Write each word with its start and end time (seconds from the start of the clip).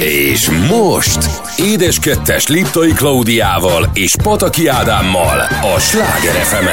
És 0.00 0.50
most 0.50 1.18
Édes 1.56 1.98
Kettes 1.98 2.46
Liptai 2.46 2.92
Klaudiával 2.92 3.90
és 3.94 4.14
Pataki 4.22 4.66
Ádámmal 4.66 5.38
a 5.74 5.78
Sláger 5.78 6.34
fm 6.34 6.66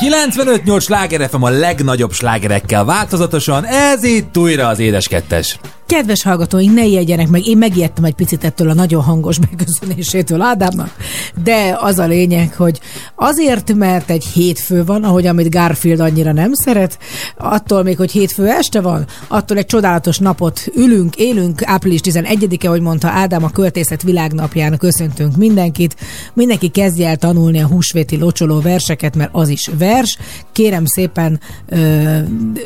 95-8 0.00 0.82
Sláger 0.82 1.28
FM 1.28 1.42
a 1.42 1.48
legnagyobb 1.48 2.12
slágerekkel 2.12 2.84
változatosan, 2.84 3.64
ez 3.64 4.04
itt 4.04 4.36
újra 4.36 4.68
az 4.68 4.78
Édes 4.78 5.08
Kettes. 5.08 5.58
Kedves 5.86 6.22
hallgatóink, 6.22 6.74
ne 6.74 6.84
ijedjenek 6.84 7.28
meg, 7.28 7.46
én 7.46 7.58
megijedtem 7.58 8.04
egy 8.04 8.14
picit 8.14 8.44
ettől 8.44 8.68
a 8.68 8.74
nagyon 8.74 9.02
hangos 9.02 9.38
megköszönésétől 9.50 10.40
Ádámnak, 10.40 10.96
de 11.42 11.76
az 11.80 11.98
a 11.98 12.06
lényeg, 12.06 12.54
hogy 12.54 12.80
azért, 13.14 13.74
mert 13.74 14.10
egy 14.10 14.24
hétfő 14.24 14.84
van, 14.84 15.04
ahogy 15.04 15.26
amit 15.26 15.50
Garfield 15.50 16.00
annyira 16.00 16.32
nem 16.32 16.52
szeret, 16.52 16.98
attól 17.36 17.82
még, 17.82 17.96
hogy 17.96 18.10
hétfő 18.10 18.48
este 18.48 18.80
van, 18.80 19.06
attól 19.28 19.56
egy 19.56 19.66
csodálatos 19.66 20.18
napot 20.18 20.66
ülünk, 20.74 21.16
élünk, 21.16 21.62
április 21.64 22.00
11-e, 22.02 22.68
hogy 22.68 22.80
mondta 22.80 23.08
Ádám, 23.08 23.44
a 23.44 23.50
költészet 23.50 24.02
világnapján 24.02 24.78
köszöntünk 24.78 25.36
mindenkit, 25.36 25.96
mindenki 26.32 26.68
kezdje 26.68 27.08
el 27.08 27.16
tanulni 27.16 27.60
a 27.60 27.66
húsvéti 27.66 28.16
locsoló 28.16 28.60
verseket, 28.60 29.16
mert 29.16 29.30
az 29.32 29.48
is 29.48 29.70
vers, 29.78 30.18
kérem 30.52 30.84
szépen, 30.84 31.40
ö, 31.66 32.18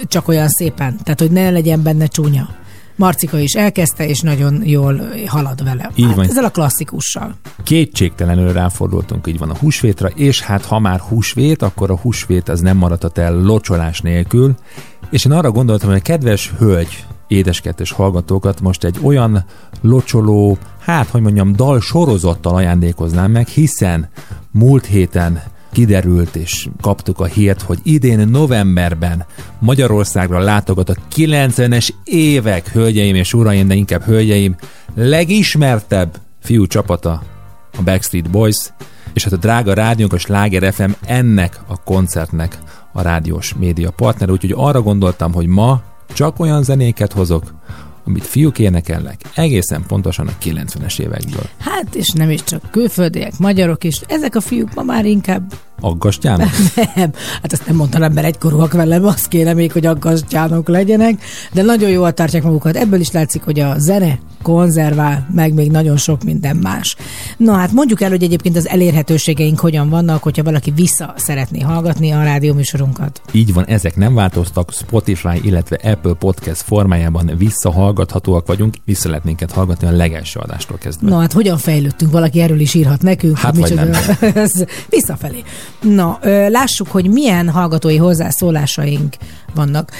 csak 0.08 0.28
olyan 0.28 0.48
szépen, 0.48 0.98
tehát 1.02 1.20
hogy 1.20 1.30
ne 1.30 1.50
legyen 1.50 1.82
benne 1.82 2.06
csúnya. 2.06 2.59
Marcika 3.00 3.38
is 3.38 3.52
elkezdte, 3.52 4.06
és 4.06 4.20
nagyon 4.20 4.62
jól 4.64 5.00
halad 5.26 5.64
vele. 5.64 5.90
Így 5.94 6.06
hát 6.06 6.14
van. 6.14 6.24
Ezzel 6.24 6.44
a 6.44 6.50
klasszikussal. 6.50 7.34
Kétségtelenül 7.62 8.52
ráfordultunk 8.52 9.26
így 9.26 9.38
van 9.38 9.50
a 9.50 9.56
húsvétra, 9.56 10.08
és 10.08 10.40
hát 10.40 10.64
ha 10.64 10.78
már 10.78 11.00
húsvét, 11.00 11.62
akkor 11.62 11.90
a 11.90 11.96
húsvét 11.96 12.48
az 12.48 12.60
nem 12.60 12.76
maradhat 12.76 13.18
el 13.18 13.34
locsolás 13.34 14.00
nélkül, 14.00 14.54
és 15.10 15.24
én 15.24 15.32
arra 15.32 15.50
gondoltam, 15.50 15.88
hogy 15.88 15.98
a 15.98 16.02
kedves 16.02 16.52
hölgy, 16.58 17.06
édeskettes 17.28 17.92
hallgatókat 17.92 18.60
most 18.60 18.84
egy 18.84 18.98
olyan 19.02 19.44
locsoló, 19.80 20.58
hát 20.80 21.08
hogy 21.08 21.20
mondjam, 21.20 21.52
dal 21.52 21.80
sorozattal 21.80 22.54
ajándékoznám 22.54 23.30
meg, 23.30 23.46
hiszen 23.46 24.08
múlt 24.50 24.86
héten 24.86 25.42
kiderült 25.72 26.36
és 26.36 26.68
kaptuk 26.80 27.20
a 27.20 27.24
hírt, 27.24 27.62
hogy 27.62 27.78
idén 27.82 28.28
novemberben 28.28 29.26
Magyarországra 29.58 30.38
látogat 30.38 30.88
a 30.88 30.94
90-es 31.14 31.88
évek, 32.04 32.68
hölgyeim 32.68 33.14
és 33.14 33.32
uraim, 33.32 33.68
de 33.68 33.74
inkább 33.74 34.02
hölgyeim, 34.02 34.56
legismertebb 34.94 36.18
fiú 36.40 36.66
csapata, 36.66 37.22
a 37.78 37.82
Backstreet 37.82 38.30
Boys, 38.30 38.72
és 39.12 39.24
hát 39.24 39.32
a 39.32 39.36
drága 39.36 39.72
rádiónk, 39.72 40.12
a 40.12 40.18
Sláger 40.18 40.72
FM 40.72 40.90
ennek 41.06 41.60
a 41.66 41.82
koncertnek 41.82 42.58
a 42.92 43.02
rádiós 43.02 43.54
média 43.54 43.90
partner, 43.90 44.30
úgyhogy 44.30 44.54
arra 44.56 44.82
gondoltam, 44.82 45.32
hogy 45.32 45.46
ma 45.46 45.82
csak 46.12 46.38
olyan 46.38 46.62
zenéket 46.62 47.12
hozok, 47.12 47.54
amit 48.04 48.26
fiúk 48.26 48.58
énekelnek, 48.58 49.20
egészen 49.34 49.84
pontosan 49.86 50.26
a 50.26 50.32
90-es 50.42 51.00
évekből. 51.00 51.48
Hát, 51.58 51.94
és 51.94 52.08
nem 52.08 52.30
is 52.30 52.44
csak 52.44 52.70
külföldiek, 52.70 53.38
magyarok 53.38 53.84
is. 53.84 54.00
Ezek 54.06 54.34
a 54.34 54.40
fiúk 54.40 54.74
ma 54.74 54.82
már 54.82 55.04
inkább 55.04 55.52
Aggasztjának? 55.80 56.48
nem. 56.94 57.12
Hát 57.42 57.52
azt 57.52 57.66
nem 57.66 57.76
mondta 57.76 58.04
ember 58.04 58.24
egykorúak 58.24 58.72
velem, 58.72 59.04
azt 59.04 59.28
kéne 59.28 59.52
még, 59.52 59.72
hogy 59.72 59.86
aggasztjánok 59.86 60.68
legyenek, 60.68 61.22
de 61.52 61.62
nagyon 61.62 61.90
jól 61.90 62.12
tartják 62.12 62.42
magukat. 62.42 62.76
Ebből 62.76 63.00
is 63.00 63.10
látszik, 63.10 63.42
hogy 63.42 63.60
a 63.60 63.74
zene 63.78 64.18
konzervál, 64.42 65.28
meg 65.34 65.54
még 65.54 65.70
nagyon 65.70 65.96
sok 65.96 66.22
minden 66.24 66.56
más. 66.56 66.96
Na 67.36 67.52
hát 67.52 67.72
mondjuk 67.72 68.00
el, 68.00 68.10
hogy 68.10 68.22
egyébként 68.22 68.56
az 68.56 68.68
elérhetőségeink 68.68 69.60
hogyan 69.60 69.88
vannak, 69.88 70.22
hogyha 70.22 70.42
valaki 70.42 70.70
vissza 70.70 71.14
szeretné 71.16 71.60
hallgatni 71.60 72.10
a 72.10 72.22
rádióműsorunkat. 72.22 73.20
Így 73.32 73.52
van, 73.52 73.64
ezek 73.66 73.96
nem 73.96 74.14
változtak, 74.14 74.72
Spotify, 74.72 75.40
illetve 75.42 75.76
Apple 75.82 76.12
Podcast 76.12 76.60
formájában 76.62 77.30
visszahallgathatóak 77.38 78.46
vagyunk, 78.46 78.74
vissza 78.84 79.08
lehet 79.08 79.24
minket 79.24 79.52
hallgatni 79.52 79.86
a 79.86 79.90
legelső 79.90 80.40
adástól 80.40 80.78
kezdve. 80.78 81.08
Na 81.10 81.20
hát 81.20 81.32
hogyan 81.32 81.58
fejlődtünk? 81.58 82.12
Valaki 82.12 82.40
erről 82.40 82.60
is 82.60 82.74
írhat 82.74 83.02
nekünk. 83.02 83.38
Hát 83.38 83.56
vagy 83.56 83.70
micsoda- 83.70 84.22
Ez 84.36 84.64
Visszafelé. 84.88 85.42
Na, 85.80 86.18
lássuk, 86.48 86.88
hogy 86.90 87.10
milyen 87.10 87.48
hallgatói 87.48 87.96
hozzászólásaink 87.96 89.16
vannak. 89.54 89.90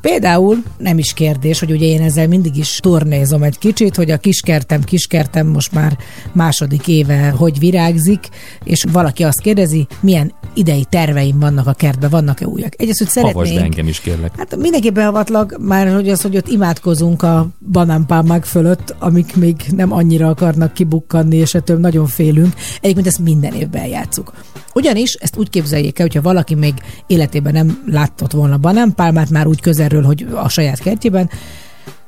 Például 0.00 0.62
nem 0.78 0.98
is 0.98 1.12
kérdés, 1.12 1.58
hogy 1.58 1.70
ugye 1.70 1.86
én 1.86 2.02
ezzel 2.02 2.28
mindig 2.28 2.56
is 2.56 2.76
turnézom 2.76 3.42
egy 3.42 3.58
kicsit, 3.58 3.96
hogy 3.96 4.10
a 4.10 4.16
kiskertem, 4.16 4.82
kiskertem 4.82 5.46
most 5.46 5.72
már 5.72 5.98
második 6.32 6.88
éve, 6.88 7.28
hogy 7.28 7.58
virágzik, 7.58 8.28
és 8.64 8.84
valaki 8.92 9.24
azt 9.24 9.40
kérdezi, 9.40 9.86
milyen 10.00 10.32
idei 10.54 10.84
terveim 10.88 11.38
vannak 11.38 11.66
a 11.66 11.72
kertben, 11.72 12.10
vannak-e 12.10 12.46
újak. 12.46 12.72
Egyrészt, 12.76 12.98
hogy 12.98 13.12
Havasd 13.12 13.36
szeretnénk, 13.36 13.64
engem 13.64 13.88
is, 13.88 14.00
kérlek. 14.00 14.36
Hát 14.36 14.56
mindenképp 14.56 14.94
beavatlak, 14.94 15.58
már 15.60 15.94
hogy 15.94 16.08
az, 16.08 16.22
hogy 16.22 16.36
ott 16.36 16.48
imádkozunk 16.48 17.22
a 17.22 17.48
banánpálmák 17.72 18.44
fölött, 18.44 18.94
amik 18.98 19.36
még 19.36 19.56
nem 19.76 19.92
annyira 19.92 20.28
akarnak 20.28 20.74
kibukkanni, 20.74 21.36
és 21.36 21.54
ettől 21.54 21.78
nagyon 21.78 22.06
félünk. 22.06 22.54
Egyébként 22.80 23.06
ezt 23.06 23.18
minden 23.18 23.52
évben 23.52 23.86
játszuk. 23.86 24.32
Ugyanis 24.74 25.14
ezt 25.14 25.36
úgy 25.36 25.50
képzeljék 25.50 25.98
el, 25.98 26.06
hogyha 26.06 26.22
valaki 26.22 26.54
még 26.54 26.74
életében 27.06 27.52
nem 27.52 27.82
látott 27.86 28.32
volna 28.32 28.56
banánpálmát, 28.56 29.30
már 29.30 29.46
úgy 29.46 29.60
közelről, 29.88 30.02
hogy 30.04 30.44
a 30.44 30.48
saját 30.48 30.78
kertjében, 30.78 31.30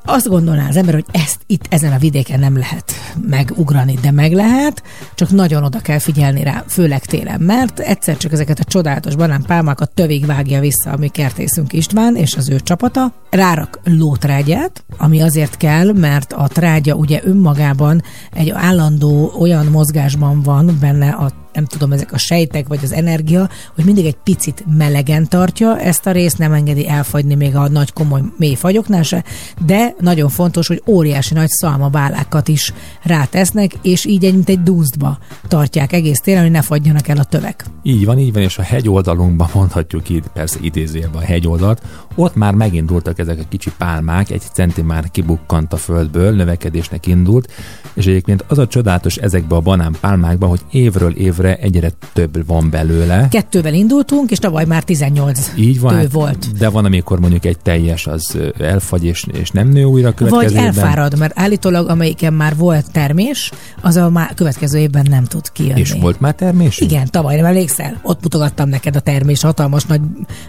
azt 0.04 0.28
gondolná 0.28 0.68
az 0.68 0.76
ember, 0.76 0.94
hogy 0.94 1.04
ezt 1.10 1.40
itt 1.46 1.66
ezen 1.68 1.92
a 1.92 1.98
vidéken 1.98 2.40
nem 2.40 2.56
lehet 2.56 2.92
megugrani, 3.28 3.94
de 4.02 4.10
meg 4.10 4.32
lehet, 4.32 4.82
csak 5.14 5.30
nagyon 5.30 5.64
oda 5.64 5.78
kell 5.80 5.98
figyelni 5.98 6.42
rá, 6.42 6.64
főleg 6.66 7.04
télen, 7.04 7.40
mert 7.40 7.78
egyszer 7.78 8.16
csak 8.16 8.32
ezeket 8.32 8.58
a 8.58 8.64
csodálatos 8.64 9.16
banánpálmákat 9.16 9.90
tövig 9.90 10.26
vágja 10.26 10.60
vissza 10.60 10.90
a 10.90 10.96
mi 10.96 11.08
kertészünk 11.08 11.72
István 11.72 12.16
és 12.16 12.36
az 12.36 12.48
ő 12.48 12.60
csapata, 12.60 13.12
rárak 13.30 13.80
lótrágyát, 13.84 14.84
ami 14.98 15.20
azért 15.20 15.56
kell, 15.56 15.92
mert 15.92 16.32
a 16.32 16.48
trágya 16.48 16.94
ugye 16.94 17.20
önmagában 17.24 18.02
egy 18.32 18.50
állandó 18.50 19.32
olyan 19.38 19.66
mozgásban 19.66 20.42
van 20.42 20.76
benne 20.80 21.10
a 21.10 21.39
nem 21.52 21.64
tudom, 21.64 21.92
ezek 21.92 22.12
a 22.12 22.18
sejtek 22.18 22.68
vagy 22.68 22.78
az 22.82 22.92
energia, 22.92 23.48
hogy 23.74 23.84
mindig 23.84 24.06
egy 24.06 24.16
picit 24.24 24.64
melegen 24.76 25.28
tartja 25.28 25.78
ezt 25.78 26.06
a 26.06 26.10
részt, 26.10 26.38
nem 26.38 26.52
engedi 26.52 26.88
elfagyni 26.88 27.34
még 27.34 27.56
a 27.56 27.68
nagy 27.68 27.92
komoly 27.92 28.20
mély 28.36 28.54
fagyoknál 28.54 29.02
se, 29.02 29.24
de 29.66 29.94
nagyon 30.00 30.28
fontos, 30.28 30.66
hogy 30.66 30.82
óriási 30.86 31.34
nagy 31.34 31.48
szalmabálákat 31.48 32.48
is 32.48 32.72
rátesznek, 33.02 33.72
és 33.82 34.04
így 34.04 34.24
egy, 34.24 34.34
mint 34.34 34.48
egy 34.48 34.62
dúsztba 34.62 35.18
tartják 35.48 35.92
egész 35.92 36.20
télen, 36.20 36.42
hogy 36.42 36.50
ne 36.50 36.62
fagyjanak 36.62 37.08
el 37.08 37.16
a 37.16 37.24
tövek. 37.24 37.64
Így 37.82 38.04
van, 38.04 38.18
így 38.18 38.32
van, 38.32 38.42
és 38.42 38.58
a 38.58 38.62
hegyoldalunkban 38.62 39.48
mondhatjuk 39.54 40.08
így, 40.08 40.24
persze 40.32 40.58
idézőjelben 40.62 41.22
a 41.22 41.24
hegyoldalt, 41.24 41.82
ott 42.20 42.34
már 42.34 42.54
megindultak 42.54 43.18
ezek 43.18 43.38
a 43.38 43.44
kicsi 43.48 43.70
pálmák, 43.78 44.30
egy 44.30 44.42
centi 44.52 44.82
már 44.82 45.10
kibukkant 45.10 45.72
a 45.72 45.76
földből, 45.76 46.34
növekedésnek 46.34 47.06
indult, 47.06 47.52
és 47.94 48.06
egyébként 48.06 48.44
az 48.48 48.58
a 48.58 48.66
csodálatos 48.66 49.16
ezekben 49.16 49.58
a 49.58 49.60
banánpálmákban, 49.60 50.48
hogy 50.48 50.60
évről 50.70 51.16
évre 51.16 51.56
egyre 51.56 51.90
több 52.12 52.46
van 52.46 52.70
belőle. 52.70 53.28
Kettővel 53.30 53.74
indultunk, 53.74 54.30
és 54.30 54.38
tavaly 54.38 54.64
már 54.64 54.84
18 54.84 55.52
Így 55.56 55.80
van, 55.80 55.94
hát, 55.94 56.12
volt. 56.12 56.58
de 56.58 56.68
van, 56.68 56.84
amikor 56.84 57.20
mondjuk 57.20 57.44
egy 57.44 57.58
teljes 57.58 58.06
az 58.06 58.38
elfagy 58.58 59.04
és, 59.04 59.26
és 59.32 59.50
nem 59.50 59.68
nő 59.68 59.84
újra 59.84 60.14
Vagy 60.18 60.54
elfárad, 60.54 61.18
mert 61.18 61.38
állítólag 61.38 61.88
amelyiken 61.88 62.32
már 62.32 62.56
volt 62.56 62.92
termés, 62.92 63.52
az 63.80 63.96
a 63.96 64.10
már 64.10 64.34
következő 64.34 64.78
évben 64.78 65.06
nem 65.10 65.24
tud 65.24 65.52
kijönni. 65.52 65.80
És 65.80 65.92
volt 66.00 66.20
már 66.20 66.34
termés? 66.34 66.78
Igen, 66.78 67.10
tavaly 67.10 67.36
nem 67.36 67.44
emlékszel? 67.44 68.00
Ott 68.02 68.22
mutogattam 68.22 68.68
neked 68.68 68.96
a 68.96 69.00
termés, 69.00 69.42
hatalmas 69.42 69.84
nagy, 69.84 70.00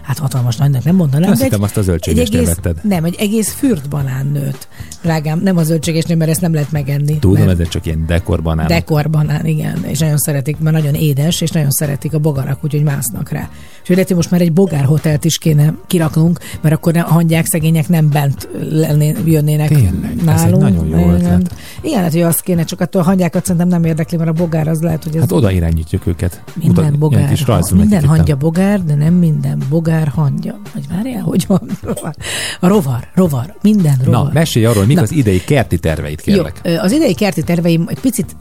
hát 0.02 0.18
hatalmas 0.18 0.56
nagynak 0.56 0.84
nem 0.84 0.96
mondanám. 0.96 1.34
De 1.34 1.44
egy- 1.44 1.50
hittem, 1.62 1.76
azt 1.76 1.76
a 1.76 1.82
zöldségesnél 1.82 2.40
egész, 2.40 2.54
vetted. 2.54 2.76
Nem, 2.82 3.04
egy 3.04 3.16
egész 3.18 3.52
fürt 3.52 3.88
banán 3.88 4.26
nőtt. 4.26 4.68
Drágám, 5.02 5.40
nem 5.40 5.56
a 5.56 5.62
zöldségesnél, 5.62 6.16
mert 6.16 6.30
ezt 6.30 6.40
nem 6.40 6.52
lehet 6.52 6.72
megenni. 6.72 7.18
Tudom, 7.18 7.44
mert 7.46 7.60
ez 7.60 7.68
csak 7.68 7.86
ilyen 7.86 8.06
dekorbanán. 8.06 8.66
Dekorbanán, 8.66 9.46
igen, 9.46 9.84
és 9.84 9.98
nagyon 9.98 10.16
szeretik, 10.18 10.58
mert 10.58 10.76
nagyon 10.76 10.94
édes, 10.94 11.40
és 11.40 11.50
nagyon 11.50 11.70
szeretik 11.70 12.14
a 12.14 12.18
bogarak, 12.18 12.64
úgyhogy 12.64 12.82
másznak 12.82 13.30
rá. 13.30 13.48
És 13.82 13.88
lehet, 13.88 14.06
hogy 14.06 14.16
most 14.16 14.30
már 14.30 14.40
egy 14.40 14.52
bogár 14.52 14.84
hotelt 14.84 15.24
is 15.24 15.38
kéne 15.38 15.74
kiraknunk, 15.86 16.38
mert 16.60 16.74
akkor 16.74 16.96
a 16.96 17.02
hangyák 17.02 17.46
szegények 17.46 17.88
nem 17.88 18.08
bent 18.10 18.48
lenné, 18.70 19.14
jönnének 19.24 19.68
Tényleg, 19.68 20.14
ez 20.18 20.24
nálunk. 20.24 20.54
egy 20.66 20.72
nagyon 20.74 20.86
jó 20.88 20.98
Igen. 20.98 21.14
ötlet. 21.14 21.54
Igen, 21.80 21.96
lehet, 21.98 22.12
hogy 22.12 22.20
azt 22.22 22.40
kéne, 22.40 22.64
csak 22.64 22.80
attól 22.80 23.00
a 23.00 23.04
hangyákat 23.04 23.42
szerintem 23.44 23.68
nem 23.68 23.84
érdekli, 23.84 24.16
mert 24.16 24.30
a 24.30 24.32
bogár 24.32 24.68
az 24.68 24.80
lehet, 24.80 25.04
hogy 25.04 25.14
ez 25.14 25.20
Hát 25.20 25.32
oda 25.32 25.50
irányítjuk 25.50 26.06
őket. 26.06 26.42
minden 26.54 26.84
Mutat- 26.84 26.98
bogár, 26.98 27.28
kis 27.28 27.42
ha, 27.44 27.60
minden 27.74 28.04
hangya 28.04 28.36
bogár, 28.36 28.84
de 28.84 28.94
nem 28.94 29.14
minden 29.14 29.62
bogár 29.68 30.08
hangya. 30.08 30.58
Vagy 30.74 30.88
várjál, 30.88 31.22
hogy 31.22 31.41
van? 31.46 31.70
A 32.60 32.66
rovar, 32.68 33.08
rovar, 33.14 33.54
minden 33.62 33.96
rovar. 34.04 34.24
Na, 34.24 34.30
mesélj 34.32 34.64
arról, 34.64 34.84
mik 34.84 34.96
Na. 34.96 35.02
az 35.02 35.12
idei 35.12 35.40
kerti 35.44 35.78
terveit, 35.78 36.22
Jó, 36.26 36.34
kérlek. 36.34 36.60
ö, 36.62 36.76
az 36.78 36.92
idei 36.92 37.14
kerti 37.14 37.42
terveim 37.42 37.84
egy 37.88 38.00
picit 38.00 38.36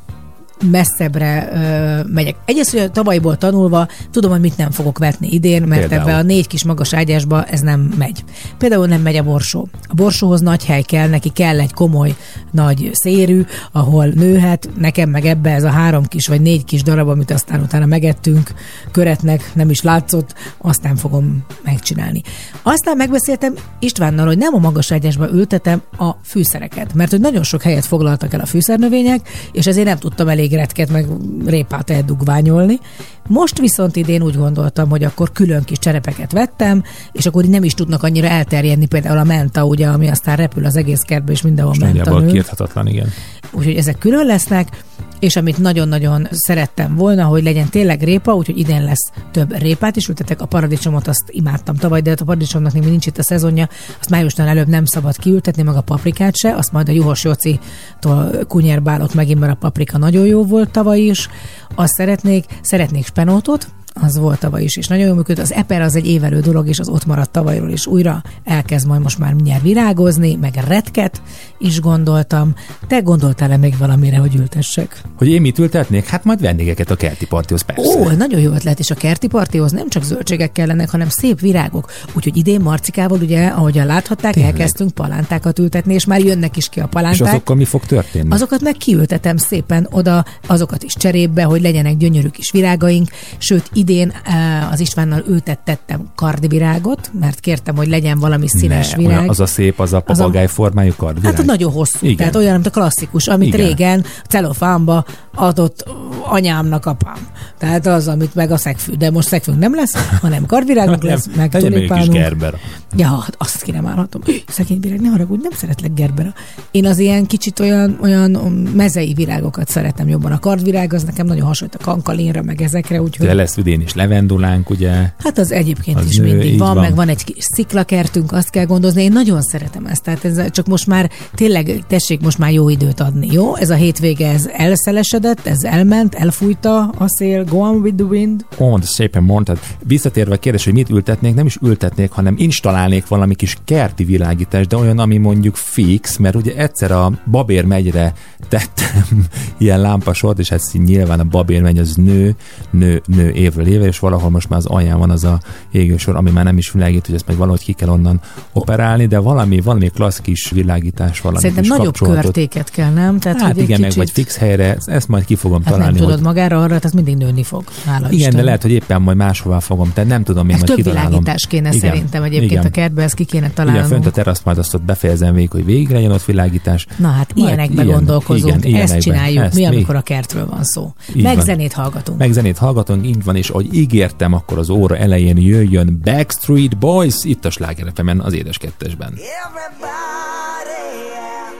messzebbre 0.61 1.49
ö, 1.53 2.03
megyek. 2.13 2.35
Egyrészt, 2.45 2.71
hogy 2.71 2.79
a 2.79 2.89
tavalyból 2.89 3.37
tanulva 3.37 3.87
tudom, 4.11 4.31
hogy 4.31 4.39
mit 4.39 4.57
nem 4.57 4.71
fogok 4.71 4.97
vetni 4.97 5.27
idén, 5.31 5.63
mert 5.63 5.87
Például? 5.87 6.09
ebbe 6.09 6.17
a 6.17 6.21
négy 6.21 6.47
kis 6.47 6.63
magas 6.63 6.93
ágyásba 6.93 7.43
ez 7.43 7.59
nem 7.59 7.93
megy. 7.97 8.23
Például 8.57 8.87
nem 8.87 9.01
megy 9.01 9.15
a 9.15 9.23
borsó. 9.23 9.67
A 9.87 9.93
borsóhoz 9.93 10.41
nagy 10.41 10.65
hely 10.65 10.81
kell, 10.81 11.07
neki 11.07 11.29
kell 11.29 11.59
egy 11.59 11.73
komoly 11.73 12.15
nagy 12.51 12.89
szérű, 12.93 13.45
ahol 13.71 14.05
nőhet, 14.05 14.69
nekem 14.77 15.09
meg 15.09 15.25
ebbe 15.25 15.49
ez 15.49 15.63
a 15.63 15.69
három 15.69 16.05
kis 16.05 16.27
vagy 16.27 16.41
négy 16.41 16.63
kis 16.63 16.83
darab, 16.83 17.07
amit 17.07 17.31
aztán 17.31 17.61
utána 17.61 17.85
megettünk, 17.85 18.53
köretnek, 18.91 19.51
nem 19.53 19.69
is 19.69 19.81
látszott, 19.81 20.33
azt 20.57 20.83
nem 20.83 20.95
fogom 20.95 21.45
megcsinálni. 21.63 22.21
Aztán 22.63 22.97
megbeszéltem 22.97 23.53
Istvánnal, 23.79 24.25
hogy 24.25 24.37
nem 24.37 24.53
a 24.53 24.57
magas 24.59 24.91
ágyásba 24.91 25.29
ültetem 25.31 25.81
a 25.97 26.11
fűszereket, 26.23 26.93
mert 26.93 27.11
hogy 27.11 27.19
nagyon 27.19 27.43
sok 27.43 27.61
helyet 27.61 27.85
foglaltak 27.85 28.33
el 28.33 28.39
a 28.39 28.45
fűszernövények, 28.45 29.29
és 29.51 29.67
ezért 29.67 29.87
nem 29.87 29.97
tudtam 29.97 30.27
elég 30.27 30.50
retket 30.55 30.89
meg 30.89 31.05
répát 31.45 31.89
eldugványolni. 31.89 32.79
Most 33.27 33.59
viszont 33.59 33.95
idén 33.95 34.21
úgy 34.21 34.35
gondoltam, 34.35 34.89
hogy 34.89 35.03
akkor 35.03 35.31
külön 35.31 35.63
kis 35.63 35.79
cserepeket 35.79 36.31
vettem, 36.31 36.83
és 37.11 37.25
akkor 37.25 37.45
nem 37.45 37.63
is 37.63 37.73
tudnak 37.73 38.03
annyira 38.03 38.27
elterjedni, 38.27 38.87
például 38.87 39.17
a 39.17 39.23
menta, 39.23 39.65
ugye, 39.65 39.87
ami 39.87 40.07
aztán 40.07 40.35
repül 40.35 40.65
az 40.65 40.75
egész 40.75 41.01
kertbe, 41.01 41.31
és 41.31 41.41
mindenhol 41.41 41.75
menta 41.79 41.97
Nagyjából 41.97 42.21
nő. 42.21 42.43
igen. 42.85 43.09
Úgyhogy 43.51 43.75
ezek 43.75 43.97
külön 43.97 44.25
lesznek, 44.25 44.83
és 45.21 45.35
amit 45.35 45.57
nagyon-nagyon 45.57 46.27
szerettem 46.31 46.95
volna, 46.95 47.23
hogy 47.23 47.43
legyen 47.43 47.69
tényleg 47.69 48.01
répa, 48.01 48.35
úgyhogy 48.35 48.57
idén 48.57 48.83
lesz 48.83 49.11
több 49.31 49.57
répát 49.57 49.95
is 49.95 50.07
ültetek. 50.07 50.41
A 50.41 50.45
paradicsomot 50.45 51.07
azt 51.07 51.23
imádtam 51.27 51.75
tavaly, 51.75 52.01
de 52.01 52.09
hát 52.09 52.21
a 52.21 52.25
paradicsomnak 52.25 52.73
még 52.73 52.83
nincs 52.83 53.05
itt 53.05 53.17
a 53.17 53.23
szezonja, 53.23 53.69
azt 53.99 54.09
májusnál 54.09 54.47
előbb 54.47 54.67
nem 54.67 54.85
szabad 54.85 55.17
kiültetni, 55.17 55.63
meg 55.63 55.75
a 55.75 55.81
paprikát 55.81 56.35
se, 56.35 56.55
azt 56.55 56.71
majd 56.71 56.89
a 56.89 56.91
Juhos 56.91 57.23
Jocitól 57.23 58.31
kunyerbálok 58.47 59.13
megint, 59.13 59.39
mert 59.39 59.51
a 59.51 59.55
paprika 59.55 59.97
nagyon 59.97 60.25
jó 60.25 60.45
volt 60.45 60.71
tavaly 60.71 60.99
is. 60.99 61.29
Azt 61.75 61.93
szeretnék, 61.93 62.45
szeretnék 62.61 63.05
spenótot, 63.05 63.67
az 63.93 64.17
volt 64.17 64.39
tavaly 64.39 64.63
is, 64.63 64.77
és 64.77 64.87
nagyon 64.87 65.05
jól 65.05 65.15
működött. 65.15 65.43
Az 65.43 65.53
eper 65.53 65.81
az 65.81 65.95
egy 65.95 66.07
évelő 66.07 66.39
dolog, 66.39 66.67
és 66.67 66.79
az 66.79 66.89
ott 66.89 67.05
maradt 67.05 67.31
tavalyról, 67.31 67.69
és 67.69 67.87
újra 67.87 68.23
elkezd 68.43 68.87
majd 68.87 69.01
most 69.01 69.19
már 69.19 69.33
mindjárt 69.33 69.61
virágozni, 69.61 70.35
meg 70.35 70.53
retket 70.67 71.21
is 71.59 71.79
gondoltam. 71.79 72.53
Te 72.87 72.99
gondoltál-e 72.99 73.57
még 73.57 73.77
valamire, 73.77 74.17
hogy 74.17 74.35
ültessek? 74.35 75.01
Hogy 75.17 75.27
én 75.27 75.41
mit 75.41 75.59
ültetnék? 75.59 76.05
Hát 76.05 76.23
majd 76.23 76.41
vendégeket 76.41 76.91
a 76.91 76.95
kerti 76.95 77.25
partihoz, 77.25 77.61
persze. 77.61 77.97
Ó, 77.99 78.09
nagyon 78.09 78.39
jó 78.39 78.51
ötlet, 78.51 78.79
és 78.79 78.91
a 78.91 78.95
kerti 78.95 79.27
partihoz 79.27 79.71
nem 79.71 79.89
csak 79.89 80.03
zöldségek 80.03 80.51
kellenek, 80.51 80.89
hanem 80.89 81.09
szép 81.09 81.39
virágok. 81.39 81.91
Úgyhogy 82.13 82.37
idén 82.37 82.61
Marcikával, 82.61 83.19
ugye, 83.19 83.47
ahogyan 83.47 83.85
láthatták, 83.85 84.33
Tényleg. 84.33 84.51
elkezdtünk 84.51 84.91
palántákat 84.91 85.59
ültetni, 85.59 85.93
és 85.93 86.05
már 86.05 86.19
jönnek 86.19 86.57
is 86.57 86.69
ki 86.69 86.79
a 86.79 86.83
És 86.83 86.89
palánták. 86.89 87.27
azokkal 87.27 87.55
mi 87.55 87.65
fog 87.65 87.85
történni? 87.85 88.31
Azokat 88.31 88.61
meg 88.61 88.73
kiültetem 88.73 89.37
szépen 89.37 89.87
oda, 89.91 90.25
azokat 90.47 90.83
is 90.83 90.93
cserébe, 90.95 91.43
hogy 91.43 91.61
legyenek 91.61 91.97
gyönyörű 91.97 92.27
kis 92.27 92.51
virágaink. 92.51 93.09
Sőt, 93.37 93.69
idén 93.81 94.13
eh, 94.23 94.71
az 94.71 94.79
Istvánnal 94.79 95.23
ültettettem 95.27 96.11
kardivirágot, 96.15 97.11
mert 97.19 97.39
kértem, 97.39 97.75
hogy 97.75 97.87
legyen 97.87 98.19
valami 98.19 98.47
színes 98.47 98.91
ne, 98.91 98.97
virág. 98.97 99.17
olyan, 99.17 99.29
az 99.29 99.39
a 99.39 99.45
szép, 99.45 99.79
az 99.79 99.93
a 99.93 99.99
papagáj 99.99 100.47
formájú 100.47 100.93
kardvirág. 100.97 101.35
Hát 101.35 101.45
nagyon 101.45 101.71
hosszú, 101.71 102.05
Igen. 102.05 102.17
Tehát 102.17 102.35
olyan, 102.35 102.53
mint 102.53 102.65
a 102.65 102.69
klasszikus, 102.69 103.27
amit 103.27 103.53
Igen. 103.53 103.65
Régen 103.65 104.05
celofánba 104.29 105.05
adott 105.35 105.85
anyámnak 106.23 106.85
apám. 106.85 107.27
Tehát 107.57 107.85
az, 107.85 108.07
amit 108.07 108.35
meg 108.35 108.51
a 108.51 108.57
szegfű. 108.57 108.93
De 108.93 109.11
most 109.11 109.27
szegfű 109.27 109.51
nem 109.51 109.75
lesz, 109.75 109.93
hanem 110.21 110.45
karvirágnak 110.45 111.03
lesz, 111.11 111.29
meg 111.35 111.51
tulipánunk. 111.51 112.11
gerber. 112.11 112.53
Ja, 112.95 113.07
hát 113.07 113.35
azt 113.37 113.61
ki 113.61 113.71
nem 113.71 113.85
állhatom. 113.87 114.21
Szegény 114.47 114.79
virág, 114.79 115.01
ne 115.01 115.09
haragudj, 115.09 115.41
nem 115.41 115.51
szeretlek 115.51 115.93
gerbera. 115.93 116.33
Én 116.71 116.85
az 116.85 116.99
ilyen 116.99 117.25
kicsit 117.25 117.59
olyan, 117.59 117.97
olyan 118.01 118.31
mezei 118.75 119.13
virágokat 119.13 119.69
szeretem 119.69 120.07
jobban. 120.07 120.31
A 120.31 120.39
kardvirág 120.39 120.93
az 120.93 121.03
nekem 121.03 121.25
nagyon 121.25 121.45
hasonlít 121.45 121.75
a 121.75 121.83
kankalinra, 121.83 122.41
meg 122.41 122.61
ezekre, 122.61 123.01
úgyhogy... 123.01 123.27
De 123.27 123.33
lesz 123.33 123.57
idén 123.71 123.85
is 123.85 123.93
levendulánk, 123.93 124.69
ugye? 124.69 124.91
Hát 125.23 125.37
az 125.37 125.51
egyébként 125.51 125.97
Az 125.97 126.05
is 126.09 126.17
nő, 126.17 126.23
mindig 126.23 126.57
van, 126.57 126.73
van. 126.73 126.83
meg 126.83 126.95
van 126.95 127.09
egy 127.09 127.23
kis 127.23 127.43
sziklakertünk, 127.53 128.31
azt 128.31 128.49
kell 128.49 128.65
gondozni. 128.65 129.03
Én 129.03 129.11
nagyon 129.11 129.41
szeretem 129.41 129.85
ezt, 129.85 130.03
tehát 130.03 130.25
ez 130.25 130.51
csak 130.51 130.67
most 130.67 130.87
már 130.87 131.09
tényleg 131.33 131.83
tessék 131.87 132.21
most 132.21 132.37
már 132.37 132.51
jó 132.51 132.69
időt 132.69 132.99
adni, 132.99 133.27
jó? 133.31 133.55
Ez 133.55 133.69
a 133.69 133.75
hétvége, 133.75 134.29
ez 134.29 134.49
elszelesedett, 134.53 135.45
ez 135.47 135.63
elment, 135.63 136.15
elfújta 136.15 136.79
a 136.97 137.07
szél, 137.07 137.43
go 137.43 137.57
on 137.57 137.75
with 137.75 137.95
the 137.95 138.05
wind. 138.05 138.45
De 138.57 138.85
szépen 138.85 139.23
mondtad. 139.23 139.59
Visszatérve 139.83 140.33
a 140.33 140.37
kérdés, 140.37 140.63
hogy 140.63 140.73
mit 140.73 140.89
ültetnék, 140.89 141.35
nem 141.35 141.45
is 141.45 141.57
ültetnék, 141.61 142.11
hanem 142.11 142.35
installálnék 142.37 143.07
valami 143.07 143.35
kis 143.35 143.57
kerti 143.65 144.03
világítást, 144.03 144.69
de 144.69 144.75
olyan, 144.77 144.99
ami 144.99 145.17
mondjuk 145.17 145.55
fix, 145.55 146.17
mert 146.17 146.35
ugye 146.35 146.55
egyszer 146.55 146.91
a 146.91 147.11
Babér 147.31 147.65
megyre 147.65 148.13
tettem 148.49 149.25
ilyen 149.57 149.81
lámpasort, 149.81 150.39
és 150.39 150.49
hát 150.49 150.61
nyilván 150.73 151.19
a 151.19 151.23
Babér 151.23 151.61
megy 151.61 151.77
az 151.77 151.95
nő, 151.95 152.35
nő, 152.69 153.01
nő 153.05 153.31
évről 153.31 153.60
évre, 153.67 153.85
és 153.87 153.99
valahol 153.99 154.29
most 154.29 154.49
már 154.49 154.59
az 154.59 154.65
alján 154.65 154.99
van 154.99 155.09
az 155.09 155.23
a 155.23 155.39
égősor, 155.71 156.15
ami 156.15 156.29
már 156.31 156.43
nem 156.43 156.57
is 156.57 156.71
világít, 156.71 157.05
hogy 157.05 157.15
ezt 157.15 157.27
meg 157.27 157.37
valahogy 157.37 157.63
ki 157.63 157.73
kell 157.73 157.89
onnan 157.89 158.19
operálni, 158.53 159.05
de 159.05 159.19
valami, 159.19 159.59
valami 159.61 159.87
klassz 159.89 160.19
kis 160.19 160.49
világítás, 160.49 161.21
valami 161.21 161.39
Szerintem 161.41 161.63
kis 161.63 161.71
nagyobb 161.77 161.97
körtéket 161.97 162.69
kell, 162.69 162.89
nem? 162.91 163.19
Tehát, 163.19 163.41
Hát 163.41 163.57
igen, 163.57 163.79
meg 163.79 163.89
kicsit... 163.89 163.95
vagy 164.03 164.11
fix 164.11 164.37
helyre, 164.37 164.77
ezt 164.85 165.07
majd 165.07 165.25
ki 165.25 165.35
fogom 165.35 165.57
Hát 165.61 165.69
nem 165.69 165.77
találni. 165.79 165.97
tudod 165.97 166.13
hogy... 166.13 166.23
magára 166.23 166.57
arra, 166.61 166.67
tehát 166.79 166.93
mindig 166.93 167.15
nőni 167.17 167.43
fog. 167.43 167.63
Hála 167.85 168.05
Igen, 168.05 168.17
Isten. 168.17 168.35
de 168.35 168.41
lehet, 168.41 168.61
hogy 168.61 168.71
éppen 168.71 169.01
majd 169.01 169.17
máshová 169.17 169.59
fogom, 169.59 169.91
tehát 169.93 170.09
nem 170.09 170.23
tudom, 170.23 170.49
én 170.49 170.55
Ez 170.55 170.61
majd 170.61 170.67
több 170.67 170.77
kitalálom. 170.77 171.09
világítás 171.09 171.47
kéne 171.47 171.69
Igen, 171.73 171.79
szerintem 171.89 172.23
egyébként 172.23 172.51
igen. 172.51 172.65
a 172.65 172.69
kertbe, 172.69 173.03
ezt 173.03 173.13
ki 173.15 173.23
kéne 173.23 173.43
Igen, 173.43 173.55
találnunk. 173.55 173.87
fönt 173.87 174.05
a 174.05 174.11
teraszt 174.11 174.45
majd 174.45 174.57
azt 174.57 174.73
ott 174.73 174.81
befejezem 174.83 175.33
végig, 175.33 175.51
hogy 175.51 175.65
végig 175.65 175.89
legyen 175.89 176.11
ott 176.11 176.25
világítás. 176.25 176.87
Na 176.97 177.07
hát 177.07 177.33
Majd 177.35 177.47
ilyenekbe 177.47 177.83
ilyen- 177.83 177.95
gondolkozunk, 177.95 178.43
igen, 178.43 178.55
ezt 178.55 178.65
ilyenekben. 178.65 178.99
csináljuk 178.99 179.43
Ezt 179.43 179.53
mi, 179.55 179.59
mi- 179.61 179.65
amikor 179.75 179.95
a 179.95 180.01
kertről 180.01 180.45
van 180.45 180.63
szó. 180.63 180.93
Meg 181.15 181.39
zenét 181.39 181.73
hallgatunk. 181.73 182.17
Meg 182.19 182.31
zenét 182.31 182.57
hallgatunk, 182.57 183.05
így 183.07 183.23
van, 183.23 183.35
és 183.35 183.49
ahogy 183.51 183.73
ígértem, 183.73 184.33
akkor 184.33 184.57
az 184.57 184.69
óra 184.69 184.97
elején 184.97 185.37
jöjjön 185.37 185.99
Backstreet 186.03 186.77
Boys, 186.77 187.23
itt 187.23 187.45
a 187.45 187.49
Sláger 187.49 187.91
az 188.19 188.33
édes 188.33 188.57
kettesben. 188.57 189.13
Everybody, 189.13 190.81
yeah. 191.13 191.51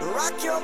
Rock 0.00 0.44
your 0.44 0.63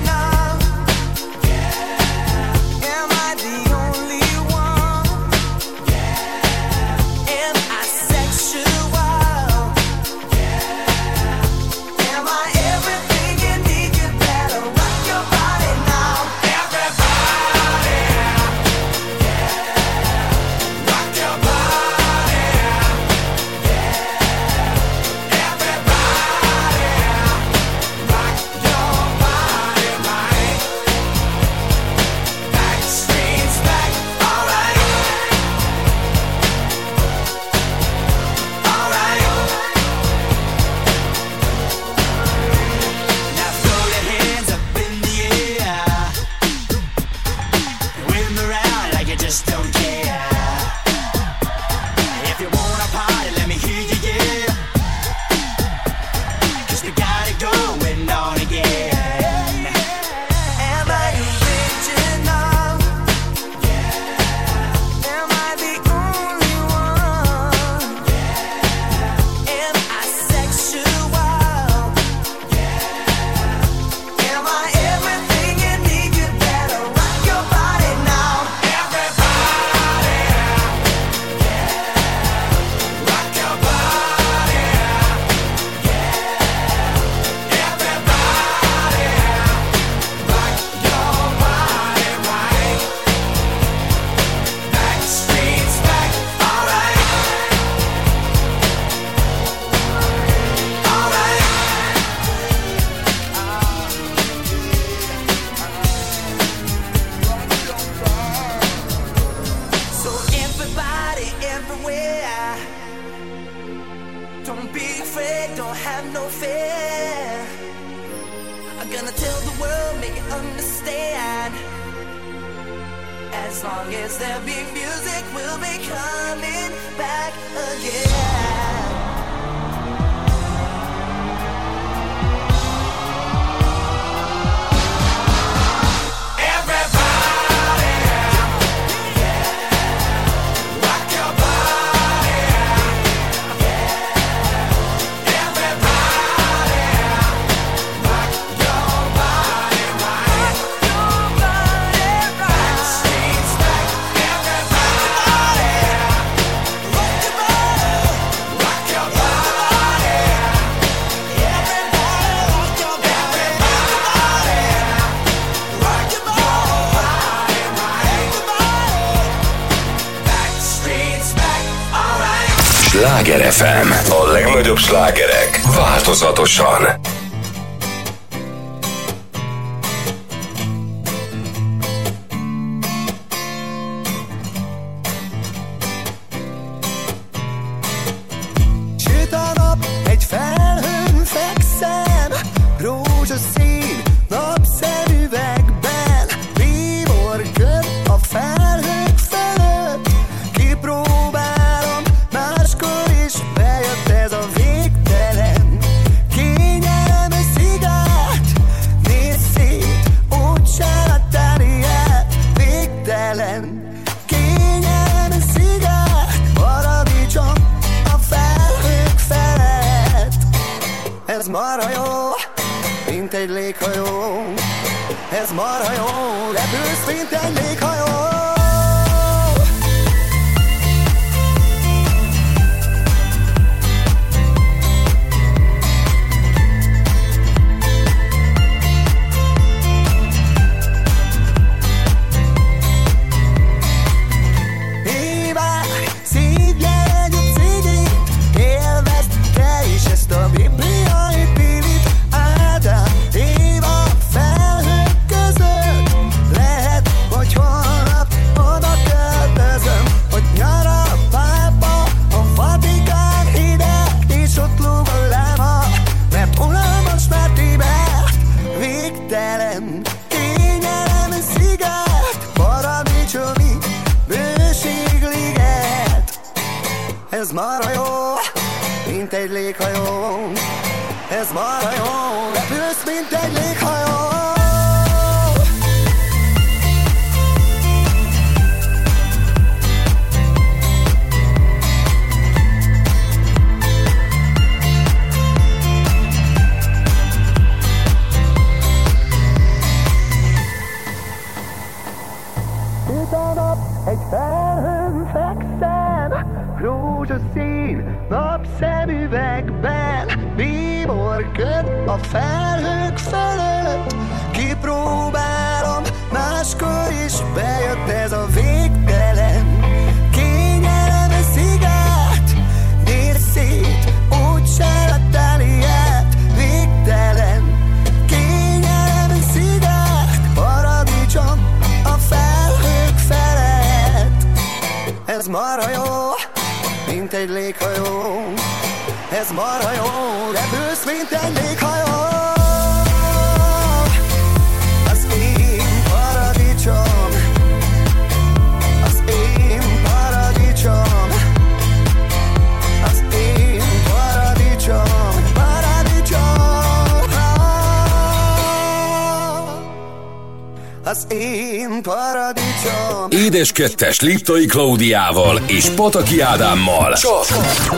Kettes 363.81 364.19
Liptai 364.19 364.65
Klaudiával 364.65 365.61
és 365.67 365.89
Pataki 365.89 366.39
Ádámmal. 366.39 367.13
Csak 367.13 367.45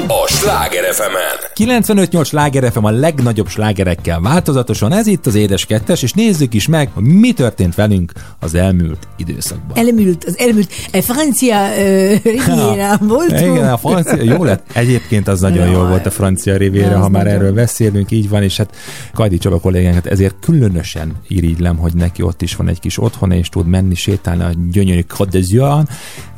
a 0.08 0.28
Sláger 0.28 0.94
fm 0.94 1.16
95-8 1.56 2.26
sláger 2.26 2.72
FM 2.72 2.84
a 2.84 2.90
legnagyobb 2.90 3.48
slágerekkel 3.48 4.20
változatosan, 4.20 4.92
ez 4.92 5.08
itt 5.08 5.26
az 5.26 5.36
Édes 5.36 5.66
Kettes, 5.66 6.02
és 6.02 6.12
nézzük 6.12 6.54
is 6.54 6.68
meg, 6.68 6.90
mi 6.96 7.34
történt 7.34 7.76
velünk 7.76 8.12
az 8.44 8.56
elmúlt 8.56 9.08
időszakban. 9.18 9.78
Elmúlt, 9.78 10.24
az 10.24 10.38
elmúlt, 10.40 10.70
a 10.94 11.02
francia 11.02 11.58
uh, 11.58 12.24
rivérán 12.24 13.00
voltunk. 13.02 13.40
Igen, 13.40 13.72
a 13.72 13.78
francia, 13.78 14.24
jó 14.24 14.44
lett. 14.44 14.66
Egyébként 14.74 15.28
az 15.28 15.40
nagyon 15.40 15.68
jó 15.70 15.80
volt 15.80 16.06
a 16.06 16.12
francia 16.12 16.58
rivéra, 16.58 16.96
Az 16.96 17.02
ha 17.02 17.10
már 17.10 17.24
nagyon. 17.24 17.40
erről 17.40 17.54
beszélünk, 17.54 18.12
így 18.12 18.30
van, 18.30 18.44
és 18.44 18.58
hát 18.58 18.76
Kajdi 19.14 19.38
Csaba 19.38 19.60
kollégánkat 19.60 20.06
ezért 20.06 20.36
különösen 20.42 21.12
irigylem, 21.28 21.78
hogy 21.78 21.94
neki 21.94 22.22
ott 22.22 22.42
is 22.42 22.56
van 22.56 22.68
egy 22.68 22.80
kis 22.80 23.00
otthona, 23.00 23.36
és 23.36 23.50
tud 23.50 23.68
menni 23.68 23.96
sétálni 23.96 24.44
a 24.44 24.52
gyönyörű 24.72 25.02
Côte 25.02 25.40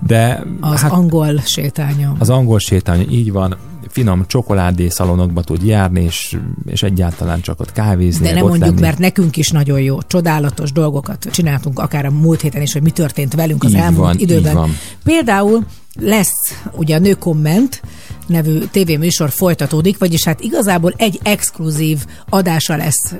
de 0.07 0.43
Az 0.59 0.81
hát 0.81 0.91
angol 0.91 1.41
sétánya. 1.45 2.15
az 2.19 2.29
angol 2.29 2.59
sétány 2.59 3.07
így 3.11 3.31
van, 3.31 3.55
finom 3.95 4.25
csokoládé 4.27 4.89
szalonokba 4.89 5.41
tud 5.41 5.63
járni, 5.63 6.03
és, 6.03 6.37
és 6.65 6.83
egyáltalán 6.83 7.41
csak 7.41 7.59
ott 7.59 7.71
kávézni. 7.71 8.27
De 8.27 8.33
nem 8.33 8.41
mondjuk, 8.41 8.63
lenni. 8.63 8.81
mert 8.81 8.97
nekünk 8.97 9.37
is 9.37 9.49
nagyon 9.49 9.81
jó, 9.81 10.01
csodálatos 10.01 10.71
dolgokat 10.71 11.27
csináltunk, 11.31 11.79
akár 11.79 12.05
a 12.05 12.11
múlt 12.11 12.41
héten 12.41 12.61
is, 12.61 12.73
hogy 12.73 12.81
mi 12.81 12.89
történt 12.89 13.33
velünk 13.33 13.63
az 13.63 13.71
Így 13.71 13.77
elmúlt 13.77 13.97
van, 13.97 14.17
időben. 14.17 14.77
Például 15.03 15.65
lesz 15.99 16.57
ugye 16.71 16.95
a 16.95 16.99
nő 16.99 17.13
komment, 17.13 17.81
nevű 18.27 18.59
tévéműsor 18.71 19.29
folytatódik, 19.29 19.97
vagyis 19.97 20.23
hát 20.23 20.41
igazából 20.41 20.93
egy 20.97 21.19
exkluzív 21.23 22.05
adása 22.29 22.75
lesz 22.75 23.13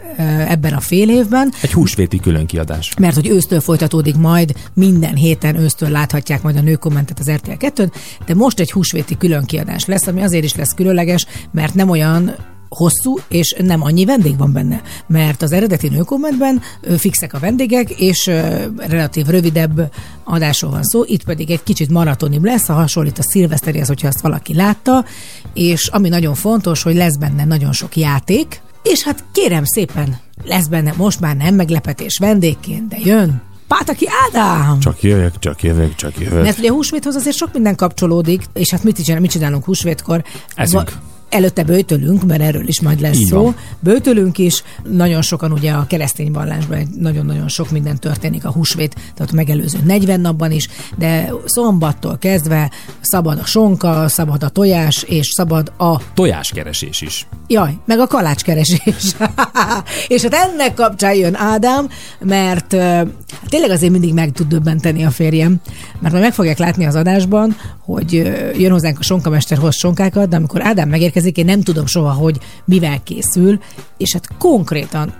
ebben 0.48 0.74
a 0.74 0.80
fél 0.80 1.10
évben. 1.10 1.54
Egy 1.62 1.74
húsvéti 1.74 2.20
különkiadás. 2.20 2.94
Mert 3.00 3.16
hogy 3.16 3.28
ősztől 3.28 3.60
folytatódik 3.60 4.16
majd, 4.16 4.54
minden 4.74 5.16
héten 5.16 5.56
ősztől 5.56 5.90
láthatják 5.90 6.42
majd 6.42 6.56
a 6.56 6.62
nőkommentet 6.62 7.20
az 7.20 7.32
RTL 7.32 7.52
2 7.58 7.92
de 8.26 8.34
most 8.34 8.60
egy 8.60 8.72
húsvéti 8.72 9.18
különkiadás 9.18 9.86
lesz, 9.86 10.08
ami 10.08 10.22
azért 10.22 10.44
is 10.44 10.56
lesz 10.56 10.74
különleges, 10.74 11.26
mert 11.52 11.74
nem 11.74 11.90
olyan 11.90 12.36
hosszú, 12.76 13.20
és 13.28 13.56
nem 13.64 13.84
annyi 13.84 14.06
vendég 14.06 14.38
van 14.38 14.54
benne. 14.54 14.82
Mert 15.08 15.42
az 15.42 15.52
eredeti 15.52 15.88
nőkommentben 15.88 16.62
fixek 16.98 17.34
a 17.34 17.40
vendégek, 17.40 17.90
és 17.90 18.32
relatív 18.78 19.26
rövidebb 19.26 19.92
adásról 20.24 20.72
van 20.72 20.84
szó, 20.84 21.04
itt 21.06 21.24
pedig 21.24 21.52
egy 21.52 21.64
kicsit 21.64 21.90
maratonibb 21.90 22.44
lesz, 22.44 22.70
a 22.70 22.74
hasonlít 22.74 23.20
a 23.20 23.24
szilveszterihez, 23.24 23.88
hogyha 23.88 24.08
azt 24.08 24.22
valaki 24.22 24.54
látta, 24.54 25.06
és 25.54 25.88
ami 25.88 26.10
nagyon 26.10 26.36
fontos, 26.36 26.84
hogy 26.84 26.96
lesz 26.96 27.18
benne 27.18 27.46
nagyon 27.46 27.72
sok 27.72 27.98
játék, 27.98 28.62
és 28.84 29.04
hát 29.04 29.24
kérem 29.32 29.64
szépen, 29.64 30.18
lesz 30.44 30.68
benne 30.68 30.94
most 30.98 31.20
már 31.20 31.36
nem 31.36 31.56
meglepetés 31.56 32.18
vendégként, 32.18 32.88
de 32.88 32.98
jön 33.04 33.42
Pátaki 33.68 34.08
Ádám! 34.28 34.80
Csak 34.80 35.02
jövök, 35.02 35.40
csak 35.40 35.64
jövök, 35.64 35.96
csak 35.96 36.20
jövök. 36.20 36.44
Mert 36.44 36.58
ugye 36.58 36.70
a 36.70 36.74
húsvéthoz 36.74 37.16
azért 37.16 37.36
sok 37.36 37.54
minden 37.54 37.76
kapcsolódik, 37.76 38.44
és 38.54 38.70
hát 38.70 38.84
mit 38.84 38.96
csinálunk, 38.96 39.22
mit 39.22 39.32
csinálunk 39.32 39.66
húsvétkor? 39.66 40.24
Ezünk. 40.56 40.90
Va- 40.90 41.15
Előtte 41.36 41.64
bőtölünk, 41.64 42.24
mert 42.24 42.42
erről 42.42 42.68
is 42.68 42.82
majd 42.82 43.02
lesz 43.02 43.18
Így 43.18 43.28
szó. 43.28 43.44
Van. 43.44 43.56
Bőtölünk 43.80 44.38
is, 44.38 44.64
nagyon 44.90 45.22
sokan 45.22 45.52
ugye 45.52 45.72
a 45.72 45.86
keresztény 45.88 46.32
vallásban 46.32 46.88
nagyon-nagyon 47.00 47.48
sok 47.48 47.72
minden 47.72 48.00
történik 48.00 48.46
a 48.46 48.52
húsvét, 48.52 48.96
tehát 49.16 49.32
megelőző 49.32 49.80
40 49.86 50.20
napban 50.20 50.52
is, 50.52 50.68
de 50.98 51.32
szombattól 51.46 52.18
kezdve 52.18 52.72
szabad 53.02 53.40
a 53.40 53.46
sonka, 53.46 54.08
szabad 54.08 54.44
a 54.44 54.50
tojás, 54.50 55.04
és 55.04 55.28
szabad 55.28 55.72
a... 55.78 56.02
Tojáskeresés 56.14 57.02
is. 57.02 57.28
Jaj, 57.48 57.78
meg 57.86 58.00
a 58.00 58.08
kalácskeresés. 58.08 59.16
és 60.08 60.22
hát 60.22 60.34
ennek 60.34 60.74
kapcsán 60.74 61.14
jön 61.14 61.36
Ádám, 61.36 61.90
mert 62.20 62.74
hát 62.74 63.50
tényleg 63.50 63.70
azért 63.70 63.92
mindig 63.92 64.14
meg 64.14 64.32
tud 64.32 64.48
döbbenteni 64.48 65.06
a 65.06 65.12
férjem, 65.12 65.62
mert 66.00 66.14
majd 66.14 66.26
meg 66.26 66.34
fogják 66.34 66.58
látni 66.58 66.86
az 66.86 66.96
adásban, 66.96 67.56
hogy 67.86 68.14
jön 68.58 68.72
hozzánk 68.72 69.00
a 69.00 69.04
sonkamester 69.04 69.58
hoz 69.58 69.76
sonkákat, 69.76 70.30
de 70.30 70.36
amikor 70.36 70.66
Ádám 70.66 70.90
megérkezik, 70.90 71.25
én 71.34 71.46
nem 71.46 71.62
tudom 71.62 71.86
soha, 71.86 72.12
hogy 72.12 72.40
mivel 72.66 73.04
készül, 73.04 73.60
és 73.98 74.14
hát 74.14 74.38
konkrétan, 74.38 75.14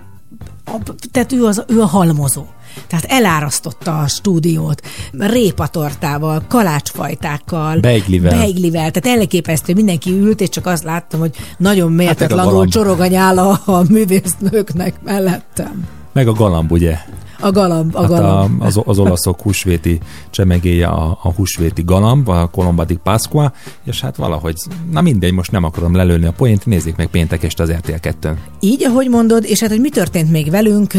tehát 1.10 1.32
ő, 1.32 1.44
az, 1.44 1.64
ő 1.68 1.80
a 1.80 1.86
halmozó. 1.86 2.44
Tehát 2.86 3.04
elárasztotta 3.04 3.98
a 3.98 4.06
stúdiót 4.06 4.82
répatortával, 5.12 6.42
kalácsfajtákkal, 6.48 7.78
beiglivel. 7.78 8.38
beiglivel. 8.38 8.90
Tehát 8.90 9.18
elképesztő, 9.18 9.74
mindenki 9.74 10.10
ült, 10.10 10.40
és 10.40 10.48
csak 10.48 10.66
azt 10.66 10.84
láttam, 10.84 11.20
hogy 11.20 11.36
nagyon 11.58 11.92
méltatlanul 11.92 12.60
hát 12.60 12.70
csorog 12.70 13.00
a 13.00 13.06
nyála 13.06 13.60
a 13.64 13.82
művésznőknek 13.88 14.94
mellettem. 15.02 15.84
Meg 16.12 16.28
a 16.28 16.32
galamb, 16.32 16.72
ugye? 16.72 16.98
A 17.40 17.50
galamb, 17.50 17.94
a 17.94 18.00
hát 18.00 18.08
galamb. 18.08 18.62
A, 18.62 18.64
az, 18.64 18.80
az 18.84 18.98
olaszok 18.98 19.40
húsvéti 19.40 19.98
csemegéje 20.30 20.86
a, 20.86 21.18
a 21.22 21.32
húsvéti 21.32 21.82
galamb, 21.82 22.28
a 22.28 22.48
Colomba 22.52 22.84
di 22.84 22.98
Pasqua, 23.02 23.52
és 23.84 24.00
hát 24.00 24.16
valahogy, 24.16 24.56
na 24.90 25.00
mindegy, 25.00 25.32
most 25.32 25.50
nem 25.50 25.64
akarom 25.64 25.94
lelőni 25.94 26.26
a 26.26 26.32
poént, 26.32 26.66
nézzék 26.66 26.96
meg 26.96 27.06
péntek 27.06 27.42
este 27.42 27.62
az 27.62 27.70
RTL 27.70 27.92
2 28.00 28.38
Így, 28.60 28.84
ahogy 28.84 29.08
mondod, 29.08 29.44
és 29.44 29.60
hát 29.60 29.70
hogy 29.70 29.80
mi 29.80 29.88
történt 29.88 30.30
még 30.30 30.50
velünk, 30.50 30.92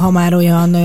ha 0.00 0.10
már 0.10 0.34
olyan 0.34 0.76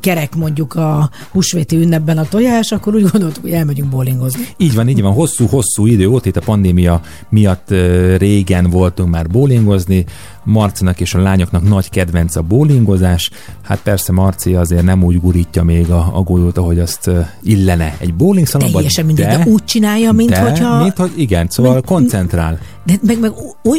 kerek 0.00 0.34
mondjuk 0.36 0.74
a 0.74 1.10
húsvéti 1.30 1.76
ünnepben 1.76 2.18
a 2.18 2.24
tojás, 2.28 2.72
akkor 2.72 2.94
úgy 2.94 3.10
gondoltuk, 3.10 3.42
hogy 3.42 3.52
elmegyünk 3.52 3.90
bowlingozni. 3.90 4.46
Így 4.56 4.74
van, 4.74 4.88
így 4.88 5.02
van, 5.02 5.12
hosszú-hosszú 5.12 5.86
idő 5.86 6.06
óta 6.06 6.28
itt 6.28 6.36
a 6.36 6.40
pandémia 6.40 7.00
miatt 7.28 7.70
régen 8.16 8.70
voltunk 8.70 9.10
már 9.10 9.26
bowlingozni, 9.26 10.04
Marcinak 10.46 11.00
és 11.00 11.14
a 11.14 11.18
lányoknak 11.18 11.68
nagy 11.68 11.90
kedvenc 11.90 12.36
a 12.36 12.42
bowlingozás. 12.42 13.30
Hát 13.62 13.78
persze 13.82 14.12
Marci 14.12 14.54
azért 14.54 14.82
nem 14.82 15.04
úgy 15.04 15.20
gurítja 15.20 15.62
még 15.62 15.90
a, 15.90 16.10
a 16.12 16.20
golyót, 16.20 16.58
ahogy 16.58 16.78
azt 16.78 17.10
illene 17.42 17.96
egy 17.98 18.14
bowling 18.14 18.46
szalonban. 18.46 18.74
Teljesen 18.74 19.06
mindegy, 19.06 19.26
de, 19.26 19.36
de 19.36 19.50
úgy 19.50 19.64
csinálja, 19.64 20.12
mint 20.12 20.30
de, 20.30 20.40
hogyha... 20.40 20.82
Mint 20.82 20.96
hogy 20.96 21.12
igen, 21.16 21.46
szóval 21.50 21.72
mint, 21.72 21.84
koncentrál. 21.84 22.58
De 22.84 22.94
meg, 23.02 23.20
meg 23.20 23.32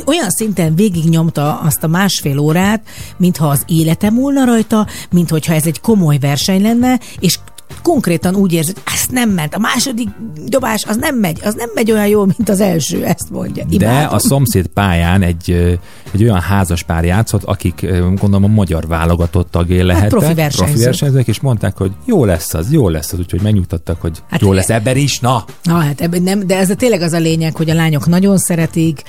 olyan 0.06 0.30
szinten 0.30 0.76
végignyomta 0.76 1.60
azt 1.60 1.84
a 1.84 1.88
másfél 1.88 2.38
órát, 2.38 2.82
mintha 3.18 3.48
az 3.48 3.64
élete 3.68 4.10
múlna 4.10 4.46
rajta, 4.46 4.88
mint 5.12 5.30
hogyha 5.30 5.54
ez 5.54 5.66
egy 5.66 5.82
komoly 5.82 6.18
verseny 6.18 6.62
lenne, 6.62 7.00
és 7.20 7.40
konkrétan 7.82 8.36
úgy 8.36 8.54
érzi, 8.54 8.72
hogy 8.74 8.84
ez 8.94 9.06
nem 9.10 9.30
ment. 9.30 9.56
A 9.56 9.60
második 9.60 10.08
dobás 10.46 10.84
az 10.88 10.98
nem 10.98 11.16
megy, 11.16 11.40
az 11.44 11.54
nem 11.54 11.70
megy 11.74 11.92
olyan 11.92 12.08
jól, 12.08 12.26
mint 12.26 12.50
az 12.50 12.60
első, 12.60 13.06
ezt 13.06 13.30
mondja. 13.30 13.66
Imádom. 13.70 13.96
De 13.96 14.16
a 14.16 14.20
szomszéd 14.20 14.68
pályán 14.68 15.22
egy, 15.22 15.80
egy 16.12 16.24
olyan 16.24 16.40
házas 16.40 16.84
pár 16.84 17.06
játszott, 17.06 17.44
akik 17.44 17.86
gondolom 18.02 18.44
a 18.44 18.48
magyar 18.48 18.88
válogatott 18.88 19.52
tagjai 19.52 19.78
hát 19.78 19.88
lehettek. 19.88 20.10
profi 20.10 20.34
versenyzők. 20.34 20.68
Profi 20.68 20.84
versenyzők, 20.84 21.28
és 21.28 21.40
mondták, 21.40 21.78
hogy 21.78 21.92
jó 22.06 22.26
lesz 22.26 22.54
az, 22.54 22.72
jó 22.72 22.90
lesz 22.90 23.14
az, 23.14 23.20
úgyhogy 23.20 23.42
megnyugtattak, 23.42 24.02
hogy 24.02 24.24
hát 24.30 24.42
jó 24.42 24.52
lesz 24.52 24.70
ebben 24.70 24.98
is, 24.98 25.20
na. 25.20 25.46
Na 25.64 25.74
hát 25.74 26.02
ebben 26.02 26.22
nem, 26.22 26.48
de 26.48 26.58
ez 26.58 26.70
a 26.70 26.76
tényleg 26.76 27.02
az 27.02 27.14
a 27.14 27.20
lényeg, 27.20 27.56
hogy 27.56 27.70
a 27.70 27.74
lányok 27.74 28.08
nagyon 28.08 28.38
szeretik, 28.38 29.04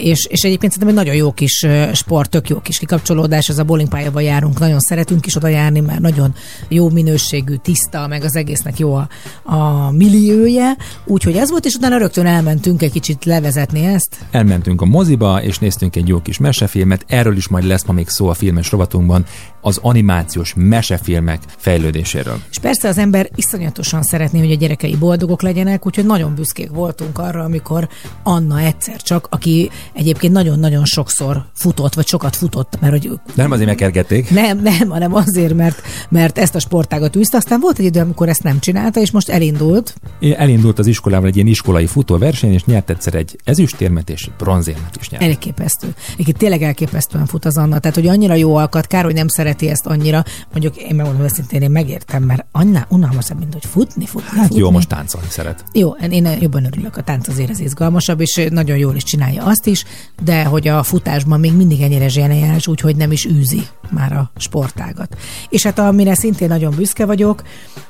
és, 0.00 0.26
és 0.30 0.42
egyébként 0.42 0.72
szerintem 0.72 0.88
egy 0.88 0.94
nagyon 0.94 1.14
jó 1.14 1.32
kis 1.32 1.66
sport, 1.92 2.30
tök 2.30 2.48
jó 2.48 2.60
kis 2.60 2.78
kikapcsolódás, 2.78 3.48
ez 3.48 3.58
a 3.58 3.64
bowlingpályába 3.64 4.20
járunk, 4.20 4.58
nagyon 4.58 4.80
szeretünk 4.80 5.26
is 5.26 5.36
oda 5.36 5.48
járni, 5.48 5.80
mert 5.80 6.00
nagyon 6.00 6.34
jó 6.68 6.88
minőségű, 6.88 7.54
tiszta, 7.76 8.06
meg 8.06 8.24
az 8.24 8.36
egésznek 8.36 8.78
jó 8.78 8.94
a, 8.94 9.08
a 9.42 9.90
milliója, 9.90 10.76
úgyhogy 11.04 11.36
ez 11.36 11.50
volt, 11.50 11.64
és 11.64 11.74
utána 11.74 11.98
rögtön 11.98 12.26
elmentünk 12.26 12.82
egy 12.82 12.92
kicsit 12.92 13.24
levezetni 13.24 13.84
ezt. 13.84 14.16
Elmentünk 14.30 14.80
a 14.80 14.84
moziba, 14.84 15.42
és 15.42 15.58
néztünk 15.58 15.96
egy 15.96 16.08
jó 16.08 16.20
kis 16.20 16.38
mesefilmet, 16.38 17.04
erről 17.06 17.36
is 17.36 17.48
majd 17.48 17.64
lesz 17.64 17.84
ma 17.84 17.92
még 17.92 18.08
szó 18.08 18.28
a 18.28 18.34
filmes 18.34 18.70
rovatunkban, 18.70 19.24
az 19.60 19.78
animációs 19.82 20.52
mesefilmek 20.56 21.42
fejlődéséről. 21.56 22.38
És 22.50 22.58
persze 22.58 22.88
az 22.88 22.98
ember 22.98 23.30
iszonyatosan 23.34 24.02
szeretné, 24.02 24.38
hogy 24.38 24.50
a 24.50 24.56
gyerekei 24.56 24.96
boldogok 24.96 25.42
legyenek, 25.42 25.86
úgyhogy 25.86 26.06
nagyon 26.06 26.34
büszkék 26.34 26.70
voltunk 26.70 27.18
arra, 27.18 27.42
amikor 27.42 27.88
Anna 28.22 28.58
egyszer 28.58 29.02
csak, 29.02 29.26
aki 29.30 29.70
egyébként 29.92 30.32
nagyon-nagyon 30.32 30.84
sokszor 30.84 31.44
futott, 31.54 31.94
vagy 31.94 32.06
sokat 32.06 32.36
futott, 32.36 32.80
mert 32.80 32.92
hogy... 32.92 33.10
Nem 33.34 33.50
azért 33.50 33.68
megkergették. 33.68 34.30
Nem, 34.30 34.58
nem, 34.58 34.88
hanem 34.88 35.14
azért, 35.14 35.54
mert, 35.54 35.82
mert 36.08 36.38
ezt 36.38 36.54
a 36.54 36.58
sportágat 36.58 37.16
űzte, 37.16 37.36
aztán 37.36 37.60
volt 37.66 37.78
egy 37.78 37.84
idő, 37.84 38.00
amikor 38.00 38.28
ezt 38.28 38.42
nem 38.42 38.58
csinálta, 38.60 39.00
és 39.00 39.10
most 39.10 39.28
elindult. 39.28 39.94
Elindult 40.36 40.78
az 40.78 40.86
iskolával 40.86 41.28
egy 41.28 41.34
ilyen 41.34 41.46
iskolai 41.46 41.86
futóverseny, 41.86 42.52
és 42.52 42.64
nyert 42.64 42.90
egyszer 42.90 43.14
egy 43.14 43.38
ezüstérmet 43.44 44.10
és 44.10 44.28
ezüstérmet 44.38 44.96
is 45.00 45.10
nyert. 45.10 45.22
Elképesztő. 45.22 45.94
Egyébként 46.12 46.36
tényleg 46.38 46.62
elképesztően 46.62 47.26
fut 47.26 47.44
az 47.44 47.56
Anna, 47.56 47.78
tehát 47.78 47.96
hogy 47.96 48.06
annyira 48.06 48.34
jó 48.34 48.56
alkat, 48.56 48.86
kár, 48.86 49.04
hogy 49.04 49.14
nem 49.14 49.28
szereti 49.28 49.68
ezt 49.68 49.86
annyira. 49.86 50.24
Mondjuk 50.50 50.76
én 50.76 50.94
megmondom 50.94 51.24
őszintén, 51.24 51.62
én 51.62 51.70
megértem, 51.70 52.22
mert 52.22 52.46
annál 52.52 52.86
unalmasabb, 52.90 53.38
mint 53.38 53.52
hogy 53.52 53.64
futni, 53.64 54.06
futni, 54.06 54.28
hát 54.28 54.46
futni. 54.46 54.58
jó, 54.58 54.70
most 54.70 54.88
táncolni 54.88 55.28
szeret. 55.30 55.64
Jó, 55.72 55.90
én 55.92 56.28
jobban 56.40 56.64
örülök, 56.64 56.96
a 56.96 57.02
tánc 57.02 57.28
azért 57.28 57.50
ez 57.50 57.60
izgalmasabb, 57.60 58.20
és 58.20 58.46
nagyon 58.50 58.76
jól 58.76 58.94
is 58.94 59.02
csinálja 59.02 59.44
azt 59.44 59.66
is, 59.66 59.84
de 60.24 60.44
hogy 60.44 60.68
a 60.68 60.82
futásban 60.82 61.40
még 61.40 61.52
mindig 61.52 61.80
ennyire 61.80 62.08
zseniális, 62.08 62.66
úgyhogy 62.66 62.96
nem 62.96 63.12
is 63.12 63.26
űzi 63.26 63.62
már 63.90 64.12
a 64.12 64.30
sportágat. 64.36 65.16
És 65.48 65.62
hát 65.62 65.78
amire 65.78 66.14
szintén 66.14 66.48
nagyon 66.48 66.74
büszke 66.76 67.06
vagyok, 67.06 67.42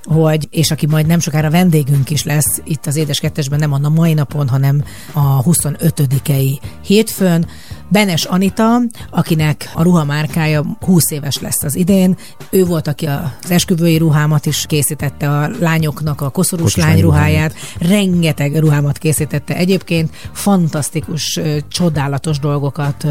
hogy, 0.05 0.48
és 0.50 0.70
aki 0.70 0.87
majd 0.87 1.07
nem 1.07 1.18
sokára 1.18 1.50
vendégünk 1.50 2.11
is 2.11 2.24
lesz 2.24 2.61
itt 2.64 2.87
az 2.87 2.96
Édes 2.96 3.20
Kettesben, 3.20 3.59
nem 3.59 3.72
a 3.72 3.88
mai 3.88 4.14
napon, 4.14 4.48
hanem 4.48 4.85
a 5.12 5.42
25-i 5.42 6.59
hétfőn, 6.85 7.46
Benes 7.88 8.25
Anita, 8.25 8.81
akinek 9.11 9.70
a 9.75 9.83
ruhamárkája 9.83 10.77
20 10.81 11.11
éves 11.11 11.38
lesz 11.38 11.62
az 11.62 11.75
idén. 11.75 12.16
Ő 12.51 12.64
volt, 12.64 12.87
aki 12.87 13.07
az 13.07 13.51
esküvői 13.51 13.96
ruhámat 13.96 14.46
is 14.46 14.64
készítette, 14.66 15.31
a 15.31 15.51
lányoknak 15.61 16.20
a 16.20 16.29
koszorús 16.29 16.72
Kocsmány 16.72 16.92
lány 16.92 17.01
ruháját. 17.01 17.55
Rengeteg 17.79 18.59
ruhámat 18.59 18.99
készítette 18.99 19.57
egyébként. 19.57 20.11
Fantasztikus, 20.33 21.40
csodálatos 21.68 22.38
dolgokat 22.38 23.07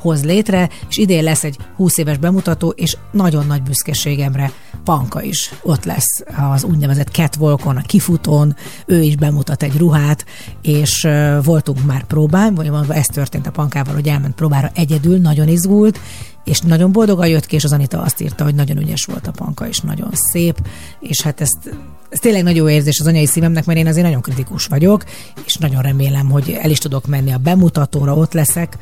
hoz 0.00 0.24
létre, 0.24 0.68
és 0.88 0.96
idén 0.96 1.22
lesz 1.22 1.44
egy 1.44 1.56
20 1.76 1.98
éves 1.98 2.18
bemutató, 2.18 2.68
és 2.68 2.96
nagyon 3.12 3.46
nagy 3.46 3.62
büszkeségemre 3.62 4.52
Panka 4.84 5.22
is 5.22 5.52
ott 5.62 5.84
lesz 5.84 6.22
az 6.52 6.64
úgynevezett 6.64 7.08
catwalkon, 7.08 7.76
a 7.76 7.82
kifutón, 7.82 8.56
ő 8.86 9.02
is 9.02 9.16
bemutat 9.16 9.62
egy 9.62 9.76
ruhát, 9.76 10.24
és 10.62 11.08
voltunk 11.42 11.84
már 11.84 12.04
próbán, 12.04 12.54
vagy 12.54 12.70
ez 12.88 13.06
történt 13.06 13.46
a 13.46 13.50
Pankával, 13.50 13.94
hogy 13.94 14.08
elment 14.16 14.34
próbára 14.34 14.70
egyedül, 14.74 15.18
nagyon 15.18 15.48
izgult, 15.48 15.98
és 16.44 16.60
nagyon 16.60 16.92
boldogan 16.92 17.28
jött 17.28 17.46
ki, 17.46 17.54
és 17.54 17.64
az 17.64 17.72
Anita 17.72 18.02
azt 18.02 18.20
írta, 18.20 18.44
hogy 18.44 18.54
nagyon 18.54 18.76
ügyes 18.76 19.04
volt 19.04 19.26
a 19.26 19.30
panka, 19.30 19.68
és 19.68 19.80
nagyon 19.80 20.10
szép, 20.12 20.68
és 21.00 21.20
hát 21.20 21.40
ezt, 21.40 21.76
ez 22.08 22.18
tényleg 22.18 22.42
nagyon 22.42 22.58
jó 22.58 22.68
érzés 22.68 23.00
az 23.00 23.06
anyai 23.06 23.26
szívemnek, 23.26 23.64
mert 23.64 23.78
én 23.78 23.86
azért 23.86 24.04
nagyon 24.04 24.20
kritikus 24.20 24.66
vagyok, 24.66 25.04
és 25.44 25.56
nagyon 25.56 25.82
remélem, 25.82 26.30
hogy 26.30 26.58
el 26.62 26.70
is 26.70 26.78
tudok 26.78 27.06
menni 27.06 27.32
a 27.32 27.38
bemutatóra, 27.38 28.14
ott 28.14 28.32
leszek, 28.32 28.78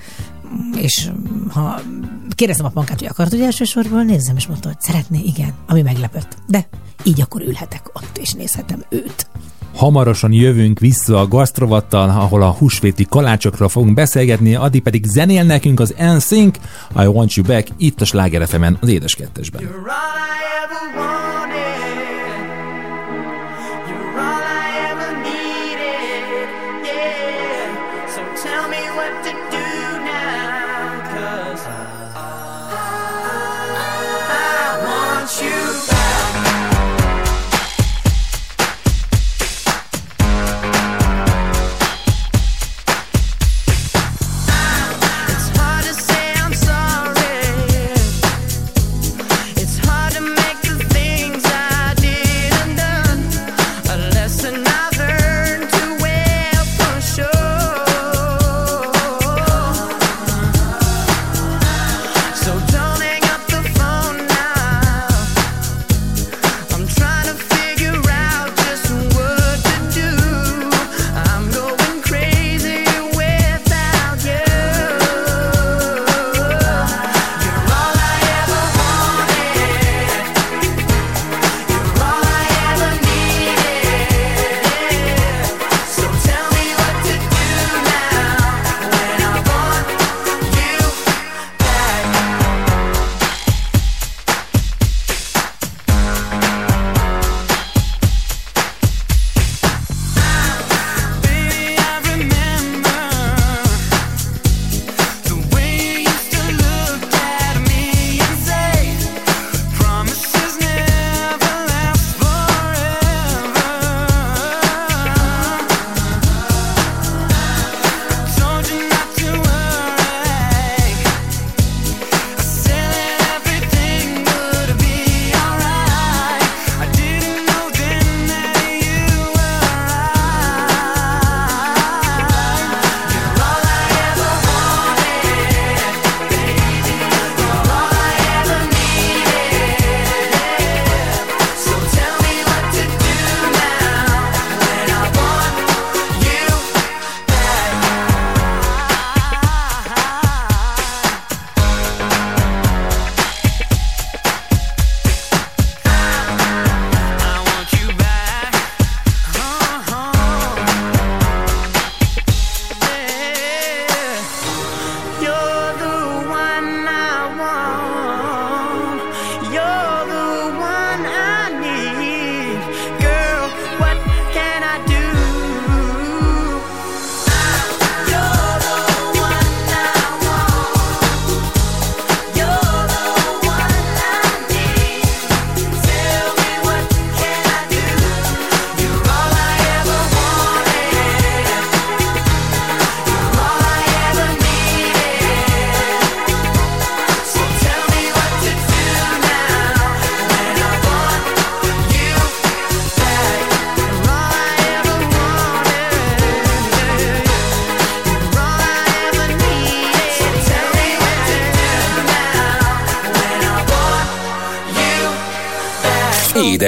és 0.76 1.10
ha 1.48 1.80
kérdeztem 2.30 2.66
a 2.66 2.70
pankát, 2.70 2.98
hogy 2.98 3.08
akart, 3.08 3.30
hogy 3.30 3.40
elsősorban 3.40 4.04
nézzem, 4.04 4.36
és 4.36 4.46
mondta, 4.46 4.68
hogy 4.68 4.80
szeretné, 4.80 5.18
igen, 5.18 5.52
ami 5.66 5.82
meglepett. 5.82 6.36
De 6.46 6.68
így 7.02 7.20
akkor 7.20 7.42
ülhetek 7.42 7.90
ott, 7.92 8.18
és 8.18 8.32
nézhetem 8.32 8.84
őt. 8.88 9.26
Hamarosan 9.76 10.32
jövünk 10.32 10.78
vissza 10.78 11.20
a 11.20 11.28
gasztrovattal, 11.28 12.08
ahol 12.08 12.42
a 12.42 12.50
húsvéti 12.50 13.06
kalácsokról 13.08 13.68
fogunk 13.68 13.94
beszélgetni, 13.94 14.54
addig 14.54 14.82
pedig 14.82 15.04
zenél 15.04 15.42
nekünk 15.42 15.80
az 15.80 15.94
NSYNC, 15.98 16.56
I 16.96 17.06
Want 17.06 17.34
You 17.34 17.46
Back, 17.46 17.68
itt 17.76 18.00
a 18.00 18.04
Sláger 18.04 18.42
az 18.80 18.88
Édes 18.88 19.14
Kettesben. 19.14 19.62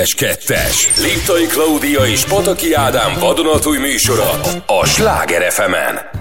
Édes 0.07 0.36
Kettes. 0.47 0.89
Liptai 1.03 1.47
Klaudia 1.47 2.07
és 2.07 2.25
Pataki 2.25 2.75
Ádám 2.75 3.13
vadonatúj 3.21 3.79
műsora 3.79 4.31
a 4.67 4.87
Sláger 4.87 5.53
fm 5.53 5.73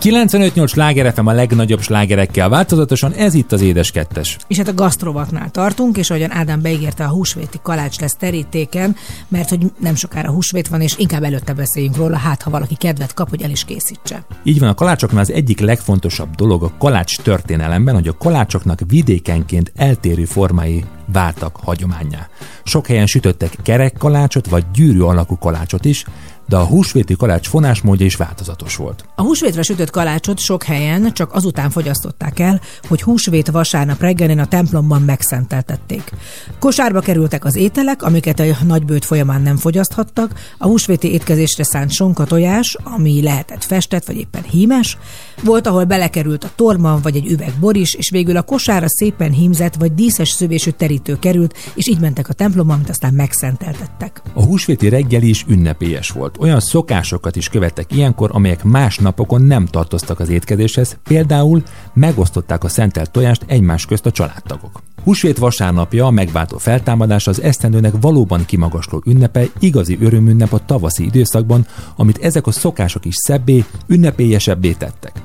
95-8 0.01 0.67
Sláger 0.67 1.13
FM 1.13 1.25
a 1.25 1.31
legnagyobb 1.31 1.81
slágerekkel 1.81 2.49
változatosan, 2.49 3.11
ez 3.11 3.33
itt 3.33 3.51
az 3.51 3.61
Édes 3.61 3.91
Kettes. 3.91 4.37
És 4.47 4.57
hát 4.57 4.67
a 4.67 4.73
gasztrovatnál 4.73 5.49
tartunk, 5.49 5.97
és 5.97 6.09
ahogyan 6.09 6.31
Ádám 6.31 6.61
beígérte, 6.61 7.03
a 7.03 7.07
húsvéti 7.07 7.59
kalács 7.63 7.99
lesz 7.99 8.15
terítéken, 8.15 8.95
mert 9.27 9.49
hogy 9.49 9.59
nem 9.79 9.95
sokára 9.95 10.31
húsvét 10.31 10.67
van, 10.67 10.81
és 10.81 10.93
inkább 10.97 11.23
előtte 11.23 11.53
beszéljünk 11.53 11.95
róla, 11.95 12.17
hát 12.17 12.41
ha 12.41 12.49
valaki 12.49 12.75
kedvet 12.75 13.13
kap, 13.13 13.29
hogy 13.29 13.41
el 13.41 13.49
is 13.49 13.65
készítse. 13.65 14.25
Így 14.43 14.59
van, 14.59 14.69
a 14.69 14.73
kalácsoknál 14.73 15.21
az 15.21 15.31
egyik 15.31 15.59
legfontosabb 15.59 16.35
dolog 16.35 16.63
a 16.63 16.71
kalács 16.77 17.17
történelemben, 17.17 17.93
hogy 17.93 18.07
a 18.07 18.17
kalácsoknak 18.17 18.79
vidékenként 18.87 19.71
eltérő 19.75 20.25
formái 20.25 20.83
váltak 21.13 21.55
hagyományá. 21.63 22.27
Sok 22.63 22.87
helyen 22.87 23.05
sütöttek 23.05 23.57
kerek 23.63 23.97
kalácsot 24.15 24.49
vagy 24.49 24.65
gyűrű 24.73 24.99
alakú 25.01 25.37
kalácsot 25.37 25.85
is, 25.85 26.05
de 26.47 26.55
a 26.55 26.65
húsvéti 26.65 27.15
kalács 27.15 27.47
fonásmódja 27.47 28.05
is 28.05 28.15
változatos 28.15 28.75
volt. 28.75 29.05
A 29.15 29.21
húsvétre 29.21 29.61
sütött 29.61 29.89
kalácsot 29.89 30.39
sok 30.39 30.63
helyen 30.63 31.13
csak 31.13 31.33
azután 31.33 31.69
fogyasztották 31.69 32.39
el, 32.39 32.61
hogy 32.87 33.01
húsvét 33.01 33.47
vasárnap 33.47 34.01
reggelén 34.01 34.39
a 34.39 34.45
templomban 34.45 35.01
megszenteltették. 35.01 36.11
Kosárba 36.59 36.99
kerültek 36.99 37.45
az 37.45 37.55
ételek, 37.55 38.03
amiket 38.03 38.39
a 38.39 38.63
nagybőt 38.65 39.05
folyamán 39.05 39.41
nem 39.41 39.57
fogyaszthattak, 39.57 40.33
a 40.57 40.67
húsvéti 40.67 41.11
étkezésre 41.11 41.63
szánt 41.63 41.91
sonka 41.91 42.23
tojás, 42.23 42.77
ami 42.83 43.21
lehetett 43.21 43.63
festett 43.63 44.05
vagy 44.05 44.17
éppen 44.17 44.43
hímes, 44.43 44.97
volt, 45.43 45.67
ahol 45.67 45.83
belekerült 45.83 46.43
a 46.43 46.49
torma 46.55 46.99
vagy 47.01 47.15
egy 47.15 47.27
üveg 47.27 47.53
bor 47.59 47.75
is, 47.75 47.93
és 47.93 48.09
végül 48.09 48.37
a 48.37 48.41
kosára 48.41 48.89
szépen 48.89 49.31
hímzett 49.31 49.75
vagy 49.75 49.93
díszes 49.93 50.29
szövésű 50.29 50.69
terítő 50.69 51.19
került, 51.19 51.57
és 51.75 51.87
így 51.87 51.99
mentek 51.99 52.29
a 52.29 52.33
templomba, 52.33 52.73
amit 52.73 52.89
aztán 52.89 53.13
megszenteltettek. 53.13 54.21
A 54.33 54.43
húsvéti 54.43 54.89
reggel 54.89 55.21
is 55.21 55.45
ünnepélyes 55.47 56.09
volt 56.09 56.34
olyan 56.39 56.59
szokásokat 56.59 57.35
is 57.35 57.49
követtek 57.49 57.91
ilyenkor, 57.91 58.29
amelyek 58.33 58.63
más 58.63 58.97
napokon 58.97 59.41
nem 59.41 59.65
tartoztak 59.65 60.19
az 60.19 60.29
étkezéshez, 60.29 60.97
például 61.03 61.63
megosztották 61.93 62.63
a 62.63 62.67
szentelt 62.67 63.11
tojást 63.11 63.43
egymás 63.47 63.85
közt 63.85 64.05
a 64.05 64.11
családtagok. 64.11 64.81
Húsvét 65.03 65.37
vasárnapja 65.37 66.05
a 66.05 66.11
megváltó 66.11 66.57
feltámadás 66.57 67.27
az 67.27 67.41
esztendőnek 67.41 67.93
valóban 68.01 68.45
kimagasló 68.45 69.01
ünnepe, 69.05 69.45
igazi 69.59 69.97
örömünnep 70.01 70.53
a 70.53 70.65
tavaszi 70.65 71.03
időszakban, 71.05 71.65
amit 71.95 72.17
ezek 72.17 72.47
a 72.47 72.51
szokások 72.51 73.05
is 73.05 73.15
szebbé, 73.15 73.63
ünnepélyesebbé 73.87 74.71
tettek. 74.71 75.21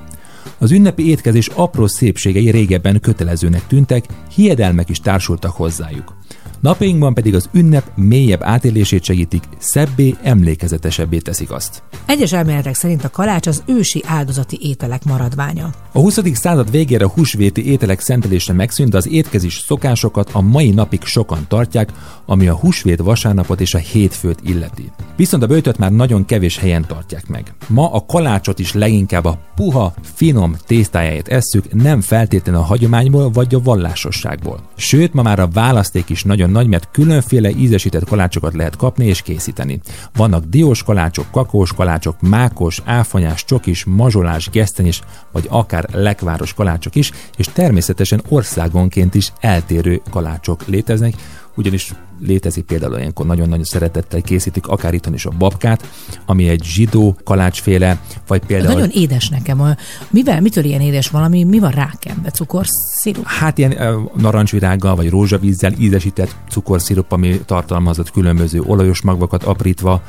Az 0.57 0.71
ünnepi 0.71 1.09
étkezés 1.09 1.47
apró 1.47 1.87
szépségei 1.87 2.49
régebben 2.49 2.99
kötelezőnek 2.99 3.67
tűntek, 3.67 4.05
hiedelmek 4.33 4.89
is 4.89 4.99
társultak 4.99 5.51
hozzájuk. 5.51 6.15
Napjainkban 6.61 7.13
pedig 7.13 7.35
az 7.35 7.49
ünnep 7.51 7.91
mélyebb 7.95 8.43
átélését 8.43 9.03
segítik, 9.03 9.43
szebbé, 9.57 10.15
emlékezetesebbé 10.23 11.17
teszik 11.17 11.51
azt. 11.51 11.83
Egyes 12.05 12.33
elméletek 12.33 12.75
szerint 12.75 13.03
a 13.03 13.09
kalács 13.09 13.47
az 13.47 13.63
ősi 13.65 14.03
áldozati 14.05 14.57
ételek 14.61 15.03
maradványa. 15.03 15.69
A 15.91 15.99
20. 15.99 16.19
század 16.33 16.71
végére 16.71 17.05
a 17.05 17.09
húsvéti 17.09 17.71
ételek 17.71 17.99
szentelése 17.99 18.53
megszűnt, 18.53 18.89
de 18.89 18.97
az 18.97 19.07
étkezés 19.07 19.63
szokásokat 19.67 20.29
a 20.33 20.41
mai 20.41 20.69
napig 20.69 21.03
sokan 21.03 21.45
tartják, 21.47 21.89
ami 22.25 22.47
a 22.47 22.55
húsvét 22.55 22.99
vasárnapot 22.99 23.61
és 23.61 23.73
a 23.73 23.77
hétfőt 23.77 24.39
illeti. 24.43 24.91
Viszont 25.15 25.43
a 25.43 25.47
bőtöt 25.47 25.77
már 25.77 25.91
nagyon 25.91 26.25
kevés 26.25 26.57
helyen 26.57 26.85
tartják 26.87 27.27
meg. 27.27 27.53
Ma 27.67 27.91
a 27.91 28.05
kalácsot 28.05 28.59
is 28.59 28.73
leginkább 28.73 29.25
a 29.25 29.37
puha, 29.55 29.93
finom 30.01 30.55
tésztájáért 30.65 31.27
esszük, 31.27 31.73
nem 31.73 32.01
feltétlenül 32.01 32.61
a 32.61 32.65
hagyományból 32.65 33.29
vagy 33.29 33.55
a 33.55 33.61
vallásosságból. 33.61 34.59
Sőt, 34.75 35.13
ma 35.13 35.21
már 35.21 35.39
a 35.39 35.47
választék 35.47 36.09
is 36.09 36.23
nagyon 36.23 36.50
nagy, 36.51 36.67
mert 36.67 36.89
különféle 36.91 37.49
ízesített 37.49 38.05
kalácsokat 38.05 38.53
lehet 38.53 38.75
kapni 38.75 39.05
és 39.05 39.21
készíteni. 39.21 39.79
Vannak 40.15 40.45
diós 40.45 40.83
kalácsok, 40.83 41.31
kakós 41.31 41.73
kalácsok, 41.73 42.21
mákos, 42.21 42.81
áfonyás, 42.85 43.45
csokis, 43.45 43.83
mazsolás, 43.85 44.49
gesztenyés, 44.49 45.01
vagy 45.31 45.45
akár 45.49 45.87
lekváros 45.91 46.53
kalácsok 46.53 46.95
is, 46.95 47.11
és 47.37 47.47
természetesen 47.53 48.21
országonként 48.29 49.15
is 49.15 49.33
eltérő 49.39 50.01
kalácsok 50.09 50.65
léteznek, 50.67 51.13
ugyanis 51.55 51.93
létezik 52.25 52.65
például 52.65 52.93
olyankor 52.93 53.25
nagyon-nagyon 53.25 53.63
szeretettel 53.63 54.21
készítik, 54.21 54.67
akár 54.67 54.93
itthon 54.93 55.13
is 55.13 55.25
a 55.25 55.31
babkát, 55.37 55.89
ami 56.25 56.47
egy 56.47 56.63
zsidó 56.63 57.17
kalácsféle, 57.23 58.01
vagy 58.27 58.41
például... 58.45 58.73
Nagyon 58.73 58.89
édes 58.89 59.29
nekem. 59.29 59.61
A, 59.61 59.75
mivel, 60.09 60.41
mitől 60.41 60.63
ilyen 60.63 60.81
édes 60.81 61.09
valami? 61.09 61.43
Mi 61.43 61.59
van 61.59 61.71
rákembe? 61.71 62.29
Cukorszirup? 62.29 63.25
Hát 63.25 63.57
ilyen 63.57 63.75
narancsvirággal, 64.17 64.95
vagy 64.95 65.09
rózsavízzel 65.09 65.73
ízesített 65.77 66.35
cukorszirup, 66.49 67.11
ami 67.11 67.41
tartalmazott 67.45 68.11
különböző 68.11 68.61
olajos 68.61 69.01
magvakat 69.01 69.43
aprítva, 69.43 70.01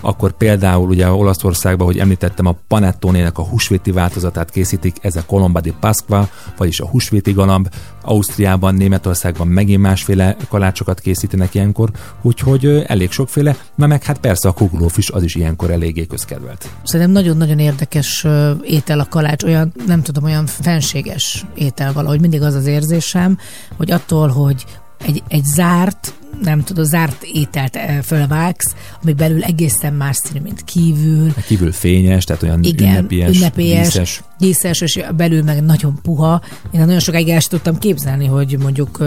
akkor 0.00 0.32
például 0.32 0.88
ugye 0.88 1.10
Olaszországban, 1.10 1.86
hogy 1.86 1.98
említettem, 1.98 2.46
a 2.46 2.56
panettone 2.68 3.30
a 3.34 3.42
húsvéti 3.42 3.90
változatát 3.90 4.50
készítik, 4.50 4.96
ez 5.00 5.16
a 5.16 5.24
Colomba 5.26 5.60
di 5.60 5.74
Pasqua, 5.80 6.28
vagyis 6.56 6.80
a 6.80 6.86
húsvéti 6.86 7.32
galamb. 7.32 7.68
Ausztriában, 8.02 8.74
Németországban 8.74 9.46
megint 9.46 9.80
másféle 9.80 10.36
kalácsokat 10.48 11.00
készítenek 11.00 11.54
ilyenkor, 11.60 11.90
úgyhogy 12.22 12.84
elég 12.86 13.10
sokféle, 13.10 13.56
na 13.74 13.86
meg 13.86 14.02
hát 14.02 14.18
persze 14.18 14.48
a 14.48 14.52
kugulóf 14.52 14.96
is 14.96 15.10
az 15.10 15.22
is 15.22 15.34
ilyenkor 15.34 15.70
eléggé 15.70 16.06
közkedvelt. 16.06 16.68
Szerintem 16.82 17.14
nagyon-nagyon 17.14 17.58
érdekes 17.58 18.26
étel 18.62 19.00
a 19.00 19.06
kalács, 19.08 19.42
olyan, 19.42 19.72
nem 19.86 20.02
tudom, 20.02 20.24
olyan 20.24 20.46
fenséges 20.46 21.44
étel 21.54 21.92
valahogy. 21.92 22.20
Mindig 22.20 22.42
az 22.42 22.54
az 22.54 22.66
érzésem, 22.66 23.38
hogy 23.76 23.90
attól, 23.90 24.28
hogy 24.28 24.64
egy, 25.06 25.22
egy 25.28 25.44
zárt 25.44 26.14
nem 26.42 26.62
tudom, 26.64 26.84
zárt 26.84 27.22
ételt 27.22 27.76
eh, 27.76 27.98
fölvágsz, 28.02 28.74
ami 29.02 29.12
belül 29.12 29.42
egészen 29.42 29.94
más 29.94 30.16
színű, 30.16 30.40
mint 30.40 30.64
kívül. 30.64 31.32
A 31.36 31.40
kívül 31.46 31.72
fényes, 31.72 32.24
tehát 32.24 32.42
olyan 32.42 32.62
Igen, 32.62 32.88
ünnepélyes, 32.96 33.36
ünnepélyes 33.36 33.86
díszes. 33.86 34.22
díszes, 34.38 34.80
és 34.80 35.00
belül 35.16 35.42
meg 35.42 35.62
nagyon 35.62 35.98
puha. 36.02 36.40
Én 36.70 36.80
nagyon 36.80 36.98
sokáig 37.00 37.28
el 37.28 37.40
tudtam 37.40 37.78
képzelni, 37.78 38.26
hogy 38.26 38.58
mondjuk 38.58 38.98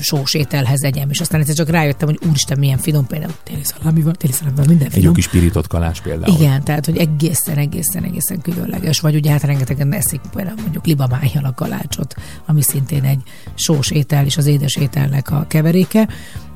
sós 0.00 0.34
ételhez 0.34 0.82
egyem, 0.82 1.10
és 1.10 1.20
aztán 1.20 1.40
egyszer 1.40 1.54
csak 1.54 1.68
rájöttem, 1.68 2.08
hogy 2.08 2.18
úristen, 2.28 2.58
milyen 2.58 2.78
finom 2.78 3.06
például 3.06 3.32
téli 3.44 3.64
szalámi 3.64 4.02
van, 4.02 4.12
téli 4.18 4.32
szalámi 4.32 4.56
van, 4.56 4.66
minden 4.68 4.86
Egy 4.86 4.92
finom. 4.92 5.06
jó 5.08 5.12
kis 5.14 5.28
pirított 5.28 5.66
kalács 5.66 6.00
például. 6.00 6.36
Igen, 6.40 6.64
tehát, 6.64 6.84
hogy 6.86 6.96
egészen, 6.96 7.56
egészen, 7.56 8.04
egészen 8.04 8.40
különleges. 8.40 9.00
Vagy 9.00 9.14
ugye 9.14 9.30
hát 9.30 9.42
rengetegen 9.42 9.92
eszik 9.92 10.20
például 10.34 10.56
mondjuk 10.60 10.86
libamájjal 10.86 11.44
a 11.44 11.52
kalácsot, 11.54 12.14
ami 12.46 12.62
szintén 12.62 13.04
egy 13.04 13.20
sós 13.54 13.90
étel 13.90 14.24
és 14.24 14.36
az 14.36 14.46
édes 14.46 14.76
ételnek 14.76 15.30
a 15.30 15.44
keveréke. 15.48 16.08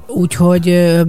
Úgyhogy 0.06 0.68
ö, 0.68 1.02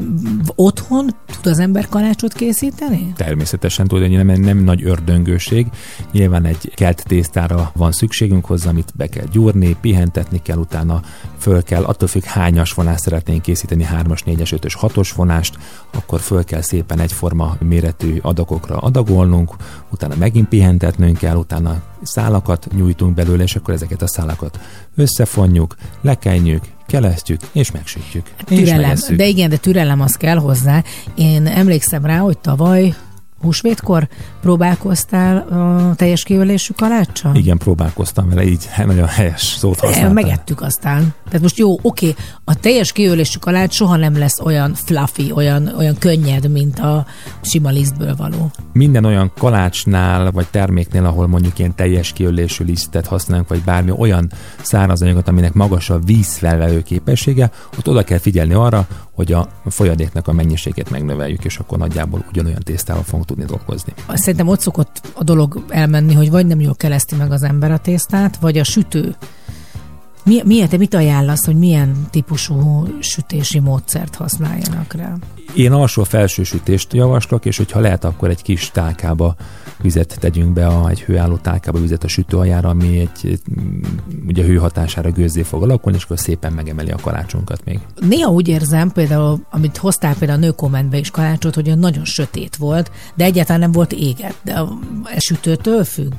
otthon 0.55 1.15
tud 1.25 1.51
az 1.51 1.59
ember 1.59 1.87
kalácsot 1.89 2.33
készíteni? 2.33 3.13
Természetesen 3.15 3.87
tudod, 3.87 4.07
hogy 4.07 4.25
nem, 4.25 4.41
nem 4.41 4.57
nagy 4.57 4.83
ördöngőség. 4.83 5.67
Nyilván 6.11 6.45
egy 6.45 6.71
kelt 6.75 7.03
tésztára 7.07 7.71
van 7.75 7.91
szükségünk 7.91 8.45
hozzá, 8.45 8.69
amit 8.69 8.93
be 8.95 9.07
kell 9.07 9.25
gyúrni, 9.31 9.77
pihentetni 9.81 10.41
kell, 10.41 10.57
utána 10.57 11.01
föl 11.37 11.63
kell, 11.63 11.83
attól 11.83 12.07
függ 12.07 12.23
hányas 12.23 12.73
vonást 12.73 13.03
szeretnénk 13.03 13.41
készíteni, 13.41 13.87
3-as, 13.91 14.19
4-es, 14.25 14.57
5-ös, 14.61 14.73
6-os 14.81 15.09
vonást, 15.15 15.57
akkor 15.93 16.19
föl 16.19 16.43
kell 16.43 16.61
szépen 16.61 16.99
egyforma 16.99 17.55
méretű 17.59 18.17
adagokra 18.21 18.77
adagolnunk, 18.77 19.55
utána 19.91 20.15
megint 20.15 20.47
pihentetnünk 20.47 21.17
kell, 21.17 21.35
utána 21.35 21.81
szálakat 22.01 22.67
nyújtunk 22.75 23.15
belőle, 23.15 23.43
és 23.43 23.55
akkor 23.55 23.73
ezeket 23.73 24.01
a 24.01 24.07
szálakat 24.07 24.59
összefonjuk, 24.95 25.75
lekenjük, 26.01 26.63
kelesztjük 26.87 27.41
és 27.51 27.71
megsütjük. 27.71 28.25
És 28.49 28.57
Türelem. 28.57 28.81
megesszük. 28.81 29.17
De 29.17 29.25
igen, 29.25 29.49
de 29.49 29.57
türelem 29.57 30.01
az 30.01 30.15
kell 30.15 30.37
hozzá. 30.37 30.83
Én 31.15 31.47
emlékszem 31.47 32.05
rá, 32.05 32.17
hogy 32.17 32.37
tavaly 32.37 32.95
húsvétkor 33.45 34.07
próbálkoztál 34.41 35.37
a 35.37 35.95
teljes 35.95 36.23
kiölésű 36.23 36.73
kaláccsal? 36.77 37.35
Igen, 37.35 37.57
próbálkoztam 37.57 38.29
vele, 38.29 38.43
így 38.43 38.69
nagyon 38.85 39.07
helyes 39.07 39.41
szót 39.41 39.79
El, 39.81 39.87
használtam. 39.87 40.13
megettük 40.13 40.61
aztán. 40.61 41.13
Tehát 41.25 41.41
most 41.41 41.57
jó, 41.57 41.75
oké, 41.81 42.15
a 42.43 42.55
teljes 42.55 42.91
kiölésű 42.91 43.39
kalács 43.39 43.73
soha 43.73 43.95
nem 43.95 44.17
lesz 44.17 44.39
olyan 44.39 44.73
fluffy, 44.73 45.31
olyan, 45.31 45.73
olyan 45.77 45.95
könnyed, 45.99 46.51
mint 46.51 46.79
a 46.79 47.05
sima 47.41 47.69
lisztből 47.69 48.15
való. 48.15 48.51
Minden 48.73 49.05
olyan 49.05 49.31
kalácsnál, 49.37 50.31
vagy 50.31 50.47
terméknél, 50.51 51.05
ahol 51.05 51.27
mondjuk 51.27 51.59
ilyen 51.59 51.75
teljes 51.75 52.13
kiölésű 52.13 52.63
lisztet 52.63 53.07
használunk, 53.07 53.47
vagy 53.47 53.61
bármi 53.61 53.91
olyan 53.91 54.31
szárazanyagot, 54.61 55.27
aminek 55.27 55.53
magas 55.53 55.89
a 55.89 55.99
vízfelvelő 55.99 56.81
képessége, 56.81 57.51
ott 57.77 57.87
oda 57.89 58.03
kell 58.03 58.17
figyelni 58.17 58.53
arra, 58.53 58.87
hogy 59.11 59.31
a 59.31 59.47
folyadéknak 59.65 60.27
a 60.27 60.31
mennyiségét 60.33 60.89
megnöveljük, 60.89 61.45
és 61.45 61.57
akkor 61.57 61.77
nagyjából 61.77 62.25
ugyanolyan 62.29 62.61
tésztával 62.63 63.03
fogunk 63.03 63.25
tudni 63.35 63.55
dolgozni. 63.57 63.93
Szerintem 64.07 64.47
ott 64.47 64.59
szokott 64.59 65.01
a 65.13 65.23
dolog 65.23 65.65
elmenni, 65.69 66.13
hogy 66.13 66.29
vagy 66.29 66.45
nem 66.45 66.59
jól 66.59 66.75
keleszti 66.75 67.15
meg 67.15 67.31
az 67.31 67.43
ember 67.43 67.71
a 67.71 67.77
tésztát, 67.77 68.37
vagy 68.37 68.57
a 68.57 68.63
sütő. 68.63 69.15
Mi, 70.25 70.41
miért, 70.45 70.69
te 70.69 70.77
mit 70.77 70.93
ajánlasz, 70.93 71.45
hogy 71.45 71.55
milyen 71.55 72.07
típusú 72.09 72.87
sütési 72.99 73.59
módszert 73.59 74.15
használjanak 74.15 74.93
rá? 74.93 75.13
Én 75.55 75.71
alsó-felső 75.71 76.43
sütést 76.43 76.93
javaslok, 76.93 77.45
és 77.45 77.57
hogyha 77.57 77.79
lehet, 77.79 78.03
akkor 78.03 78.29
egy 78.29 78.41
kis 78.41 78.69
tálkába 78.71 79.35
vizet 79.81 80.17
tegyünk 80.19 80.53
be, 80.53 80.67
a, 80.67 80.89
egy 80.89 81.01
hőálló 81.01 81.37
tálkába 81.37 81.79
vizet 81.79 82.03
a 82.03 82.07
sütő 82.07 82.37
aljára, 82.37 82.69
ami 82.69 82.99
egy, 82.99 83.39
mm, 83.59 83.81
ugye 84.27 84.43
hő 84.43 84.57
hatására 84.57 85.11
gőzzé 85.11 85.41
fog 85.41 85.63
alakulni, 85.63 85.97
és 85.97 86.03
akkor 86.03 86.19
szépen 86.19 86.53
megemeli 86.53 86.91
a 86.91 86.97
kalácsunkat 87.01 87.65
még. 87.65 87.79
Néha 87.99 88.31
úgy 88.31 88.47
érzem, 88.47 88.91
például, 88.91 89.39
amit 89.49 89.77
hoztál 89.77 90.15
például 90.15 90.39
a 90.39 90.45
nőkommentbe 90.45 90.97
is 90.97 91.11
kalácsot, 91.11 91.55
hogy 91.55 91.77
nagyon 91.77 92.05
sötét 92.05 92.55
volt, 92.55 92.91
de 93.15 93.23
egyáltalán 93.23 93.61
nem 93.61 93.71
volt 93.71 93.93
éget. 93.93 94.35
De 94.43 94.53
a 94.53 94.77
a 95.15 95.19
sütőtől 95.19 95.83
függ. 95.83 96.13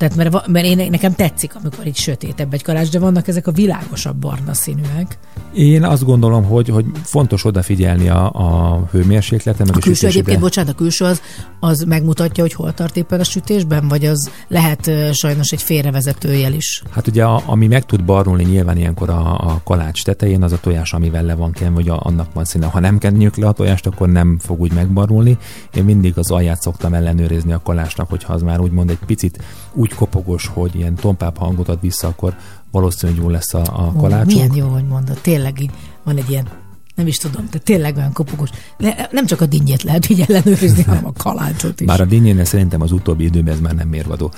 Tehát 0.00 0.16
mert, 0.16 0.46
mert 0.46 0.66
én, 0.66 0.90
nekem 0.90 1.14
tetszik, 1.14 1.54
amikor 1.62 1.86
így 1.86 1.96
sötétebb 1.96 2.52
egy 2.52 2.62
kalács, 2.62 2.90
de 2.90 2.98
vannak 2.98 3.28
ezek 3.28 3.46
a 3.46 3.52
világosabb 3.52 4.16
barna 4.16 4.54
színűek. 4.54 5.18
Én 5.54 5.84
azt 5.84 6.04
gondolom, 6.04 6.44
hogy, 6.44 6.68
hogy 6.68 6.84
fontos 7.02 7.44
odafigyelni 7.44 8.08
a, 8.08 8.30
a 8.32 8.80
hőmérsékletre, 8.90 9.64
meg 9.64 9.74
A 9.74 9.78
a, 9.78 9.80
külső 9.80 10.06
egyébként, 10.06 10.40
bocsánat, 10.40 10.72
a 10.72 10.74
külső 10.74 11.04
az, 11.04 11.20
az 11.60 11.82
megmutatja, 11.82 12.42
hogy 12.42 12.52
hol 12.52 12.74
tart 12.74 12.96
éppen 12.96 13.20
a 13.20 13.24
sütésben, 13.24 13.88
vagy 13.88 14.06
az 14.06 14.30
lehet 14.48 14.90
sajnos 15.12 15.50
egy 15.50 15.62
félrevezető 15.62 16.34
jel 16.34 16.52
is. 16.52 16.82
Hát 16.90 17.06
ugye, 17.06 17.24
a, 17.24 17.42
ami 17.46 17.66
meg 17.66 17.84
tud 17.84 18.04
barulni 18.04 18.44
nyilván 18.44 18.76
ilyenkor 18.76 19.10
a, 19.10 19.38
a 19.38 19.60
kalács 19.64 20.04
tetején, 20.04 20.42
az 20.42 20.52
a 20.52 20.60
tojás, 20.60 20.92
amivel 20.92 21.22
le 21.22 21.34
van 21.34 21.52
kenve, 21.52 21.74
vagy 21.74 21.88
a, 21.88 22.00
annak 22.02 22.32
van 22.32 22.44
színe. 22.44 22.66
Ha 22.66 22.80
nem 22.80 22.98
kenjük 22.98 23.36
le 23.36 23.46
a 23.46 23.52
tojást, 23.52 23.86
akkor 23.86 24.08
nem 24.08 24.38
fog 24.38 24.60
úgy 24.60 24.72
megbarulni. 24.72 25.38
Én 25.74 25.84
mindig 25.84 26.18
az 26.18 26.30
alját 26.30 26.62
szoktam 26.62 26.94
ellenőrizni 26.94 27.52
a 27.52 27.60
kalácsnak, 27.62 28.08
hogyha 28.08 28.32
az 28.32 28.42
már 28.42 28.60
úgymond 28.60 28.90
egy 28.90 28.98
picit 29.06 29.42
úgy 29.72 29.89
kopogos, 29.94 30.46
hogy 30.46 30.74
ilyen 30.74 30.94
tompább 30.94 31.36
hangot 31.36 31.68
ad 31.68 31.80
vissza, 31.80 32.08
akkor 32.08 32.36
valószínűleg 32.70 33.22
jól 33.22 33.32
lesz 33.32 33.54
a, 33.54 33.62
a 33.62 33.92
Ó, 33.96 34.00
kalácsunk. 34.00 34.26
milyen 34.26 34.54
jó, 34.54 34.68
hogy 34.68 34.86
mondod. 34.86 35.18
Tényleg 35.20 35.60
így 35.60 35.70
van 36.02 36.16
egy 36.16 36.30
ilyen 36.30 36.48
nem 36.94 37.06
is 37.08 37.16
tudom, 37.16 37.48
de 37.50 37.58
tényleg 37.58 37.96
olyan 37.96 38.12
kopogós. 38.12 38.50
Le, 38.76 39.08
nem 39.10 39.26
csak 39.26 39.40
a 39.40 39.46
dinnyét 39.46 39.82
lehet 39.82 40.08
így 40.08 40.24
ellenőrizni, 40.28 40.82
hanem 40.90 41.06
a 41.06 41.12
kalácsot 41.12 41.80
is. 41.80 41.86
Bár 41.86 42.00
a 42.00 42.04
dinnyénél 42.04 42.44
szerintem 42.44 42.80
az 42.80 42.92
utóbbi 42.92 43.24
időben 43.24 43.54
ez 43.54 43.60
már 43.60 43.74
nem 43.74 43.88
mérvadó. 43.88 44.32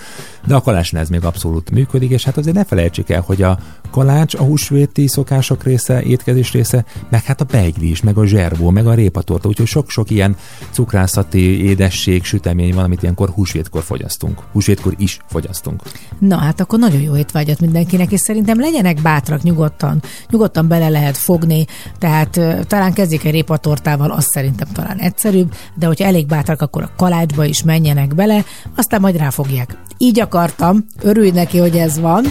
De 0.46 0.55
a 0.55 0.61
kalácsnál 0.61 1.02
ez 1.02 1.09
még 1.09 1.24
abszolút 1.24 1.70
működik, 1.70 2.11
és 2.11 2.24
hát 2.24 2.37
azért 2.37 2.57
ne 2.57 2.64
felejtsük 2.64 3.11
el, 3.11 3.20
hogy 3.20 3.42
a 3.42 3.59
kalács 3.90 4.35
a 4.35 4.42
húsvéti 4.42 5.07
szokások 5.07 5.62
része, 5.62 6.02
étkezés 6.02 6.52
része, 6.52 6.85
meg 7.09 7.24
hát 7.24 7.40
a 7.40 7.44
beigli 7.44 7.90
is, 7.90 8.02
meg 8.02 8.18
a 8.18 8.26
zserbó, 8.26 8.70
meg 8.70 8.87
a 8.87 8.94
répatorta, 8.94 9.48
úgyhogy 9.48 9.66
sok-sok 9.66 10.11
ilyen 10.11 10.37
cukrászati 10.70 11.64
édesség, 11.64 12.24
sütemény 12.24 12.74
van, 12.74 12.85
amit 12.85 13.02
ilyenkor 13.02 13.28
húsvétkor 13.28 13.83
fogyasztunk. 13.83 14.42
Húsvétkor 14.52 14.94
is 14.98 15.18
fogyasztunk. 15.26 15.83
Na 16.18 16.37
hát 16.37 16.61
akkor 16.61 16.78
nagyon 16.78 17.00
jó 17.00 17.16
étvágyat 17.16 17.61
mindenkinek, 17.61 18.12
és 18.12 18.20
szerintem 18.20 18.61
legyenek 18.61 19.02
bátrak 19.02 19.42
nyugodtan. 19.42 20.02
Nyugodtan 20.31 20.68
bele 20.68 20.88
lehet 20.88 21.16
fogni, 21.16 21.64
tehát 21.98 22.40
talán 22.66 22.92
kezdjék 22.92 23.24
egy 23.24 23.33
répatortával, 23.33 24.11
az 24.11 24.24
szerintem 24.24 24.68
talán 24.72 24.98
egyszerűbb, 24.98 25.55
de 25.74 25.87
hogyha 25.87 26.05
elég 26.05 26.26
bátrak, 26.26 26.62
akkor 26.62 26.83
a 26.83 26.90
kalácsba 26.96 27.44
is 27.44 27.62
menjenek 27.62 28.14
bele, 28.14 28.44
aztán 28.76 29.00
majd 29.00 29.16
ráfogják. 29.16 29.76
Így 29.98 30.20
akartam, 30.33 30.87
örülj 31.03 31.31
neki, 31.31 31.59
hogy 31.59 31.77
ez 31.77 32.01
van. 32.01 32.25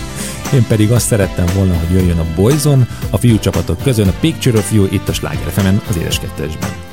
Én 0.54 0.66
pedig 0.68 0.92
azt 0.92 1.06
szerettem 1.06 1.46
volna, 1.56 1.74
hogy 1.74 1.98
jöjjön 1.98 2.20
a 2.20 2.26
Boyzon, 2.36 2.88
a 3.10 3.18
fiú 3.18 3.40
csapatok 3.40 3.84
közön 3.84 4.08
a 4.08 4.14
Picture 4.20 4.58
of 4.58 4.74
You 4.74 4.86
itt 4.92 5.08
a 5.08 5.14
Sláger 5.14 5.54
az 5.90 5.98
édes 5.98 6.20
kettesben. 6.20 6.91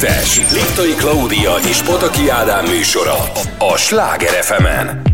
Kettes. 0.00 0.52
Liptai 0.52 0.94
Klaudia 0.94 1.54
és 1.68 1.82
Pataki 1.82 2.28
Ádám 2.28 2.64
műsora 2.64 3.16
a 3.58 3.76
Sláger 3.76 4.44
fm 4.44 4.64
-en. 4.64 5.09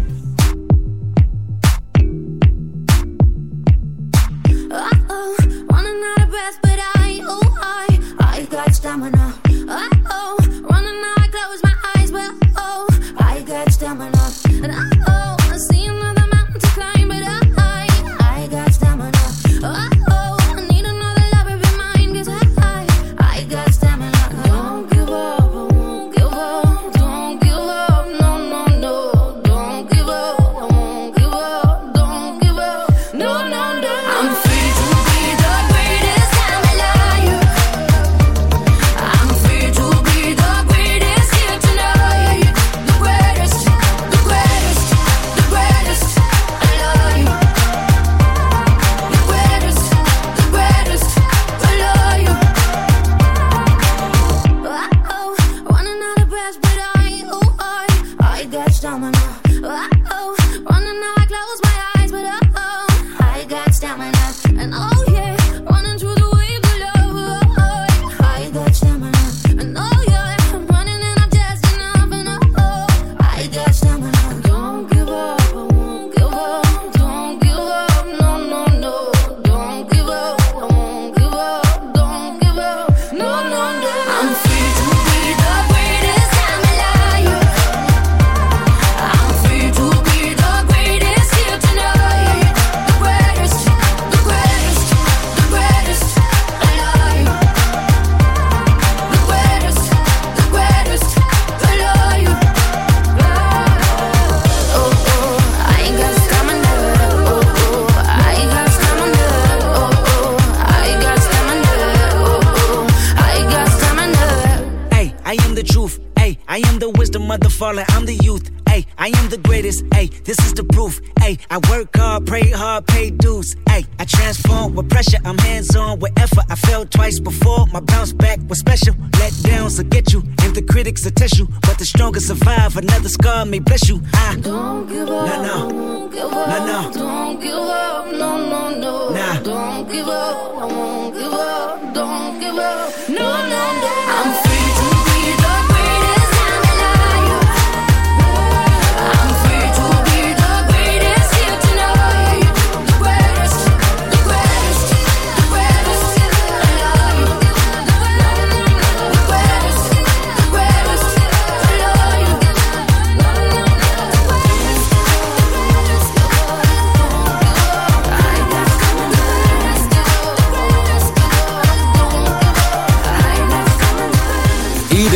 Don't 141.97 142.39
give 142.39 142.59
up. 142.59 143.09
No, 143.09 143.15
no, 143.15 143.63
no. 143.81 143.93
I'm 144.07 144.56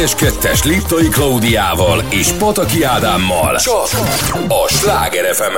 1-es, 0.00 0.14
2-es 0.18 0.64
Liptai 0.64 1.08
Klaudiával 1.08 2.04
és 2.08 2.32
Pataki 2.32 2.82
Ádámmal. 2.82 3.56
Csak 3.56 3.88
a 4.48 4.68
Sláger 4.68 5.34
fm 5.34 5.56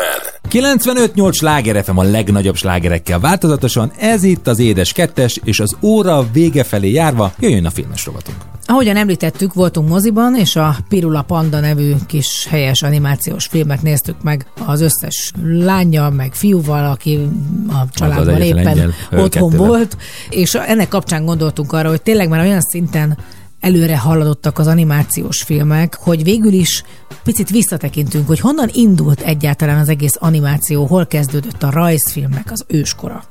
95-8 0.50 1.32
Sláger 1.32 1.84
FM 1.84 1.96
a 1.96 2.02
legnagyobb 2.02 2.56
slágerekkel 2.56 3.20
változatosan, 3.20 3.92
ez 3.98 4.22
itt 4.22 4.46
az 4.46 4.58
Édes 4.58 4.92
2-es, 4.96 5.36
és 5.44 5.60
az 5.60 5.76
óra 5.80 6.26
vége 6.32 6.64
felé 6.64 6.90
járva 6.90 7.32
jöjjön 7.38 7.66
a 7.66 7.70
filmes 7.70 8.06
rovatunk. 8.06 8.36
Ahogyan 8.66 8.96
említettük, 8.96 9.54
voltunk 9.54 9.88
moziban, 9.88 10.36
és 10.36 10.56
a 10.56 10.76
Pirula 10.88 11.22
Panda 11.22 11.60
nevű 11.60 11.94
kis 12.06 12.46
helyes 12.50 12.82
animációs 12.82 13.46
filmet 13.46 13.82
néztük 13.82 14.22
meg 14.22 14.46
az 14.66 14.80
összes 14.80 15.32
lánya, 15.42 16.10
meg 16.10 16.34
fiúval, 16.34 16.90
aki 16.90 17.28
a 17.68 17.90
családban 17.92 18.40
éppen 18.40 18.94
otthon 19.16 19.50
volt, 19.50 19.96
és 20.30 20.54
ennek 20.54 20.88
kapcsán 20.88 21.24
gondoltunk 21.24 21.72
arra, 21.72 21.88
hogy 21.88 22.02
tényleg 22.02 22.28
már 22.28 22.40
olyan 22.40 22.60
szinten 22.60 23.18
előre 23.62 23.98
haladottak 23.98 24.58
az 24.58 24.66
animációs 24.66 25.42
filmek, 25.42 25.94
hogy 25.94 26.24
végül 26.24 26.52
is 26.52 26.82
picit 27.24 27.50
visszatekintünk, 27.50 28.26
hogy 28.26 28.40
honnan 28.40 28.68
indult 28.72 29.20
egyáltalán 29.20 29.78
az 29.78 29.88
egész 29.88 30.16
animáció, 30.18 30.86
hol 30.86 31.06
kezdődött 31.06 31.62
a 31.62 31.70
rajzfilmnek 31.70 32.50
az 32.50 32.64
őskora. 32.68 33.24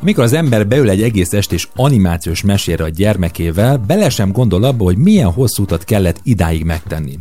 Amikor 0.00 0.24
az 0.24 0.32
ember 0.32 0.66
beül 0.66 0.90
egy 0.90 1.02
egész 1.02 1.32
estés 1.32 1.68
animációs 1.74 2.42
mesére 2.42 2.84
a 2.84 2.88
gyermekével, 2.88 3.76
bele 3.76 4.08
sem 4.08 4.32
gondol 4.32 4.64
abba, 4.64 4.84
hogy 4.84 4.96
milyen 4.96 5.32
hosszú 5.32 5.62
utat 5.62 5.84
kellett 5.84 6.20
idáig 6.22 6.64
megtenni. 6.64 7.18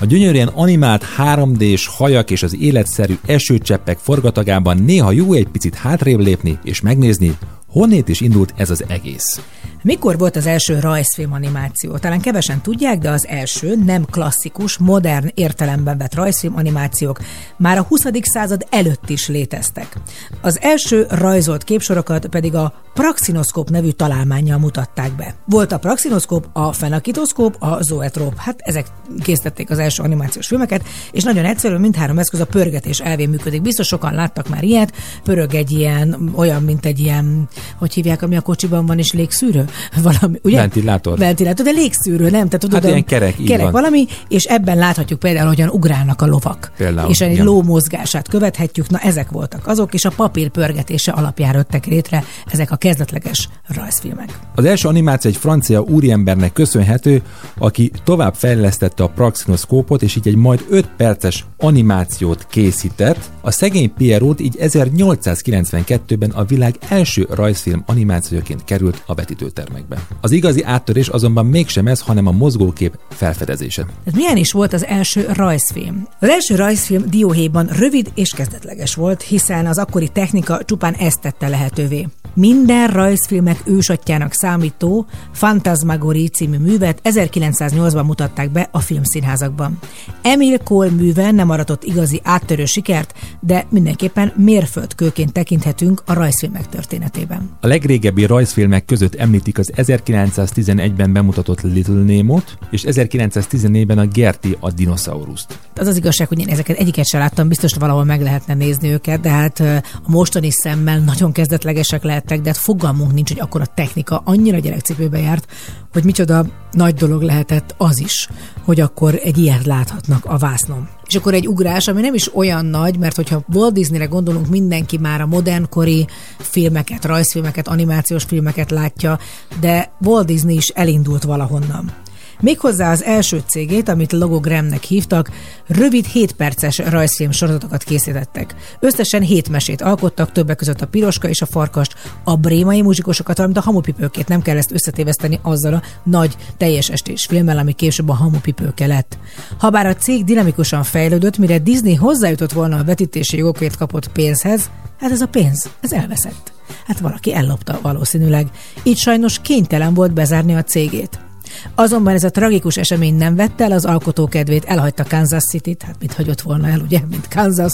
A 0.00 0.04
gyönyörűen 0.04 0.48
animált 0.48 1.04
3D-s 1.18 1.86
hajak 1.86 2.30
és 2.30 2.42
az 2.42 2.56
életszerű 2.60 3.18
esőcseppek 3.26 3.98
forgatagában 3.98 4.76
néha 4.76 5.12
jó 5.12 5.32
egy 5.32 5.48
picit 5.48 5.74
hátrébb 5.74 6.18
lépni 6.20 6.58
és 6.62 6.80
megnézni, 6.80 7.36
honnét 7.66 8.08
is 8.08 8.20
indult 8.20 8.52
ez 8.56 8.70
az 8.70 8.84
egész. 8.88 9.40
Mikor 9.82 10.18
volt 10.18 10.36
az 10.36 10.46
első 10.46 10.78
rajzfilm 10.80 11.32
animáció? 11.32 11.96
Talán 11.96 12.20
kevesen 12.20 12.60
tudják, 12.60 12.98
de 12.98 13.10
az 13.10 13.26
első 13.26 13.76
nem 13.84 14.04
klasszikus, 14.04 14.78
modern 14.78 15.30
értelemben 15.34 15.98
vett 15.98 16.14
rajzfilm 16.14 16.56
animációk 16.56 17.20
már 17.56 17.78
a 17.78 17.82
20. 17.82 18.02
század 18.22 18.66
előtt 18.70 19.08
is 19.08 19.28
léteztek. 19.28 19.96
Az 20.40 20.60
első 20.60 21.06
rajzolt 21.10 21.64
képsorokat 21.64 22.26
pedig 22.26 22.54
a 22.54 22.72
praxinoszkóp 22.94 23.70
nevű 23.70 23.90
találmánnyal 23.90 24.58
mutatták 24.58 25.16
be. 25.16 25.34
Volt 25.44 25.72
a 25.72 25.78
praxinoszkóp, 25.78 26.48
a 26.52 26.72
fenakitoszkóp, 26.72 27.56
a 27.58 27.82
zoetrop. 27.82 28.36
Hát 28.36 28.56
ezek 28.58 28.86
készítették 29.22 29.70
az 29.70 29.78
első 29.78 30.02
animációs 30.02 30.46
filmeket, 30.46 30.84
és 31.12 31.22
nagyon 31.22 31.44
egyszerű, 31.44 31.76
mindhárom 31.76 32.18
eszköz 32.18 32.40
a 32.40 32.46
pörgetés 32.46 33.00
elvén 33.00 33.28
működik. 33.28 33.62
Biztos 33.62 33.86
sokan 33.86 34.14
láttak 34.14 34.48
már 34.48 34.62
ilyet, 34.62 34.92
pörög 35.22 35.54
egy 35.54 35.70
ilyen, 35.70 36.30
olyan, 36.34 36.62
mint 36.62 36.86
egy 36.86 36.98
ilyen, 36.98 37.48
hogy 37.78 37.94
hívják, 37.94 38.22
ami 38.22 38.36
a 38.36 38.40
kocsiban 38.40 38.86
van, 38.86 38.98
és 38.98 39.12
légszűrő? 39.12 39.64
Valami, 40.02 40.38
ugye? 40.42 40.56
Ventilátor. 40.56 41.18
Ventilátor, 41.18 41.64
de 41.64 41.70
légszűrő, 41.70 42.24
nem? 42.24 42.48
Tehát, 42.48 42.58
tudod, 42.58 42.82
Hát 42.82 42.84
ilyen 42.90 43.04
kerek, 43.04 43.36
kerek 43.46 43.62
van. 43.62 43.72
valami, 43.72 44.06
és 44.28 44.44
ebben 44.44 44.76
láthatjuk 44.76 45.18
például, 45.18 45.46
hogyan 45.46 45.68
ugrálnak 45.68 46.22
a 46.22 46.26
lovak. 46.26 46.72
Például, 46.76 47.10
és 47.10 47.20
egy 47.20 47.38
ló 47.38 47.62
mozgását 47.62 48.28
követhetjük, 48.28 48.90
na 48.90 48.98
ezek 48.98 49.30
voltak 49.30 49.66
azok, 49.66 49.94
és 49.94 50.04
a 50.04 50.10
papír 50.16 50.48
pörgetése 50.48 51.12
alapján 51.12 51.54
jöttek 51.54 51.86
létre 51.86 52.24
ezek 52.46 52.70
a 52.70 52.76
kezdetleges 52.76 53.48
rajzfilmek. 53.68 54.38
Az 54.54 54.64
első 54.64 54.88
animáció 54.88 55.30
egy 55.30 55.36
francia 55.36 55.80
úriembernek 55.80 56.52
köszönhető, 56.52 57.22
aki 57.58 57.90
tovább 58.04 58.34
fejlesztette 58.34 59.02
a 59.02 59.08
praxinoszkópot, 59.08 60.02
és 60.02 60.16
így 60.16 60.28
egy 60.28 60.36
majd 60.36 60.64
5 60.70 60.88
perces 60.96 61.44
animációt 61.56 62.46
készített. 62.50 63.30
A 63.40 63.50
szegény 63.50 63.92
Pierrot 63.94 64.40
így 64.40 64.56
1892-ben 64.60 66.30
a 66.30 66.44
világ 66.44 66.74
első 66.88 67.26
rajzfilm 67.46 67.82
animációként 67.86 68.64
került 68.64 69.02
a 69.06 69.14
vetítőtermekbe. 69.14 70.06
Az 70.20 70.30
igazi 70.30 70.64
áttörés 70.64 71.08
azonban 71.08 71.46
mégsem 71.46 71.86
ez, 71.86 72.00
hanem 72.00 72.26
a 72.26 72.30
mozgókép 72.30 72.98
felfedezése. 73.08 73.82
Tehát 73.82 74.14
milyen 74.14 74.36
is 74.36 74.52
volt 74.52 74.72
az 74.72 74.84
első 74.84 75.26
rajzfilm? 75.32 76.08
Az 76.20 76.28
első 76.28 76.54
rajzfilm 76.54 77.04
dióhéjban 77.10 77.66
rövid 77.66 78.10
és 78.14 78.30
kezdetleges 78.30 78.94
volt, 78.94 79.22
hiszen 79.22 79.66
az 79.66 79.78
akkori 79.78 80.08
technika 80.08 80.64
csupán 80.64 80.94
ezt 80.94 81.20
tette 81.20 81.48
lehetővé. 81.48 82.08
Minden 82.34 82.88
rajzfilmek 82.88 83.62
ősatjának 83.64 84.32
számító 84.32 85.06
Fantasmagorie 85.32 86.28
című 86.28 86.58
művet 86.58 87.00
1908-ban 87.04 88.06
mutatták 88.06 88.50
be 88.50 88.68
a 88.70 88.80
filmszínházakban. 88.80 89.78
Emil 90.22 90.58
Cole 90.58 90.90
műve 90.90 91.30
nem 91.30 91.50
aratott 91.50 91.84
igazi 91.84 92.20
áttörő 92.24 92.64
sikert, 92.64 93.14
de 93.40 93.66
mindenképpen 93.70 94.32
mérföldkőként 94.36 95.32
tekinthetünk 95.32 96.02
a 96.06 96.12
rajzfilmek 96.12 96.68
történetében. 96.68 97.35
A 97.60 97.66
legrégebbi 97.66 98.24
rajzfilmek 98.24 98.84
között 98.84 99.14
említik 99.14 99.58
az 99.58 99.72
1911-ben 99.76 101.12
bemutatott 101.12 101.60
Little 101.60 102.02
Nemo-t, 102.02 102.58
és 102.70 102.84
1914-ben 102.86 103.98
a 103.98 104.06
Gerti 104.06 104.56
a 104.60 104.70
dinoszauruszt. 104.70 105.58
Az 105.74 105.86
az 105.86 105.96
igazság, 105.96 106.28
hogy 106.28 106.40
én 106.40 106.48
ezeket 106.48 106.78
egyiket 106.78 107.06
sem 107.06 107.20
láttam, 107.20 107.48
biztos 107.48 107.74
valahol 107.74 108.04
meg 108.04 108.22
lehetne 108.22 108.54
nézni 108.54 108.90
őket, 108.90 109.20
de 109.20 109.30
hát 109.30 109.60
a 110.04 110.10
mostani 110.10 110.50
szemmel 110.50 110.98
nagyon 110.98 111.32
kezdetlegesek 111.32 112.02
lehettek, 112.02 112.40
de 112.40 112.48
hát 112.48 112.58
fogalmunk 112.58 113.12
nincs, 113.12 113.28
hogy 113.28 113.40
akkor 113.40 113.60
a 113.60 113.66
technika 113.74 114.22
annyira 114.24 114.58
gyerekcipőbe 114.58 115.18
járt, 115.18 115.46
hogy 115.92 116.04
micsoda 116.04 116.46
nagy 116.70 116.94
dolog 116.94 117.22
lehetett 117.22 117.74
az 117.78 118.00
is, 118.00 118.28
hogy 118.64 118.80
akkor 118.80 119.20
egy 119.22 119.38
ilyet 119.38 119.64
láthatnak 119.64 120.24
a 120.24 120.36
vásznon. 120.36 120.88
És 121.08 121.14
akkor 121.14 121.34
egy 121.34 121.48
ugrás, 121.48 121.88
ami 121.88 122.00
nem 122.00 122.14
is 122.14 122.34
olyan 122.34 122.64
nagy, 122.64 122.98
mert 122.98 123.16
hogyha 123.16 123.44
Walt 123.52 123.72
Disneyre 123.72 124.04
gondolunk, 124.04 124.48
mindenki 124.48 124.98
már 124.98 125.20
a 125.20 125.26
modernkori 125.26 126.06
filmeket, 126.38 127.04
rajzfilmeket, 127.04 127.68
animációs 127.68 128.24
filmeket 128.24 128.70
látja, 128.70 129.18
de 129.60 129.92
Walt 130.00 130.26
Disney 130.26 130.56
is 130.56 130.68
elindult 130.68 131.22
valahonnan. 131.22 131.92
Méghozzá 132.40 132.90
az 132.90 133.04
első 133.04 133.42
cégét, 133.46 133.88
amit 133.88 134.12
Logogramnek 134.12 134.82
hívtak, 134.82 135.30
rövid 135.66 136.04
7 136.04 136.32
perces 136.32 136.78
rajzfilm 136.78 137.30
sorozatokat 137.30 137.82
készítettek. 137.82 138.54
Összesen 138.80 139.22
7 139.22 139.48
mesét 139.48 139.82
alkottak, 139.82 140.32
többek 140.32 140.56
között 140.56 140.80
a 140.80 140.86
piroska 140.86 141.28
és 141.28 141.42
a 141.42 141.46
farkast, 141.46 141.94
a 142.24 142.36
brémai 142.36 142.82
muzsikosokat, 142.82 143.36
valamint 143.36 143.60
a 143.60 143.64
hamupipőkét. 143.64 144.28
Nem 144.28 144.42
kell 144.42 144.56
ezt 144.56 144.72
összetéveszteni 144.72 145.38
azzal 145.42 145.74
a 145.74 145.82
nagy 146.02 146.36
teljes 146.56 146.90
estés 146.90 147.26
filmmel, 147.28 147.58
ami 147.58 147.72
később 147.72 148.08
a 148.08 148.14
hamupipőke 148.14 148.86
lett. 148.86 149.18
Habár 149.58 149.86
a 149.86 149.94
cég 149.94 150.24
dinamikusan 150.24 150.82
fejlődött, 150.82 151.38
mire 151.38 151.58
Disney 151.58 151.94
hozzájutott 151.94 152.52
volna 152.52 152.76
a 152.76 152.84
vetítési 152.84 153.36
jogokért 153.36 153.76
kapott 153.76 154.08
pénzhez, 154.08 154.70
hát 155.00 155.10
ez 155.10 155.20
a 155.20 155.26
pénz, 155.26 155.70
ez 155.80 155.92
elveszett. 155.92 156.52
Hát 156.86 156.98
valaki 156.98 157.34
ellopta 157.34 157.78
valószínűleg. 157.82 158.46
Így 158.82 158.98
sajnos 158.98 159.38
kénytelen 159.38 159.94
volt 159.94 160.12
bezárni 160.12 160.54
a 160.54 160.62
cégét. 160.62 161.25
Azonban 161.74 162.14
ez 162.14 162.24
a 162.24 162.30
tragikus 162.30 162.76
esemény 162.76 163.14
nem 163.14 163.36
vette 163.36 163.64
el 163.64 163.72
az 163.72 163.84
alkotó 163.84 164.26
kedvét, 164.26 164.64
elhagyta 164.64 165.04
Kansas 165.08 165.42
City-t, 165.44 165.82
hát 165.82 165.96
mit 166.00 166.12
hagyott 166.12 166.40
volna 166.40 166.68
el, 166.68 166.80
ugye, 166.80 167.00
mint 167.10 167.28
Kansas, 167.28 167.72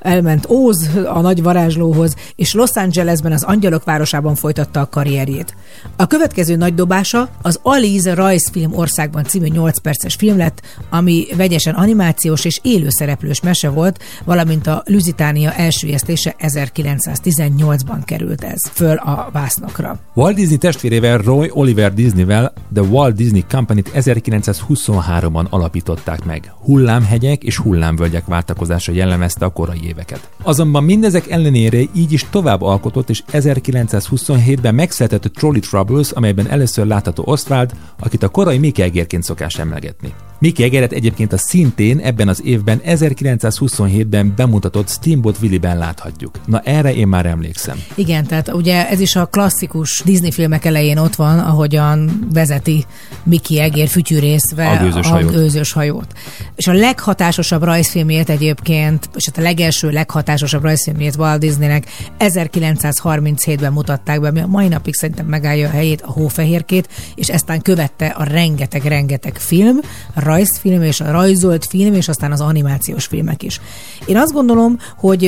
elment 0.00 0.50
Óz 0.50 0.88
a 1.06 1.20
nagy 1.20 1.42
varázslóhoz, 1.42 2.14
és 2.36 2.54
Los 2.54 2.70
Angelesben 2.74 3.32
az 3.32 3.42
Angyalok 3.42 3.84
városában 3.84 4.34
folytatta 4.34 4.80
a 4.80 4.88
karrierjét. 4.88 5.54
A 5.96 6.06
következő 6.06 6.56
nagy 6.56 6.74
dobása 6.74 7.28
az 7.42 7.58
Alice 7.62 8.14
rajzfilm 8.14 8.74
országban 8.74 9.24
című 9.24 9.46
8 9.46 9.80
perces 9.80 10.14
film 10.14 10.36
lett, 10.36 10.62
ami 10.90 11.26
vegyesen 11.36 11.74
animációs 11.74 12.44
és 12.44 12.60
élőszereplős 12.62 13.40
mese 13.40 13.68
volt, 13.68 14.02
valamint 14.24 14.66
a 14.66 14.82
Lusitánia 14.86 15.52
első 15.52 15.92
esztése 15.92 16.34
1918-ban 16.38 17.98
került 18.04 18.44
ez 18.44 18.70
föl 18.72 18.96
a 18.96 19.28
vásznakra. 19.32 19.98
Walt 20.14 20.34
Disney 20.34 20.56
testvérével 20.56 21.18
Roy 21.18 21.50
Oliver 21.52 21.94
Disneyvel 21.94 22.52
The 22.74 22.82
Walt 22.82 23.11
Walt 23.12 23.24
Disney 23.24 23.44
Company-t 23.48 23.90
1923-ban 23.94 25.48
alapították 25.48 26.24
meg. 26.24 26.52
Hullámhegyek 26.58 27.42
és 27.42 27.56
hullámvölgyek 27.56 28.26
váltakozása 28.26 28.92
jellemezte 28.92 29.44
a 29.44 29.48
korai 29.48 29.80
éveket. 29.84 30.30
Azonban 30.42 30.84
mindezek 30.84 31.30
ellenére 31.30 31.78
így 31.94 32.12
is 32.12 32.26
tovább 32.30 32.62
alkotott, 32.62 33.10
és 33.10 33.22
1927-ben 33.32 34.74
megszületett 34.74 35.24
a 35.24 35.30
Trolley 35.30 35.60
Troubles, 35.60 36.10
amelyben 36.10 36.48
először 36.48 36.86
látható 36.86 37.22
Ostwald, 37.26 37.72
akit 37.98 38.22
a 38.22 38.28
korai 38.28 38.58
Mickey 38.58 38.84
Egérként 38.84 39.22
szokás 39.22 39.58
emlegetni. 39.58 40.14
Mickey 40.42 40.64
Egeret 40.64 40.92
egyébként 40.92 41.32
a 41.32 41.38
szintén 41.38 41.98
ebben 41.98 42.28
az 42.28 42.40
évben 42.44 42.80
1927-ben 42.86 44.32
bemutatott 44.36 44.88
Steamboat 44.88 45.36
Willie-ben 45.42 45.78
láthatjuk. 45.78 46.40
Na 46.46 46.60
erre 46.60 46.94
én 46.94 47.08
már 47.08 47.26
emlékszem. 47.26 47.82
Igen, 47.94 48.26
tehát 48.26 48.52
ugye 48.52 48.88
ez 48.88 49.00
is 49.00 49.16
a 49.16 49.26
klasszikus 49.26 50.02
Disney 50.04 50.30
filmek 50.30 50.64
elején 50.64 50.98
ott 50.98 51.14
van, 51.14 51.38
ahogyan 51.38 52.26
vezeti 52.32 52.84
Mickey 53.22 53.58
Egér 53.58 53.88
fütyűrészve 53.88 54.68
A 54.68 54.82
gőzös 54.82 55.06
hajót. 55.06 55.32
gőzös 55.32 55.72
hajót. 55.72 56.12
És 56.56 56.66
a 56.66 56.72
leghatásosabb 56.72 57.62
rajzfilmjét 57.62 58.28
egyébként, 58.28 59.08
és 59.14 59.26
hát 59.26 59.38
a 59.38 59.42
legelső 59.42 59.90
leghatásosabb 59.90 60.62
rajzfilmjét 60.62 61.16
Walt 61.16 61.40
Disneynek 61.40 61.86
1937-ben 62.18 63.72
mutatták 63.72 64.20
be, 64.20 64.28
ami 64.28 64.40
a 64.40 64.46
mai 64.46 64.68
napig 64.68 64.94
szerintem 64.94 65.26
megállja 65.26 65.68
a 65.68 65.70
helyét, 65.70 66.02
a 66.02 66.10
Hófehérkét, 66.10 66.88
és 67.14 67.28
eztán 67.28 67.60
követte 67.60 68.06
a 68.06 68.24
rengeteg-rengeteg 68.24 69.36
film, 69.36 69.78
a 70.14 70.20
rajzfilm 70.32 70.82
és 70.82 71.00
a 71.00 71.10
rajzolt 71.10 71.66
film, 71.66 71.94
és 71.94 72.08
aztán 72.08 72.32
az 72.32 72.40
animációs 72.40 73.04
filmek 73.04 73.42
is. 73.42 73.60
Én 74.06 74.16
azt 74.16 74.32
gondolom, 74.32 74.78
hogy 74.96 75.24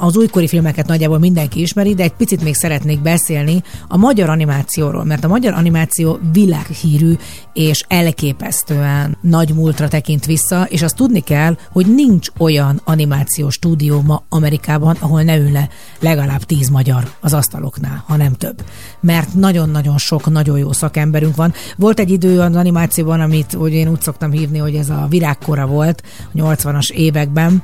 az 0.00 0.16
újkori 0.16 0.48
filmeket 0.48 0.86
nagyjából 0.86 1.18
mindenki 1.18 1.60
ismeri, 1.60 1.94
de 1.94 2.02
egy 2.02 2.12
picit 2.12 2.42
még 2.42 2.54
szeretnék 2.54 3.02
beszélni 3.02 3.62
a 3.88 3.96
magyar 3.96 4.28
animációról, 4.28 5.04
mert 5.04 5.24
a 5.24 5.28
magyar 5.28 5.52
animáció 5.52 6.18
világhírű 6.32 7.12
és 7.52 7.84
elképesztően 7.88 9.16
nagy 9.20 9.54
múltra 9.54 9.88
tekint 9.88 10.26
vissza, 10.26 10.66
és 10.68 10.82
azt 10.82 10.96
tudni 10.96 11.20
kell, 11.20 11.56
hogy 11.72 11.94
nincs 11.94 12.28
olyan 12.38 12.80
animációs 12.84 13.54
stúdió 13.54 14.00
ma 14.00 14.22
Amerikában, 14.28 14.96
ahol 15.00 15.22
ne 15.22 15.36
ülne 15.36 15.68
legalább 16.00 16.42
tíz 16.42 16.68
magyar 16.68 17.10
az 17.20 17.32
asztaloknál, 17.32 18.04
ha 18.06 18.16
nem 18.16 18.32
több. 18.32 18.62
Mert 19.00 19.34
nagyon-nagyon 19.34 19.98
sok 19.98 20.30
nagyon 20.30 20.58
jó 20.58 20.72
szakemberünk 20.72 21.36
van. 21.36 21.52
Volt 21.76 22.00
egy 22.00 22.10
idő 22.10 22.40
az 22.40 22.56
animációban, 22.56 23.20
amit 23.20 23.52
hogy 23.52 23.72
én 23.72 23.88
úgy 23.88 24.00
szoktam 24.00 24.30
hívni, 24.30 24.43
hogy 24.58 24.74
ez 24.74 24.90
a 24.90 25.06
virágkora 25.10 25.66
volt 25.66 26.02
a 26.34 26.38
80-as 26.38 26.90
években. 26.90 27.62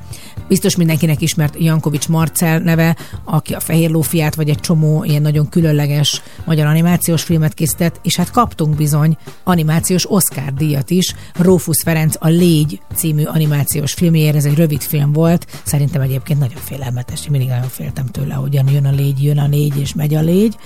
Biztos 0.48 0.76
mindenkinek 0.76 1.20
ismert 1.20 1.56
Jankovics 1.58 2.08
Marcel 2.08 2.58
neve, 2.58 2.96
aki 3.24 3.52
a 3.52 3.60
Fehér 3.60 3.90
Lófiát, 3.90 4.34
vagy 4.34 4.48
egy 4.48 4.60
csomó 4.60 5.04
ilyen 5.04 5.22
nagyon 5.22 5.48
különleges 5.48 6.22
magyar 6.44 6.66
animációs 6.66 7.22
filmet 7.22 7.54
készített, 7.54 8.00
és 8.02 8.16
hát 8.16 8.30
kaptunk 8.30 8.76
bizony 8.76 9.16
animációs 9.44 10.10
Oscar 10.10 10.54
díjat 10.54 10.90
is. 10.90 11.14
Rófusz 11.38 11.82
Ferenc 11.82 12.14
a 12.18 12.28
Légy 12.28 12.80
című 12.94 13.24
animációs 13.24 13.92
filmjéért, 13.92 14.36
ez 14.36 14.44
egy 14.44 14.54
rövid 14.54 14.80
film 14.80 15.12
volt, 15.12 15.46
szerintem 15.64 16.00
egyébként 16.00 16.38
nagyon 16.38 16.58
félelmetes, 16.64 17.28
mindig 17.28 17.48
nagyon 17.48 17.68
féltem 17.68 18.06
tőle, 18.06 18.34
hogy 18.34 18.54
jön 18.54 18.86
a 18.86 18.90
légy, 18.90 19.22
jön 19.22 19.38
a 19.38 19.46
légy, 19.46 19.78
és 19.80 19.94
megy 19.94 20.14
a 20.14 20.20
légy. 20.20 20.56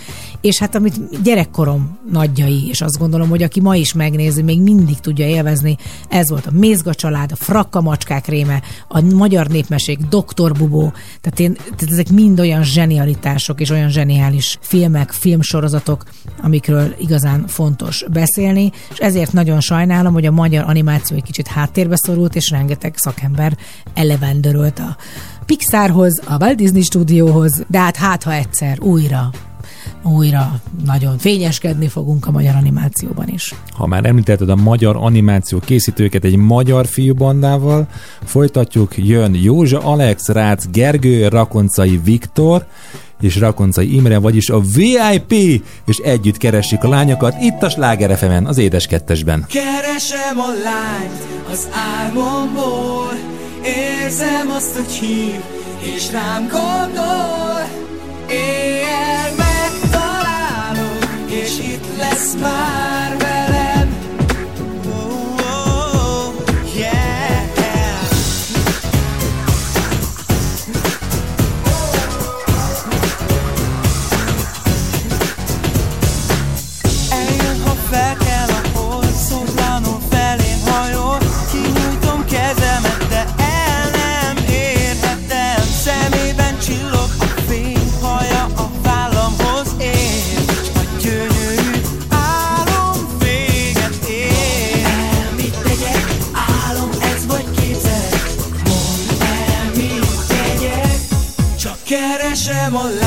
És 0.40 0.58
hát 0.58 0.74
amit 0.74 1.22
gyerekkorom 1.22 1.98
nagyjai, 2.10 2.68
és 2.68 2.80
azt 2.80 2.98
gondolom, 2.98 3.28
hogy 3.28 3.42
aki 3.42 3.60
ma 3.60 3.76
is 3.76 3.92
megnézi, 3.92 4.42
még 4.42 4.60
mindig 4.60 5.00
tudja 5.00 5.26
élvezni, 5.26 5.76
ez 6.08 6.30
volt 6.30 6.46
a 6.46 6.50
Mézga 6.50 6.94
család, 6.94 7.32
a 7.32 7.36
Frakka 7.36 7.80
macskák 7.80 8.26
réme, 8.26 8.62
a 8.88 9.00
magyar 9.00 9.46
népmeség, 9.46 10.08
Doktor 10.08 10.52
Bubó, 10.52 10.92
tehát, 11.20 11.40
én, 11.40 11.54
tehát 11.54 11.92
ezek 11.92 12.10
mind 12.10 12.40
olyan 12.40 12.62
zsenialitások 12.62 13.60
és 13.60 13.70
olyan 13.70 13.88
zseniális 13.88 14.58
filmek, 14.60 15.10
filmsorozatok, 15.10 16.04
amikről 16.42 16.94
igazán 16.98 17.46
fontos 17.46 18.04
beszélni, 18.12 18.72
és 18.90 18.98
ezért 18.98 19.32
nagyon 19.32 19.60
sajnálom, 19.60 20.12
hogy 20.12 20.26
a 20.26 20.30
magyar 20.30 20.64
animáció 20.64 21.16
egy 21.16 21.22
kicsit 21.22 21.46
háttérbe 21.46 21.96
szorult, 21.96 22.34
és 22.34 22.50
rengeteg 22.50 22.96
szakember 22.96 23.56
elevendörölt 23.94 24.78
a 24.78 24.96
Pixarhoz, 25.46 26.20
a 26.26 26.36
Walt 26.36 26.56
Disney 26.56 26.82
stúdióhoz, 26.82 27.64
de 27.68 27.78
hát 27.78 27.96
hát, 27.96 28.22
ha 28.22 28.32
egyszer 28.32 28.80
újra 28.80 29.30
újra 30.04 30.60
nagyon 30.84 31.18
fényeskedni 31.18 31.88
fogunk 31.88 32.26
a 32.26 32.30
magyar 32.30 32.54
animációban 32.54 33.28
is. 33.28 33.54
Ha 33.72 33.86
már 33.86 34.04
említetted 34.04 34.48
a 34.48 34.56
magyar 34.56 34.96
animáció 34.96 35.58
készítőket 35.58 36.24
egy 36.24 36.36
magyar 36.36 36.86
fiúbandával, 36.86 37.86
folytatjuk, 38.24 38.96
jön 38.96 39.34
Józsa 39.34 39.78
Alex, 39.78 40.28
Rácz 40.28 40.68
Gergő, 40.72 41.28
Rakoncai 41.28 42.00
Viktor, 42.04 42.66
és 43.20 43.36
Rakoncai 43.36 43.94
Imre, 43.94 44.18
vagyis 44.18 44.50
a 44.50 44.60
VIP, 44.60 45.32
és 45.86 45.96
együtt 45.96 46.36
keressük 46.36 46.84
a 46.84 46.88
lányokat 46.88 47.34
itt 47.40 47.62
a 47.62 47.68
Sláger 47.68 48.16
FM-en, 48.16 48.46
az 48.46 48.58
Édes 48.58 48.86
Kettesben. 48.86 49.46
Keresem 49.48 50.38
a 50.38 50.52
lányt 50.64 51.50
az 51.50 51.68
álmomból 51.98 53.12
Érzem 53.64 54.50
azt, 54.56 54.74
hogy 54.74 54.92
hív 54.92 55.40
és 55.94 56.12
rám 56.12 56.48
gondol 56.48 57.68
Éjjel 58.30 58.83
itt 62.14 62.93
keresem 102.64 103.03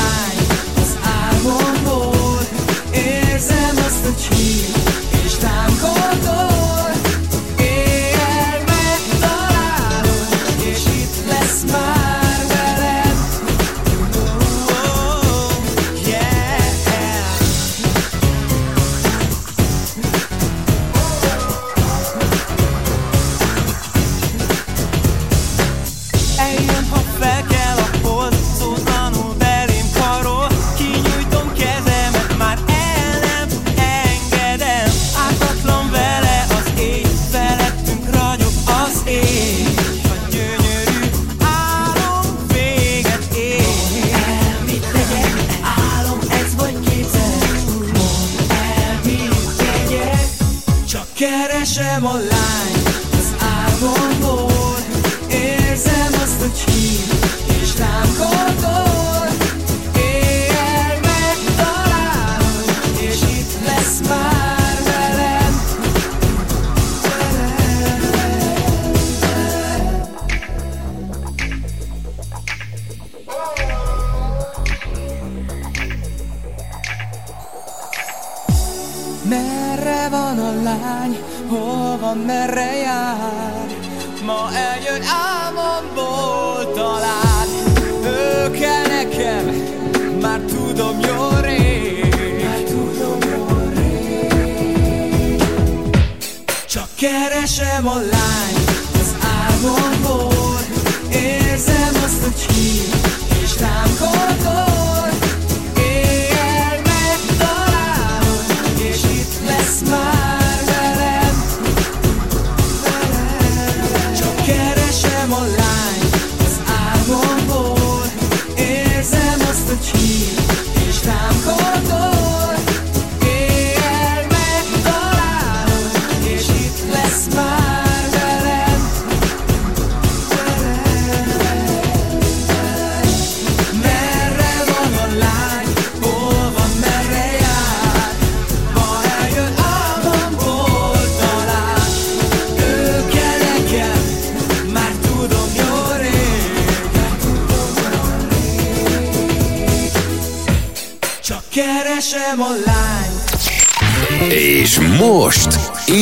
keresem 51.97 52.56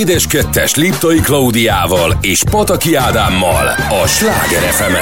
Édes 0.05 0.27
Kettes 0.27 0.75
Liptai 0.75 1.19
Klaudiával 1.19 2.17
és 2.21 2.43
Pataki 2.49 2.95
Ádámmal 2.95 3.67
a 4.03 4.07
Sláger 4.07 4.61
fm 4.61 4.93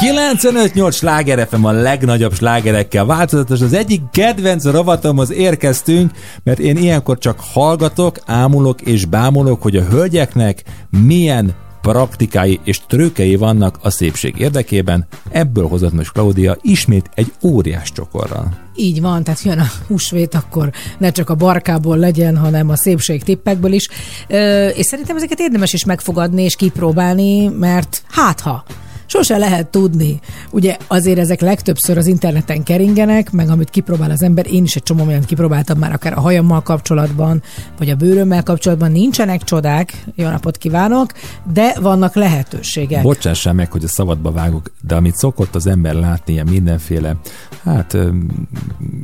958 0.00 0.94
sláger 0.94 1.48
FM 1.48 1.64
a 1.64 1.72
legnagyobb 1.72 2.34
slágerekkel 2.34 3.04
változatos. 3.04 3.60
Az 3.60 3.72
egyik 3.72 4.00
kedvenc 4.12 4.64
rovatomhoz 4.64 5.32
érkeztünk, 5.32 6.10
mert 6.44 6.58
én 6.58 6.76
ilyenkor 6.76 7.18
csak 7.18 7.40
hallgatok, 7.52 8.18
ámulok 8.26 8.80
és 8.80 9.04
bámulok, 9.04 9.62
hogy 9.62 9.76
a 9.76 9.82
hölgyeknek 9.82 10.62
milyen 10.90 11.54
praktikái 11.84 12.60
és 12.62 12.80
trükkei 12.86 13.36
vannak 13.36 13.78
a 13.82 13.90
szépség 13.90 14.38
érdekében. 14.38 15.06
Ebből 15.30 15.68
hozott 15.68 15.92
most 15.92 16.12
Claudia 16.12 16.56
ismét 16.60 17.10
egy 17.14 17.32
óriás 17.42 17.92
csokorral. 17.92 18.48
Így 18.74 19.00
van, 19.00 19.24
tehát 19.24 19.42
jön 19.42 19.58
a 19.58 19.66
húsvét, 19.86 20.34
akkor 20.34 20.70
ne 20.98 21.10
csak 21.10 21.30
a 21.30 21.34
barkából 21.34 21.96
legyen, 21.96 22.36
hanem 22.36 22.68
a 22.68 22.76
szépség 22.76 23.22
tippekből 23.22 23.72
is. 23.72 23.88
Ö, 24.28 24.68
és 24.68 24.86
szerintem 24.86 25.16
ezeket 25.16 25.40
érdemes 25.40 25.72
is 25.72 25.84
megfogadni 25.84 26.42
és 26.42 26.56
kipróbálni, 26.56 27.48
mert 27.48 28.02
hát 28.10 28.40
ha, 28.40 28.64
sose 29.06 29.36
lehet 29.36 29.66
tudni. 29.66 30.20
Ugye 30.50 30.76
azért 30.86 31.18
ezek 31.18 31.40
legtöbbször 31.40 31.98
az 31.98 32.06
interneten 32.06 32.62
keringenek, 32.62 33.30
meg 33.30 33.48
amit 33.48 33.70
kipróbál 33.70 34.10
az 34.10 34.22
ember, 34.22 34.46
én 34.52 34.64
is 34.64 34.76
egy 34.76 34.82
csomó 34.82 35.04
mindent 35.04 35.26
kipróbáltam 35.26 35.78
már 35.78 35.92
akár 35.92 36.12
a 36.12 36.20
hajammal 36.20 36.62
kapcsolatban, 36.62 37.42
vagy 37.78 37.90
a 37.90 37.94
bőrömmel 37.94 38.42
kapcsolatban, 38.42 38.92
nincsenek 38.92 39.42
csodák, 39.42 40.04
jó 40.14 40.28
napot 40.28 40.56
kívánok, 40.56 41.12
de 41.52 41.76
vannak 41.80 42.14
lehetőségek. 42.14 43.02
Bocsássál 43.02 43.52
meg, 43.52 43.72
hogy 43.72 43.84
a 43.84 43.88
szabadba 43.88 44.32
vágok, 44.32 44.72
de 44.86 44.94
amit 44.94 45.16
szokott 45.16 45.54
az 45.54 45.66
ember 45.66 45.94
látni, 45.94 46.32
ilyen 46.32 46.46
mindenféle, 46.50 47.16
hát 47.64 47.96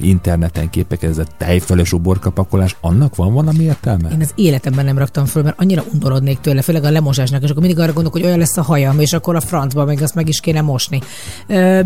interneten 0.00 0.70
képek, 0.70 1.02
ez 1.02 1.18
a 1.18 1.24
tejfeles 1.38 1.92
uborkapakolás, 1.92 2.76
annak 2.80 3.16
van 3.16 3.32
valami 3.32 3.64
értelme? 3.64 4.08
Én 4.12 4.20
az 4.20 4.32
életemben 4.34 4.84
nem 4.84 4.98
raktam 4.98 5.24
föl, 5.24 5.42
mert 5.42 5.60
annyira 5.60 5.84
undorodnék 5.92 6.40
tőle, 6.40 6.62
főleg 6.62 6.84
a 6.84 6.90
lemosásnak, 6.90 7.42
és 7.42 7.50
akkor 7.50 7.62
mindig 7.62 7.80
arra 7.80 7.92
gondolok, 7.92 8.12
hogy 8.12 8.24
olyan 8.24 8.38
lesz 8.38 8.56
a 8.56 8.62
hajam, 8.62 9.00
és 9.00 9.12
akkor 9.12 9.36
a 9.36 9.40
francba 9.40 9.84
meg 9.90 10.02
azt 10.02 10.14
meg 10.14 10.28
is 10.28 10.40
kéne 10.40 10.60
mosni. 10.60 11.00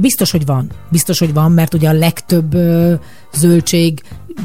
Biztos, 0.00 0.30
hogy 0.30 0.46
van. 0.46 0.70
Biztos, 0.88 1.18
hogy 1.18 1.32
van, 1.32 1.52
mert 1.52 1.74
ugye 1.74 1.88
a 1.88 1.92
legtöbb 1.92 2.56
zöldség, 3.34 4.02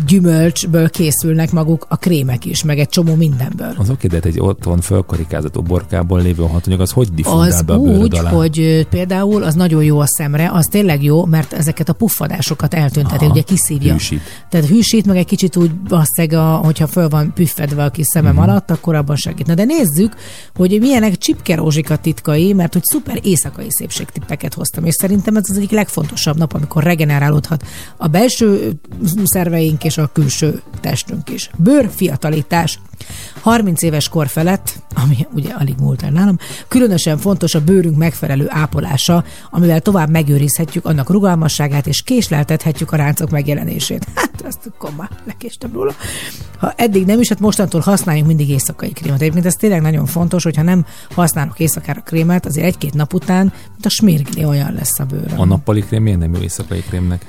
gyümölcsből 0.07 0.89
készülnek 0.89 1.51
maguk 1.51 1.85
a 1.89 1.95
krémek 1.95 2.45
is, 2.45 2.63
meg 2.63 2.79
egy 2.79 2.89
csomó 2.89 3.15
mindenből. 3.15 3.73
Az 3.77 3.89
oké, 3.89 4.07
de 4.07 4.15
hát 4.15 4.25
egy 4.25 4.39
otthon 4.39 4.81
fölkarikázott 4.81 5.57
uborkából 5.57 6.21
lévő 6.21 6.43
hatanyag, 6.43 6.81
az 6.81 6.91
hogy 6.91 7.13
diffundál 7.13 7.47
Az 7.47 7.61
be 7.61 7.73
a 7.73 7.77
úgy, 7.77 8.17
alá? 8.17 8.29
hogy 8.29 8.87
például 8.89 9.43
az 9.43 9.53
nagyon 9.53 9.83
jó 9.83 9.99
a 9.99 10.07
szemre, 10.07 10.51
az 10.51 10.65
tényleg 10.65 11.03
jó, 11.03 11.25
mert 11.25 11.53
ezeket 11.53 11.89
a 11.89 11.93
puffadásokat 11.93 12.73
eltünteti, 12.73 13.23
Aha, 13.23 13.33
ugye 13.33 13.41
kiszívja. 13.41 13.91
hűsít. 13.91 14.21
Tehát 14.49 14.67
hűsít, 14.67 15.05
meg 15.05 15.17
egy 15.17 15.25
kicsit 15.25 15.55
úgy 15.55 15.71
valószínűleg, 15.87 16.39
a, 16.39 16.55
hogyha 16.55 16.87
föl 16.87 17.09
van 17.09 17.33
püffedve 17.33 17.83
a 17.83 17.89
kis 17.89 18.05
szemem 18.05 18.35
uh-huh. 18.35 18.49
alatt, 18.49 18.71
akkor 18.71 18.95
abban 18.95 19.15
segít. 19.15 19.47
Na 19.47 19.53
de 19.53 19.63
nézzük, 19.63 20.15
hogy 20.55 20.77
milyenek 20.79 21.17
Csipke 21.17 21.55
Rózsika 21.55 21.97
titkai, 21.97 22.53
mert 22.53 22.73
hogy 22.73 22.83
szuper 22.83 23.19
éjszakai 23.23 23.67
szépségtippeket 23.69 24.53
hoztam, 24.53 24.85
és 24.85 24.93
szerintem 24.99 25.35
ez 25.35 25.43
az 25.49 25.57
egyik 25.57 25.71
legfontosabb 25.71 26.37
nap, 26.37 26.53
amikor 26.53 26.83
regenerálódhat 26.83 27.63
a 27.97 28.07
belső 28.07 28.78
szerveink 29.23 29.83
és 29.83 29.97
a 29.97 30.09
külső 30.13 30.61
testünk 30.81 31.29
is. 31.29 31.49
Bőr 31.57 31.89
fiatalítás. 31.95 32.79
30 33.41 33.81
éves 33.81 34.09
kor 34.09 34.27
felett, 34.27 34.83
ami 34.95 35.27
ugye 35.33 35.53
alig 35.53 35.75
múlt 35.79 36.03
el 36.03 36.11
nálam, 36.11 36.37
különösen 36.67 37.17
fontos 37.17 37.55
a 37.55 37.61
bőrünk 37.61 37.97
megfelelő 37.97 38.45
ápolása, 38.49 39.23
amivel 39.49 39.79
tovább 39.79 40.09
megőrizhetjük 40.09 40.85
annak 40.85 41.09
rugalmasságát 41.09 41.87
és 41.87 42.01
késleltethetjük 42.01 42.91
a 42.91 42.95
ráncok 42.95 43.29
megjelenését. 43.29 44.07
Hát, 44.39 44.47
azt 44.47 44.71
akkor 44.73 44.91
már 44.97 45.09
lekéstem 45.25 45.73
róla. 45.73 45.93
Ha 46.57 46.73
eddig 46.75 47.05
nem 47.05 47.19
is, 47.19 47.29
hát 47.29 47.39
mostantól 47.39 47.81
használjunk 47.81 48.27
mindig 48.27 48.49
éjszakai 48.49 48.89
krémet. 48.89 49.21
Egyébként 49.21 49.45
ez 49.45 49.53
tényleg 49.53 49.81
nagyon 49.81 50.05
fontos, 50.05 50.43
hogyha 50.43 50.61
nem 50.61 50.85
használok 51.09 51.59
éjszakára 51.59 52.01
krémet, 52.01 52.45
azért 52.45 52.65
egy-két 52.65 52.93
nap 52.93 53.13
után, 53.13 53.53
mint 53.71 53.85
a 53.85 53.89
smirgli 53.89 54.45
olyan 54.45 54.73
lesz 54.73 54.99
a 54.99 55.05
bőröm. 55.05 55.39
A 55.39 55.45
nappali 55.45 55.81
krém 55.81 56.03
miért 56.03 56.19
nem 56.19 56.33
jó 56.33 56.41
éjszakai 56.41 56.79
krémnek? 56.79 57.25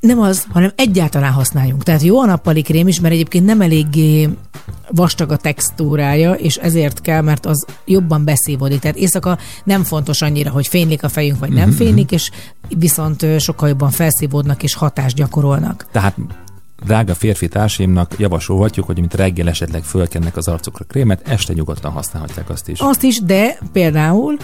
Nem 0.00 0.20
az, 0.20 0.46
hanem 0.48 0.72
egyáltalán 0.76 1.32
használjunk. 1.32 1.82
Tehát 1.82 2.02
jó 2.02 2.20
a 2.20 2.26
nappali 2.26 2.62
krém 2.62 2.88
is, 2.88 3.00
mert 3.00 3.14
egyébként 3.14 3.44
nem 3.44 3.60
eléggé 3.60 4.28
vastag 4.90 5.30
a 5.30 5.36
textúrája, 5.36 6.32
és 6.32 6.56
ezért 6.56 7.00
kell, 7.00 7.20
mert 7.20 7.46
az 7.46 7.66
jobban 7.84 8.24
beszívódik. 8.24 8.80
Tehát 8.80 8.96
éjszaka 8.96 9.38
nem 9.64 9.82
fontos 9.84 10.22
annyira, 10.22 10.50
hogy 10.50 10.66
fénylik 10.66 11.02
a 11.02 11.08
fejünk, 11.08 11.38
vagy 11.38 11.52
nem 11.52 11.70
fénylik, 11.70 12.10
és 12.10 12.30
viszont 12.78 13.26
sokkal 13.40 13.68
jobban 13.68 13.90
felszívódnak 13.90 14.62
és 14.62 14.74
hatást 14.74 15.16
gyakorolnak. 15.16 15.86
Tehát 15.92 16.16
drága 16.84 17.14
férfi 17.14 17.48
társaimnak 17.48 18.14
javasolhatjuk, 18.18 18.86
hogy 18.86 18.98
mint 18.98 19.14
reggel 19.14 19.48
esetleg 19.48 19.82
fölkennek 19.82 20.36
az 20.36 20.48
arcukra 20.48 20.84
krémet, 20.84 21.28
este 21.28 21.52
nyugodtan 21.52 21.92
használhatják 21.92 22.50
azt 22.50 22.68
is. 22.68 22.80
Azt 22.80 23.02
is, 23.02 23.20
de 23.20 23.58
például 23.72 24.36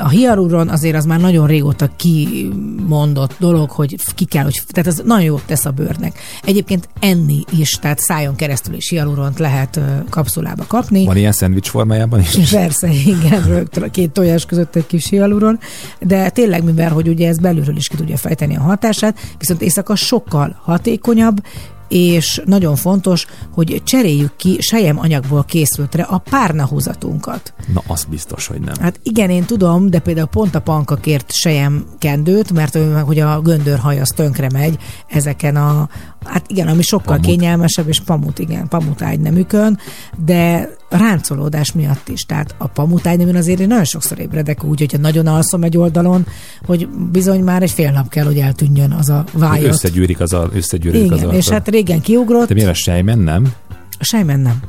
a 0.00 0.08
hialuron 0.08 0.68
azért 0.68 0.96
az 0.96 1.04
már 1.04 1.20
nagyon 1.20 1.46
régóta 1.46 1.90
kimondott 1.96 3.34
dolog, 3.38 3.70
hogy 3.70 3.96
ki 4.14 4.24
kell, 4.24 4.44
hogy, 4.44 4.60
tehát 4.68 4.86
ez 4.90 5.02
nagyon 5.04 5.24
jót 5.24 5.42
tesz 5.46 5.64
a 5.64 5.70
bőrnek. 5.70 6.18
Egyébként 6.44 6.88
enni 7.00 7.44
is, 7.58 7.70
tehát 7.70 7.98
szájon 7.98 8.34
keresztül 8.34 8.74
is 8.74 8.88
hialuront 8.88 9.38
lehet 9.38 9.80
kapszulába 10.08 10.64
kapni. 10.66 11.04
Van 11.04 11.16
ilyen 11.16 11.32
szendvics 11.32 11.68
formájában 11.68 12.20
is? 12.20 12.50
Persze, 12.50 12.88
igen, 12.88 13.42
rögtön 13.46 13.82
a 13.82 13.90
két 13.90 14.10
tojás 14.10 14.46
között 14.46 14.76
egy 14.76 14.86
kis 14.86 15.08
hialuron, 15.08 15.58
de 16.00 16.30
tényleg 16.30 16.64
mivel, 16.64 16.90
hogy 16.90 17.08
ugye 17.08 17.28
ez 17.28 17.38
belülről 17.38 17.76
is 17.76 17.88
ki 17.88 17.96
tudja 17.96 18.16
fejteni 18.16 18.56
a 18.56 18.60
hatását, 18.60 19.18
viszont 19.38 19.62
éjszaka 19.62 19.94
sokkal 19.94 20.60
hatékonyabb, 20.62 21.43
és 21.88 22.42
nagyon 22.44 22.76
fontos, 22.76 23.26
hogy 23.50 23.82
cseréljük 23.84 24.36
ki 24.36 24.60
sejem 24.60 24.98
anyagból 24.98 25.44
készültre 25.44 26.02
a 26.02 26.18
párnahúzatunkat. 26.18 27.54
Na, 27.74 27.82
az 27.86 28.04
biztos, 28.04 28.46
hogy 28.46 28.60
nem. 28.60 28.74
Hát 28.80 29.00
igen, 29.02 29.30
én 29.30 29.44
tudom, 29.44 29.90
de 29.90 29.98
például 29.98 30.26
pont 30.26 30.54
a 30.54 30.60
panka 30.60 30.96
kért 30.96 31.32
sejem 31.32 31.84
kendőt, 31.98 32.52
mert 32.52 32.74
ő 32.74 32.92
meg, 32.92 33.04
hogy 33.04 33.18
a 33.18 33.40
göndörhaj 33.40 34.00
az 34.00 34.08
tönkre 34.08 34.48
megy 34.52 34.78
ezeken 35.08 35.56
a, 35.56 35.88
hát 36.24 36.50
igen, 36.50 36.68
ami 36.68 36.82
sokkal 36.82 37.16
Pamut. 37.16 37.26
kényelmesebb, 37.26 37.88
és 37.88 38.00
pamut, 38.00 38.38
igen, 38.38 38.68
pamut 38.68 39.02
ágynemükön, 39.02 39.78
de 40.24 40.68
ráncolódás 40.88 41.72
miatt 41.72 42.08
is. 42.08 42.22
Tehát 42.22 42.54
a 42.58 42.66
pamut 42.66 43.06
ágyneműn 43.06 43.36
azért 43.36 43.60
én 43.60 43.66
nagyon 43.66 43.84
sokszor 43.84 44.18
ébredek 44.18 44.64
úgy, 44.64 44.78
hogyha 44.78 44.98
nagyon 44.98 45.26
alszom 45.26 45.62
egy 45.62 45.76
oldalon, 45.76 46.26
hogy 46.66 46.88
bizony 46.88 47.40
már 47.42 47.62
egy 47.62 47.70
fél 47.70 47.90
nap 47.90 48.08
kell, 48.08 48.24
hogy 48.24 48.38
eltűnjön 48.38 48.90
az 48.92 49.08
a 49.08 49.24
vájat. 49.32 49.72
Összegyűrik 49.72 50.20
az, 50.20 50.32
a, 50.32 50.48
összegyűrik 50.52 51.00
az 51.00 51.18
Igen, 51.18 51.18
arcod. 51.18 51.34
és 51.34 51.48
hát 51.48 51.68
régen 51.68 52.00
kiugrott, 52.00 52.48
De 52.48 52.54
miért 52.54 52.68
a 52.68 52.74
sejmen 52.74 53.18
nem? 53.18 53.52
a 53.98 54.04
sejmen 54.04 54.40
nem. 54.40 54.62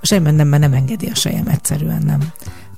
A 0.00 0.06
sejmen 0.06 0.34
nem, 0.34 0.48
mert 0.48 0.62
nem 0.62 0.72
engedi 0.72 1.06
a 1.06 1.14
sejem, 1.14 1.46
egyszerűen 1.48 2.02
nem. 2.06 2.20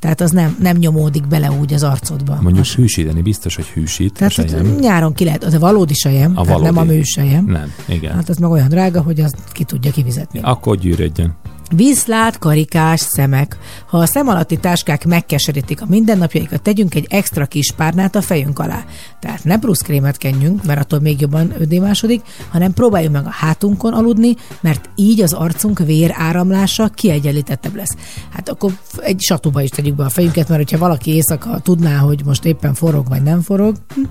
Tehát 0.04 0.20
az 0.20 0.30
nem, 0.30 0.56
nem 0.60 0.76
nyomódik 0.76 1.26
bele 1.26 1.50
úgy 1.50 1.72
az 1.74 1.82
arcodba. 1.82 2.38
Mondjuk 2.40 2.64
A 2.64 2.80
hűsíteni, 2.80 3.22
biztos, 3.22 3.54
hogy 3.54 3.64
hűsít 3.66 4.10
a 4.10 4.14
Tehát 4.14 4.32
sejem. 4.32 4.66
ott 4.66 4.80
nyáron 4.80 5.12
ki 5.12 5.24
lehet, 5.24 5.44
az 5.44 5.54
a 5.54 5.58
valódi 5.58 5.94
sejem, 5.94 6.32
A 6.36 6.40
a 6.40 6.44
tehát 6.44 6.60
nem 6.60 6.70
a 6.70 6.72
valódi. 6.74 6.96
műsejem. 6.96 7.44
Nem, 7.44 7.72
igen. 7.88 8.14
Hát 8.14 8.28
az 8.28 8.36
meg 8.36 8.50
olyan 8.50 8.68
drága, 8.68 9.00
hogy 9.02 9.20
azt 9.20 9.36
ki 9.52 9.64
tudja 9.64 9.90
kivizetni. 9.90 10.40
Akkor 10.42 10.76
gyűrődjön. 10.76 11.34
Vízlát, 11.70 12.38
karikás, 12.38 13.00
szemek. 13.00 13.58
Ha 13.86 13.98
a 13.98 14.06
szem 14.06 14.28
alatti 14.28 14.56
táskák 14.56 15.04
megkeserítik 15.04 15.82
a 15.82 15.86
mindennapjaikat, 15.88 16.62
tegyünk 16.62 16.94
egy 16.94 17.06
extra 17.10 17.46
kis 17.46 17.72
párnát 17.76 18.14
a 18.14 18.22
fejünk 18.22 18.58
alá. 18.58 18.84
Tehát 19.20 19.44
ne 19.44 19.58
bruszkrémet 19.58 20.16
kenjünk, 20.16 20.64
mert 20.64 20.80
attól 20.80 21.00
még 21.00 21.20
jobban 21.20 21.54
ödémásodik, 21.58 22.22
hanem 22.50 22.72
próbáljuk 22.72 23.12
meg 23.12 23.26
a 23.26 23.30
hátunkon 23.30 23.92
aludni, 23.92 24.36
mert 24.60 24.90
így 24.94 25.20
az 25.20 25.32
arcunk 25.32 25.78
vér 25.78 26.14
áramlása 26.14 26.88
kiegyenlítettebb 26.88 27.74
lesz. 27.74 27.96
Hát 28.32 28.48
akkor 28.48 28.72
egy 28.96 29.20
satuba 29.20 29.62
is 29.62 29.70
tegyük 29.70 29.94
be 29.94 30.04
a 30.04 30.08
fejünket, 30.08 30.48
mert 30.48 30.62
hogyha 30.62 30.78
valaki 30.78 31.14
éjszaka 31.14 31.58
tudná, 31.58 31.96
hogy 31.96 32.24
most 32.24 32.44
éppen 32.44 32.74
forog 32.74 33.08
vagy 33.08 33.22
nem 33.22 33.40
forog, 33.40 33.76
hm, 33.94 34.02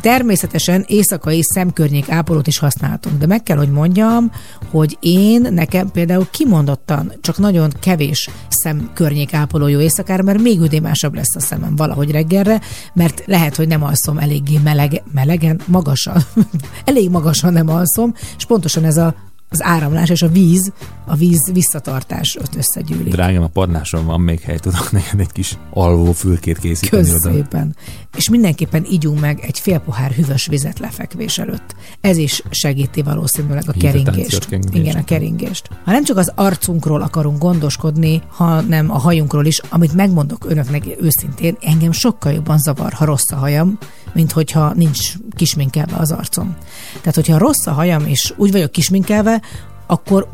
Természetesen 0.00 0.84
éjszakai 0.86 1.42
szemkörnyék 1.42 2.10
ápolót 2.10 2.46
is 2.46 2.58
használhatunk, 2.58 3.18
de 3.18 3.26
meg 3.26 3.42
kell, 3.42 3.56
hogy 3.56 3.70
mondjam, 3.70 4.32
hogy 4.70 4.96
én 5.00 5.40
nekem 5.50 5.90
például 5.90 6.28
kimondottan 6.30 7.12
csak 7.20 7.38
nagyon 7.38 7.72
kevés 7.80 8.30
szemkörnyék 8.48 9.34
ápoló 9.34 9.66
jó 9.66 9.80
éjszakára, 9.80 10.22
mert 10.22 10.40
még 10.40 10.60
üdémásabb 10.60 11.14
lesz 11.14 11.36
a 11.36 11.40
szemem 11.40 11.76
valahogy 11.76 12.10
reggelre, 12.10 12.60
mert 12.94 13.22
lehet, 13.26 13.56
hogy 13.56 13.68
nem 13.68 13.82
alszom 13.82 14.18
eléggé 14.18 14.58
melege, 14.64 15.02
melegen, 15.12 15.60
magasan, 15.66 16.22
elég 16.84 17.10
magasan 17.10 17.52
nem 17.52 17.68
alszom, 17.68 18.14
és 18.36 18.44
pontosan 18.44 18.84
ez 18.84 18.96
a 18.96 19.14
az 19.52 19.62
áramlás 19.62 20.08
és 20.08 20.22
a 20.22 20.28
víz, 20.28 20.72
a 21.06 21.14
víz 21.14 21.50
visszatartás 21.52 22.36
ott 22.40 22.54
összegyűlik. 22.56 23.12
Drágám, 23.12 23.42
a 23.42 23.46
padláson 23.46 24.06
van 24.06 24.20
még 24.20 24.40
hely, 24.40 24.58
tudok 24.58 24.92
neked 24.92 25.20
egy 25.20 25.32
kis 25.32 25.58
alvó 25.70 26.12
fülkét 26.12 26.58
készíteni 26.58 27.10
oda. 27.10 27.12
Közszépen. 27.12 27.76
És 28.16 28.28
mindenképpen 28.28 28.84
ígyunk 28.90 29.20
meg 29.20 29.40
egy 29.46 29.58
fél 29.58 29.78
pohár 29.78 30.10
hüvös 30.10 30.46
vizet 30.46 30.78
lefekvés 30.78 31.38
előtt. 31.38 31.74
Ez 32.00 32.16
is 32.16 32.42
segíti 32.50 33.02
valószínűleg 33.02 33.64
a 33.66 33.72
keringést. 33.72 34.48
Igen, 34.72 34.96
a 34.96 35.04
keringést. 35.04 35.68
Ha 35.84 35.90
nem 35.90 36.04
csak 36.04 36.16
az 36.16 36.32
arcunkról 36.34 37.02
akarunk 37.02 37.38
gondoskodni, 37.38 38.22
hanem 38.28 38.90
a 38.90 38.98
hajunkról 38.98 39.46
is, 39.46 39.60
amit 39.68 39.94
megmondok 39.94 40.44
önöknek 40.48 40.84
őszintén, 41.00 41.56
engem 41.60 41.92
sokkal 41.92 42.32
jobban 42.32 42.58
zavar, 42.58 42.92
ha 42.92 43.04
rossz 43.04 43.30
a 43.32 43.36
hajam, 43.36 43.78
mint 44.12 44.32
hogyha 44.32 44.72
nincs 44.74 45.12
kisminkelve 45.36 45.96
az 45.96 46.10
arcom. 46.10 46.56
Tehát, 47.00 47.14
hogyha 47.14 47.38
rossz 47.38 47.66
a 47.66 47.72
hajam, 47.72 48.06
és 48.06 48.32
úgy 48.36 48.52
vagyok 48.52 48.70
kisminkelve, 48.70 49.41
akkor 49.86 50.28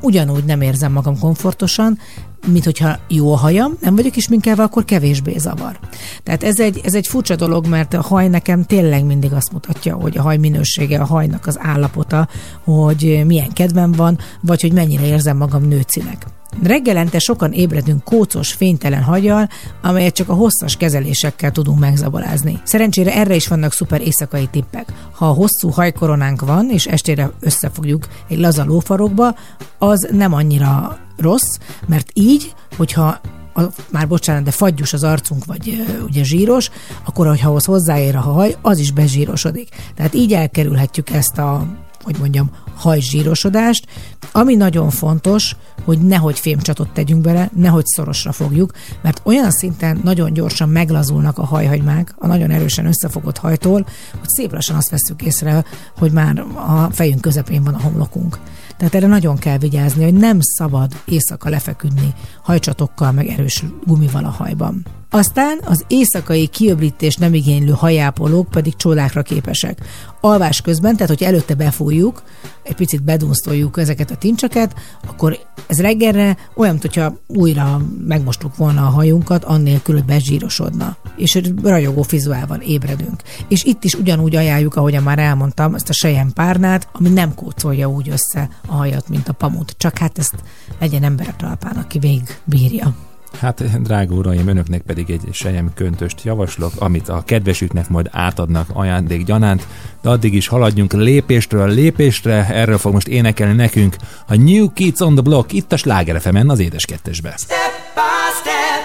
ugyanúgy 0.00 0.44
nem 0.44 0.60
érzem 0.60 0.92
magam 0.92 1.18
komfortosan, 1.18 1.98
mint 2.44 2.64
hogyha 2.64 2.98
jó 3.08 3.32
a 3.32 3.36
hajam, 3.36 3.72
nem 3.80 3.96
vagyok 3.96 4.16
is 4.16 4.28
minkelve, 4.28 4.62
akkor 4.62 4.84
kevésbé 4.84 5.38
zavar. 5.38 5.78
Tehát 6.22 6.42
ez 6.42 6.60
egy, 6.60 6.80
ez 6.84 6.94
egy 6.94 7.06
furcsa 7.06 7.36
dolog, 7.36 7.66
mert 7.66 7.94
a 7.94 8.02
haj 8.02 8.28
nekem 8.28 8.64
tényleg 8.64 9.04
mindig 9.04 9.32
azt 9.32 9.52
mutatja, 9.52 9.94
hogy 9.94 10.18
a 10.18 10.22
haj 10.22 10.36
minősége, 10.36 11.00
a 11.00 11.04
hajnak 11.04 11.46
az 11.46 11.58
állapota, 11.60 12.28
hogy 12.64 13.22
milyen 13.26 13.52
kedvem 13.52 13.92
van, 13.92 14.18
vagy 14.40 14.60
hogy 14.60 14.72
mennyire 14.72 15.06
érzem 15.06 15.36
magam 15.36 15.68
nőcinek. 15.68 16.26
Reggelente 16.62 17.18
sokan 17.18 17.52
ébredünk 17.52 18.04
kócos, 18.04 18.52
fénytelen 18.52 19.02
hajjal, 19.02 19.48
amelyet 19.82 20.14
csak 20.14 20.28
a 20.28 20.34
hosszas 20.34 20.76
kezelésekkel 20.76 21.50
tudunk 21.50 21.78
megzabolázni. 21.78 22.60
Szerencsére 22.64 23.14
erre 23.14 23.34
is 23.34 23.48
vannak 23.48 23.72
szuper 23.72 24.00
éjszakai 24.00 24.46
tippek. 24.50 24.92
Ha 25.12 25.28
a 25.28 25.32
hosszú 25.32 25.68
hajkoronánk 25.68 26.40
van, 26.40 26.70
és 26.70 26.86
estére 26.86 27.30
összefogjuk 27.40 28.06
egy 28.28 28.38
laza 28.38 28.64
lófarokba, 28.64 29.34
az 29.78 30.08
nem 30.12 30.32
annyira 30.32 30.98
rossz, 31.16 31.58
mert 31.86 32.10
így, 32.12 32.54
hogyha 32.76 33.20
a, 33.54 33.62
már 33.90 34.08
bocsánat, 34.08 34.42
de 34.42 34.50
fagyus 34.50 34.92
az 34.92 35.04
arcunk, 35.04 35.44
vagy 35.44 35.86
ö, 35.88 36.02
ugye 36.02 36.22
zsíros, 36.22 36.70
akkor, 37.04 37.26
hogyha 37.26 37.48
ahhoz 37.48 37.64
hozzáér 37.64 38.16
a 38.16 38.20
haj, 38.20 38.56
az 38.62 38.78
is 38.78 38.92
bezsírosodik. 38.92 39.68
Tehát 39.94 40.14
így 40.14 40.32
elkerülhetjük 40.32 41.10
ezt 41.10 41.38
a 41.38 41.66
hogy 42.04 42.18
mondjam, 42.18 42.50
hajzsírosodást, 42.76 43.86
ami 44.32 44.54
nagyon 44.54 44.90
fontos, 44.90 45.56
hogy 45.84 45.98
nehogy 45.98 46.38
fémcsatot 46.38 46.88
tegyünk 46.88 47.20
bele, 47.20 47.50
nehogy 47.56 47.84
szorosra 47.86 48.32
fogjuk, 48.32 48.72
mert 49.02 49.20
olyan 49.24 49.50
szinten 49.50 50.00
nagyon 50.04 50.32
gyorsan 50.32 50.68
meglazulnak 50.68 51.38
a 51.38 51.44
hajhagymák 51.44 52.14
a 52.18 52.26
nagyon 52.26 52.50
erősen 52.50 52.86
összefogott 52.86 53.38
hajtól, 53.38 53.86
hogy 54.10 54.28
szép 54.28 54.52
lassan 54.52 54.76
azt 54.76 54.90
veszük 54.90 55.22
észre, 55.22 55.64
hogy 55.98 56.12
már 56.12 56.38
a 56.54 56.88
fejünk 56.92 57.20
közepén 57.20 57.64
van 57.64 57.74
a 57.74 57.80
homlokunk. 57.80 58.38
Tehát 58.76 58.94
erre 58.94 59.06
nagyon 59.06 59.36
kell 59.36 59.58
vigyázni, 59.58 60.04
hogy 60.04 60.14
nem 60.14 60.38
szabad 60.40 60.92
éjszaka 61.04 61.48
lefeküdni 61.48 62.14
hajcsatokkal, 62.42 63.12
meg 63.12 63.26
erős 63.26 63.64
gumival 63.84 64.24
a 64.24 64.28
hajban. 64.28 64.86
Aztán 65.10 65.60
az 65.64 65.84
éjszakai 65.88 66.46
kiöblítés 66.46 67.16
nem 67.16 67.34
igénylő 67.34 67.72
hajápolók 67.72 68.48
pedig 68.48 68.76
csodákra 68.76 69.22
képesek. 69.22 69.78
Alvás 70.20 70.60
közben, 70.60 70.94
tehát 70.94 71.08
hogy 71.08 71.22
előtte 71.22 71.54
befújjuk, 71.54 72.22
egy 72.64 72.74
picit 72.74 73.02
bedunsztoljuk 73.02 73.78
ezeket 73.78 74.10
a 74.10 74.16
tincseket, 74.16 74.74
akkor 75.06 75.38
ez 75.66 75.80
reggelre 75.80 76.36
olyan, 76.54 76.78
mintha 76.82 77.16
újra 77.26 77.80
megmostuk 78.06 78.56
volna 78.56 78.86
a 78.86 78.90
hajunkat, 78.90 79.44
annélkül, 79.44 79.94
hogy 79.94 80.04
bezsírosodna. 80.04 80.96
És 81.16 81.40
ragyogó 81.62 82.02
fizuával 82.02 82.60
ébredünk. 82.60 83.22
És 83.48 83.64
itt 83.64 83.84
is 83.84 83.94
ugyanúgy 83.94 84.36
ajánljuk, 84.36 84.74
ahogyan 84.76 85.02
már 85.02 85.18
elmondtam, 85.18 85.74
ezt 85.74 85.88
a 85.88 85.92
sejem 85.92 86.32
párnát, 86.32 86.88
ami 86.92 87.08
nem 87.08 87.34
kócolja 87.34 87.88
úgy 87.88 88.08
össze 88.08 88.48
a 88.66 88.74
hajat, 88.74 89.08
mint 89.08 89.28
a 89.28 89.32
pamut. 89.32 89.74
Csak 89.76 89.98
hát 89.98 90.18
ezt 90.18 90.34
legyen 90.80 91.02
ember 91.02 91.28
a 91.28 91.36
talpán, 91.36 91.76
aki 91.76 91.98
végig 91.98 92.38
bírja. 92.44 93.13
Hát, 93.40 93.82
drága 93.82 94.14
uraim, 94.14 94.48
önöknek 94.48 94.80
pedig 94.82 95.10
egy 95.10 95.28
sejem 95.32 95.72
köntöst 95.74 96.24
javaslok, 96.24 96.72
amit 96.78 97.08
a 97.08 97.22
kedvesüknek 97.26 97.88
majd 97.88 98.08
átadnak 98.10 98.68
ajándék 98.72 99.24
gyanánt, 99.24 99.66
de 100.02 100.08
addig 100.08 100.34
is 100.34 100.46
haladjunk 100.46 100.92
lépéstről 100.92 101.68
lépéstre, 101.68 102.46
erről 102.50 102.78
fog 102.78 102.92
most 102.92 103.08
énekelni 103.08 103.54
nekünk 103.54 103.96
a 104.26 104.34
New 104.34 104.72
Kids 104.72 105.00
on 105.00 105.14
the 105.14 105.22
Block, 105.22 105.52
itt 105.52 105.72
a 105.72 105.76
Sláger 105.76 106.20
FM-en, 106.20 106.50
az 106.50 106.58
édes 106.58 106.84
kettesbe. 106.84 107.34
Step 107.36 107.72
by 107.94 108.00
step, 108.40 108.82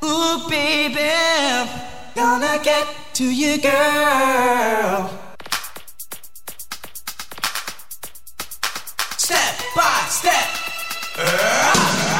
ooh 0.00 0.48
baby, 0.48 1.10
gonna 2.14 2.60
get 2.62 2.86
to 3.12 3.24
you, 3.24 3.56
girl. 3.60 5.08
Step 9.16 9.56
by 9.74 10.08
step. 10.08 10.60
Step 11.14 12.11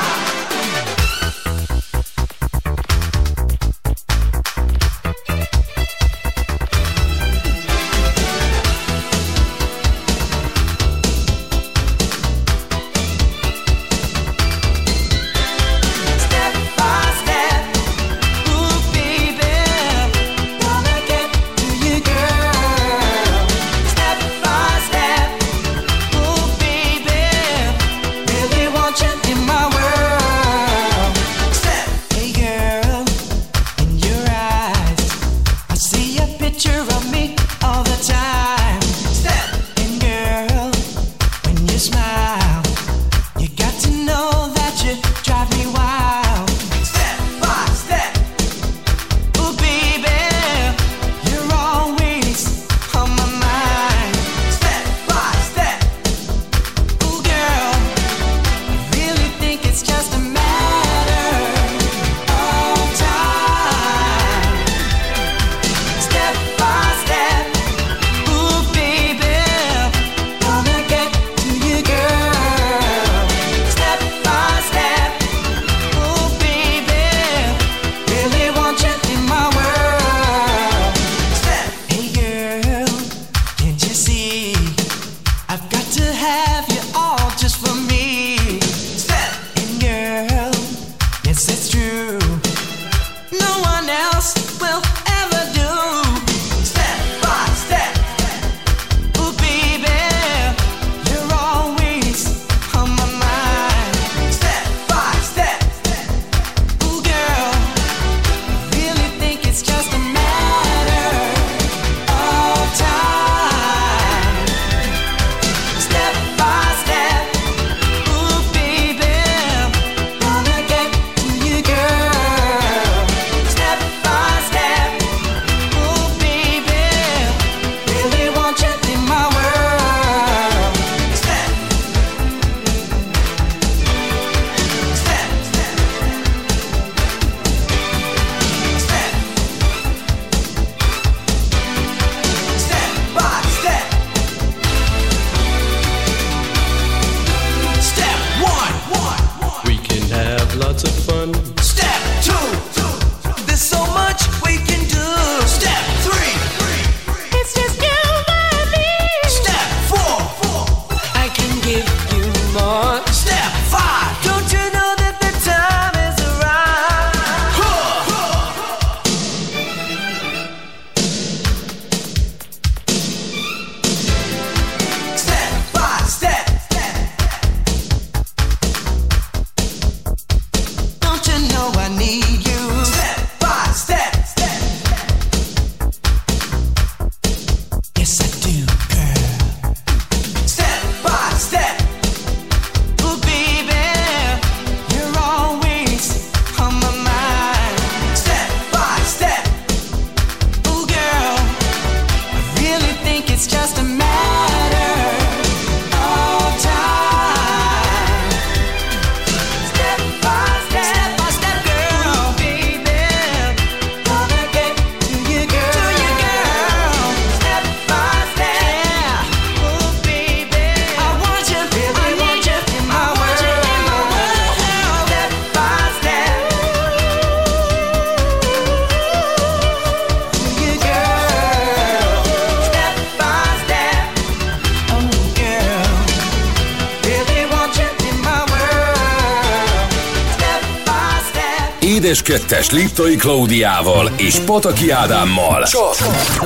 2-es 242.32 242.72
Liptai 242.72 243.16
Klaudiával 243.16 244.10
és 244.16 244.38
Pataki 244.38 244.90
Ádámmal. 244.90 245.64
Csak 245.64 245.94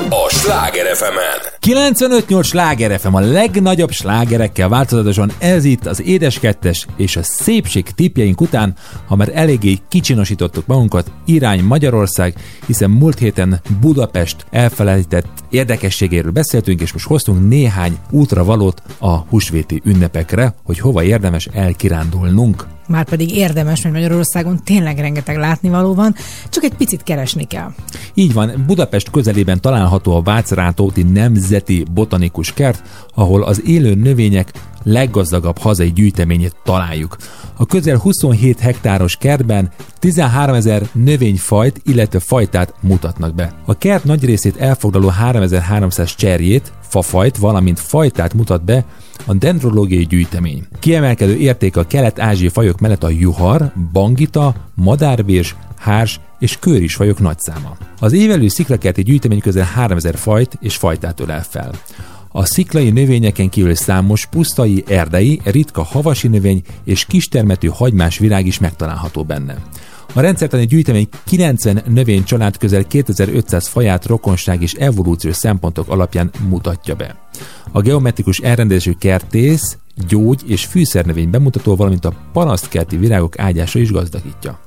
a 0.09 0.29
Sláger 0.29 0.97
fm 0.97 1.56
95-8 1.67 2.45
sláger 2.45 3.01
FM, 3.01 3.15
a 3.15 3.21
legnagyobb 3.21 3.91
slágerekkel 3.91 4.69
változatosan 4.69 5.33
ez 5.39 5.65
itt 5.65 5.87
az 5.87 6.03
Édes 6.03 6.39
Kettes 6.39 6.87
és 6.97 7.17
a 7.17 7.23
szépség 7.23 7.91
tipjeink 7.91 8.41
után, 8.41 8.75
ha 9.07 9.17
már 9.17 9.31
eléggé 9.35 9.79
kicsinosítottuk 9.89 10.67
magunkat, 10.67 11.11
irány 11.25 11.63
Magyarország, 11.63 12.35
hiszen 12.67 12.91
múlt 12.91 13.19
héten 13.19 13.61
Budapest 13.81 14.47
elfelejtett 14.51 15.27
érdekességéről 15.51 16.33
beszéltünk, 16.33 16.81
és 16.81 16.93
most 16.93 17.07
hoztunk 17.07 17.49
néhány 17.49 17.99
útra 18.11 18.45
valót 18.45 18.83
a 18.99 19.17
húsvéti 19.17 19.81
ünnepekre, 19.85 20.55
hogy 20.65 20.79
hova 20.79 21.03
érdemes 21.03 21.47
elkirándulnunk. 21.47 22.67
Már 22.89 23.05
pedig 23.05 23.37
érdemes, 23.37 23.83
mert 23.83 23.95
Magyarországon 23.95 24.61
tényleg 24.65 24.99
rengeteg 24.99 25.37
látnivaló 25.37 25.95
van, 25.95 26.15
csak 26.49 26.65
egy 26.65 26.75
picit 26.75 27.03
keresni 27.03 27.45
kell. 27.45 27.73
Így 28.15 28.33
van, 28.33 28.65
Budapest 28.67 29.11
közelében 29.11 29.61
található 29.61 30.17
a 30.17 30.23
Vácrátóti 30.23 31.03
Nemzeti 31.57 31.85
Botanikus 31.95 32.53
Kert, 32.53 32.83
ahol 33.15 33.43
az 33.43 33.63
élő 33.67 33.95
növények 33.95 34.53
leggazdagabb 34.83 35.59
hazai 35.59 35.93
gyűjteményét 35.93 36.57
találjuk. 36.65 37.17
A 37.57 37.67
közel 37.67 37.97
27 37.97 38.61
hektáros 38.61 39.17
kertben 39.17 39.71
13 39.99 40.55
ezer 40.55 40.89
növényfajt, 40.93 41.81
illetve 41.85 42.19
fajtát 42.19 42.75
mutatnak 42.81 43.35
be. 43.35 43.53
A 43.65 43.79
kert 43.79 44.05
nagy 44.05 44.25
részét 44.25 44.57
elfoglaló 44.57 45.09
3300 45.09 46.15
cserjét, 46.15 46.73
fafajt, 46.81 47.37
valamint 47.37 47.81
fajtát 47.81 48.35
mutat 48.35 48.65
be 48.65 48.85
a 49.25 49.35
dendrológiai 49.35 50.07
gyűjtemény. 50.07 50.67
Kiemelkedő 50.79 51.37
érték 51.37 51.77
a 51.77 51.87
kelet-ázsiai 51.87 52.49
fajok 52.49 52.81
mellett 52.81 53.03
a 53.03 53.11
juhar, 53.11 53.73
bangita, 53.93 54.55
madárvérs, 54.75 55.57
hárs 55.87 56.21
és 56.39 56.59
kőris 56.59 56.95
fajok 56.95 57.19
nagyszáma. 57.19 57.77
Az 58.01 58.13
évelő 58.13 58.49
sziklakerti 58.49 59.03
gyűjtemény 59.03 59.41
közel 59.41 59.65
3000 59.65 60.17
fajt 60.17 60.59
és 60.61 60.77
fajtát 60.77 61.21
ölel 61.21 61.43
fel. 61.43 61.71
A 62.29 62.45
sziklai 62.45 62.91
növényeken 62.91 63.49
kívül 63.49 63.75
számos 63.75 64.27
pusztai, 64.27 64.85
erdei, 64.89 65.41
ritka 65.45 65.83
havasi 65.83 66.29
növény 66.29 66.63
és 66.85 67.05
kistermetű 67.05 67.69
hagymás 67.69 68.19
virág 68.19 68.47
is 68.47 68.59
megtalálható 68.59 69.25
benne. 69.25 69.57
A 70.13 70.21
rendszertani 70.21 70.67
gyűjtemény 70.67 71.09
90 71.25 71.83
növény 71.87 72.25
család 72.25 72.57
közel 72.57 72.87
2500 72.87 73.67
faját 73.67 74.07
rokonság 74.07 74.63
és 74.63 74.73
evolúciós 74.73 75.37
szempontok 75.37 75.89
alapján 75.89 76.31
mutatja 76.49 76.95
be. 76.95 77.17
A 77.73 77.81
geometrikus 77.81 78.39
elrendezésű 78.39 78.93
kertész, 78.93 79.79
gyógy 80.09 80.43
és 80.47 80.65
fűszernövény 80.65 81.31
bemutató, 81.31 81.77
valamint 81.77 82.05
a 82.05 82.15
parasztkerti 82.33 82.97
virágok 82.97 83.39
ágyása 83.39 83.79
is 83.79 83.91
gazdagítja. 83.91 84.59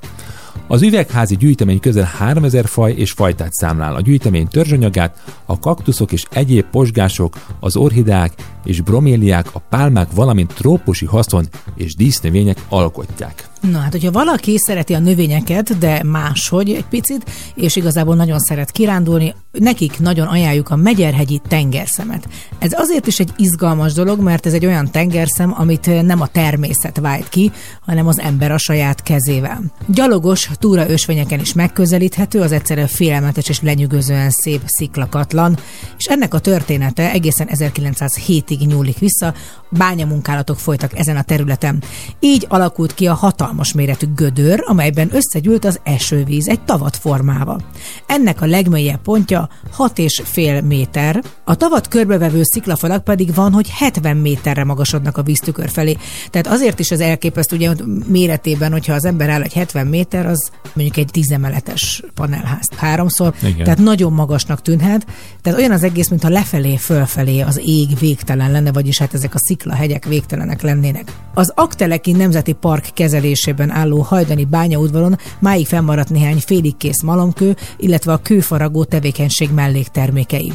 Az 0.72 0.82
üvegházi 0.82 1.36
gyűjtemény 1.36 1.80
közel 1.80 2.04
3000 2.04 2.66
faj 2.66 2.92
és 2.92 3.12
fajtát 3.12 3.54
számlál. 3.54 3.96
A 3.96 4.02
gyűjtemény 4.02 4.48
törzsanyagát 4.48 5.24
a 5.46 5.60
kaktuszok 5.60 6.12
és 6.12 6.26
egyéb 6.32 6.66
posgások, 6.72 7.38
az 7.60 7.76
orhideák 7.76 8.34
és 8.70 8.82
broméliák, 8.82 9.48
a 9.54 9.60
pálmák, 9.60 10.12
valamint 10.12 10.54
trópusi 10.54 11.06
haszon 11.06 11.48
és 11.76 11.96
dísznövények 11.96 12.66
alkotják. 12.70 13.50
Na 13.62 13.80
hát, 13.80 13.92
hogyha 13.92 14.12
valaki 14.12 14.58
szereti 14.58 14.94
a 14.94 15.00
növényeket, 15.00 15.78
de 15.78 16.04
máshogy 16.04 16.70
egy 16.70 16.86
picit, 16.86 17.32
és 17.56 17.76
igazából 17.76 18.16
nagyon 18.16 18.40
szeret 18.40 18.72
kirándulni, 18.72 19.36
nekik 19.52 20.00
nagyon 20.00 20.28
ajánljuk 20.28 20.70
a 20.70 20.76
Megyerhegyi 20.76 21.42
tengerszemet. 21.48 22.28
Ez 22.60 22.72
azért 22.80 23.08
is 23.08 23.20
egy 23.20 23.32
izgalmas 23.38 23.94
dolog, 23.94 24.20
mert 24.20 24.46
ez 24.46 24.54
egy 24.54 24.66
olyan 24.66 24.92
tengerszem, 24.92 25.54
amit 25.58 26.04
nem 26.06 26.22
a 26.22 26.28
természet 26.28 27.00
vájt 27.00 27.30
ki, 27.30 27.52
hanem 27.82 28.08
az 28.08 28.20
ember 28.20 28.52
a 28.52 28.58
saját 28.58 29.02
kezével. 29.02 29.62
Gyalogos 29.88 30.50
túra 30.54 30.90
ösvényeken 30.90 31.40
is 31.40 31.54
megközelíthető, 31.54 32.42
az 32.42 32.52
egyszerűen 32.52 32.88
félelmetes 32.88 33.50
és 33.50 33.62
lenyűgözően 33.62 34.30
szép 34.30 34.62
sziklakatlan, 34.66 35.58
és 35.98 36.06
ennek 36.06 36.34
a 36.34 36.40
története 36.40 37.12
egészen 37.12 37.50
1907-ig 37.54 38.59
nyúlik 38.66 38.98
vissza, 38.98 39.34
bányamunkálatok 39.70 40.60
folytak 40.60 40.98
ezen 40.98 41.18
a 41.18 41.24
területen. 41.24 41.84
Így 42.20 42.46
alakult 42.50 42.94
ki 42.94 43.08
a 43.08 43.14
hatalmas 43.14 43.74
méretű 43.74 44.08
gödör, 44.16 44.64
amelyben 44.66 45.10
összegyűlt 45.12 45.66
az 45.66 45.80
esővíz 45.84 46.48
egy 46.48 46.62
tavat 46.62 46.98
formával. 46.98 47.62
Ennek 48.08 48.42
a 48.42 48.46
legmélyebb 48.46 49.02
pontja 49.02 49.50
6,5 49.78 50.64
méter, 50.64 51.24
a 51.44 51.56
tavat 51.56 51.88
körbevevő 51.88 52.42
sziklafalak 52.44 53.04
pedig 53.04 53.34
van, 53.34 53.54
hogy 53.54 53.70
70 53.70 54.18
méterre 54.18 54.64
magasodnak 54.64 55.18
a 55.18 55.24
víztükör 55.24 55.70
felé. 55.70 55.98
Tehát 56.30 56.48
azért 56.48 56.80
is 56.80 56.92
az 56.92 57.00
elképesztő, 57.00 57.56
ugye 57.56 57.72
méretében, 58.08 58.72
hogyha 58.72 58.94
az 58.94 59.06
ember 59.06 59.30
áll 59.30 59.42
egy 59.42 59.54
70 59.54 59.88
méter, 59.88 60.26
az 60.26 60.50
mondjuk 60.74 60.98
egy 60.98 61.12
tízemeletes 61.12 62.04
panelház 62.14 62.70
háromszor, 62.76 63.34
Igen. 63.44 63.64
tehát 63.64 63.80
nagyon 63.80 64.14
magasnak 64.14 64.62
tűnhet. 64.62 65.06
Tehát 65.42 65.60
olyan 65.60 65.72
az 65.72 65.84
egész, 65.84 66.08
mintha 66.08 66.30
lefelé, 66.30 66.76
fölfelé 66.76 67.40
az 67.40 67.62
ég 67.66 68.00
végtelen 68.00 68.39
lenne, 68.48 68.72
vagyis 68.72 68.98
hát 68.98 69.14
ezek 69.14 69.34
a 69.34 69.40
sziklahegyek 69.40 70.06
végtelenek 70.06 70.62
lennének. 70.62 71.12
Az 71.34 71.52
Akteleki 71.56 72.12
Nemzeti 72.12 72.54
Park 72.54 72.90
kezelésében 72.94 73.70
álló 73.70 74.02
hajdani 74.02 74.46
bányaudvaron 74.46 75.18
máig 75.40 75.68
fennmaradt 75.68 76.10
néhány 76.10 76.40
félig 76.40 76.78
kész 76.78 77.02
malomkő, 77.02 77.56
illetve 77.78 78.12
a 78.12 78.18
kőfaragó 78.18 78.84
tevékenység 78.84 79.52
melléktermékei. 79.52 80.54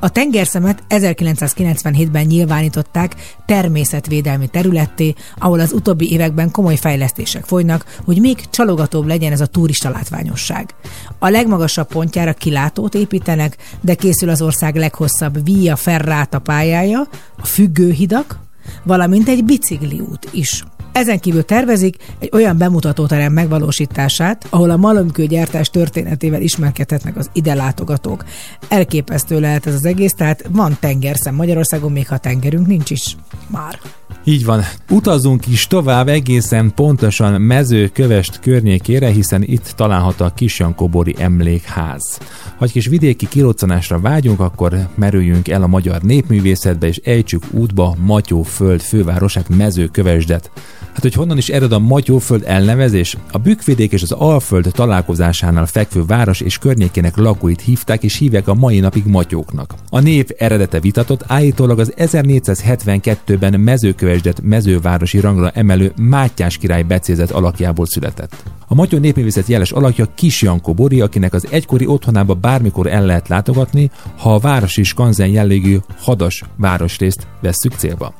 A 0.00 0.08
tengerszemet 0.08 0.82
1997-ben 0.88 2.26
nyilvánították 2.26 3.14
természetvédelmi 3.46 4.46
területté, 4.46 5.14
ahol 5.38 5.60
az 5.60 5.72
utóbbi 5.72 6.12
években 6.12 6.50
komoly 6.50 6.76
fejlesztések 6.76 7.44
folynak, 7.44 7.98
hogy 8.04 8.20
még 8.20 8.50
csalogatóbb 8.50 9.06
legyen 9.06 9.32
ez 9.32 9.40
a 9.40 9.46
turista 9.46 9.90
látványosság. 9.90 10.74
A 11.18 11.28
legmagasabb 11.28 11.86
pontjára 11.86 12.32
kilátót 12.32 12.94
építenek, 12.94 13.56
de 13.80 13.94
készül 13.94 14.28
az 14.28 14.42
ország 14.42 14.76
leghosszabb 14.76 15.44
Via 15.44 15.76
Ferrata 15.76 16.38
pályája, 16.38 17.08
a 17.38 17.46
függőhidak, 17.46 18.38
valamint 18.82 19.28
egy 19.28 19.44
bicikliút 19.44 20.28
is. 20.32 20.64
Ezen 20.96 21.20
kívül 21.20 21.44
tervezik 21.44 21.96
egy 22.18 22.28
olyan 22.32 22.58
bemutatóterem 22.58 23.32
megvalósítását, 23.32 24.46
ahol 24.50 24.70
a 24.70 24.76
malomkőgyártás 24.76 25.70
történetével 25.70 26.40
ismerkedhetnek 26.40 27.16
az 27.16 27.30
ide 27.32 27.54
látogatók. 27.54 28.24
Elképesztő 28.68 29.40
lehet 29.40 29.66
ez 29.66 29.74
az 29.74 29.84
egész, 29.84 30.12
tehát 30.12 30.44
van 30.50 30.76
tengerszem 30.80 31.34
Magyarországon, 31.34 31.92
még 31.92 32.08
ha 32.08 32.18
tengerünk 32.18 32.66
nincs 32.66 32.90
is. 32.90 33.16
Már. 33.46 33.78
Így 34.24 34.44
van. 34.44 34.62
Utazzunk 34.90 35.46
is 35.46 35.66
tovább 35.66 36.08
egészen 36.08 36.72
pontosan 36.74 37.40
mezőkövest 37.40 38.40
környékére, 38.40 39.08
hiszen 39.08 39.42
itt 39.42 39.72
található 39.76 40.24
a 40.24 40.32
Kisjankobori 40.34 41.14
emlékház. 41.18 42.18
Ha 42.58 42.64
egy 42.64 42.72
kis 42.72 42.86
vidéki 42.86 43.28
kiloccanásra 43.28 44.00
vágyunk, 44.00 44.40
akkor 44.40 44.88
merüljünk 44.94 45.48
el 45.48 45.62
a 45.62 45.66
magyar 45.66 46.02
népművészetbe, 46.02 46.86
és 46.86 46.96
ejtsük 46.96 47.42
útba 47.50 47.96
Matyóföld 47.98 48.80
fővárosát, 48.80 49.48
mezőkövesdet. 49.48 50.50
Hát, 50.96 51.04
hogy 51.04 51.14
honnan 51.14 51.36
is 51.36 51.48
ered 51.48 51.72
a 51.72 51.78
Matyóföld 51.78 52.42
elnevezés? 52.46 53.16
A 53.32 53.38
Bükkvidék 53.38 53.92
és 53.92 54.02
az 54.02 54.12
Alföld 54.12 54.68
találkozásánál 54.72 55.66
fekvő 55.66 56.04
város 56.04 56.40
és 56.40 56.58
környékének 56.58 57.16
lakóit 57.16 57.60
hívták 57.60 58.02
és 58.02 58.18
hívják 58.18 58.48
a 58.48 58.54
mai 58.54 58.80
napig 58.80 59.06
Matyóknak. 59.06 59.74
A 59.90 60.00
név 60.00 60.26
eredete 60.38 60.80
vitatott, 60.80 61.24
állítólag 61.26 61.78
az 61.78 61.92
1472-ben 61.96 63.60
mezőkövesdet 63.60 64.42
mezővárosi 64.42 65.20
rangra 65.20 65.50
emelő 65.50 65.92
Mátyás 65.96 66.58
király 66.58 66.82
becézett 66.82 67.30
alakjából 67.30 67.86
született. 67.86 68.42
A 68.68 68.74
Matyó 68.74 68.98
népművészet 68.98 69.46
jeles 69.46 69.72
alakja 69.72 70.08
Kis 70.14 70.42
Jankó 70.42 70.74
Bori, 70.74 71.00
akinek 71.00 71.32
az 71.34 71.46
egykori 71.50 71.86
otthonába 71.86 72.34
bármikor 72.34 72.86
el 72.86 73.04
lehet 73.04 73.28
látogatni, 73.28 73.90
ha 74.18 74.34
a 74.34 74.38
városi 74.38 74.82
skanzen 74.82 75.28
jellegű 75.28 75.78
hadas 75.98 76.44
városrészt 76.56 77.26
vesszük 77.40 77.72
célba. 77.72 78.14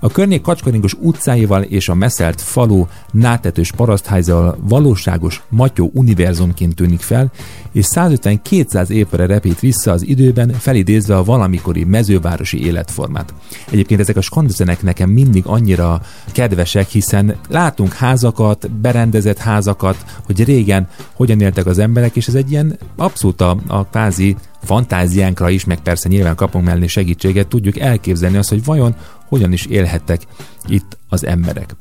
A 0.00 0.08
környék 0.08 0.42
kacskaringos 0.42 0.94
utcáival 1.00 1.62
és 1.62 1.88
a 1.88 1.94
meszelt 1.94 2.40
falu 2.40 2.86
nátetős 3.12 3.72
parasztházzal 3.72 4.58
valóságos 4.60 5.42
Matyó 5.48 5.90
univerzumként 5.94 6.74
tűnik 6.74 7.00
fel, 7.00 7.30
és 7.72 7.86
150-200 7.94 8.88
évre 8.88 9.26
repít 9.26 9.60
vissza 9.60 9.92
az 9.92 10.06
időben, 10.06 10.48
felidézve 10.52 11.16
a 11.16 11.24
valamikori 11.24 11.84
mezővárosi 11.84 12.64
életformát. 12.64 13.34
Egyébként 13.70 14.00
ezek 14.00 14.16
a 14.16 14.20
skanzenek 14.20 14.82
nekem 14.82 15.10
mindig 15.10 15.42
annyira 15.46 16.00
kedvesek, 16.32 16.88
hiszen 16.88 17.36
látunk 17.48 17.92
házakat, 17.92 18.70
berendezett 18.70 19.38
házakat, 19.38 20.04
hogy 20.24 20.44
régen 20.44 20.88
hogyan 21.12 21.40
éltek 21.40 21.66
az 21.66 21.78
emberek, 21.78 22.16
és 22.16 22.28
ez 22.28 22.34
egy 22.34 22.50
ilyen 22.50 22.78
abszolút 22.96 23.40
a, 23.40 23.56
a 23.66 23.84
kvázi 23.84 24.36
fantáziánkra 24.62 25.48
is, 25.50 25.64
meg 25.64 25.80
persze 25.80 26.08
nyilván 26.08 26.34
kapunk 26.34 26.64
mellé 26.64 26.86
segítséget, 26.86 27.48
tudjuk 27.48 27.78
elképzelni 27.78 28.36
azt, 28.36 28.48
hogy 28.48 28.64
vajon 28.64 28.94
hogyan 29.28 29.52
is 29.52 29.66
élhettek 29.66 30.20
itt 30.66 30.98
az 31.08 31.26
emberek. 31.26 31.76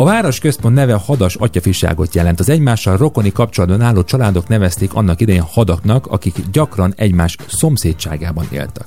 A 0.00 0.04
város 0.04 0.38
központ 0.38 0.74
neve 0.74 0.94
hadas 0.94 1.34
atyafiságot 1.34 2.14
jelent. 2.14 2.40
Az 2.40 2.48
egymással 2.48 2.96
rokoni 2.96 3.32
kapcsolatban 3.32 3.80
álló 3.80 4.02
családok 4.04 4.48
nevezték 4.48 4.94
annak 4.94 5.20
idején 5.20 5.42
hadaknak, 5.42 6.06
akik 6.06 6.34
gyakran 6.52 6.92
egymás 6.96 7.36
szomszédságában 7.48 8.46
éltek. 8.50 8.86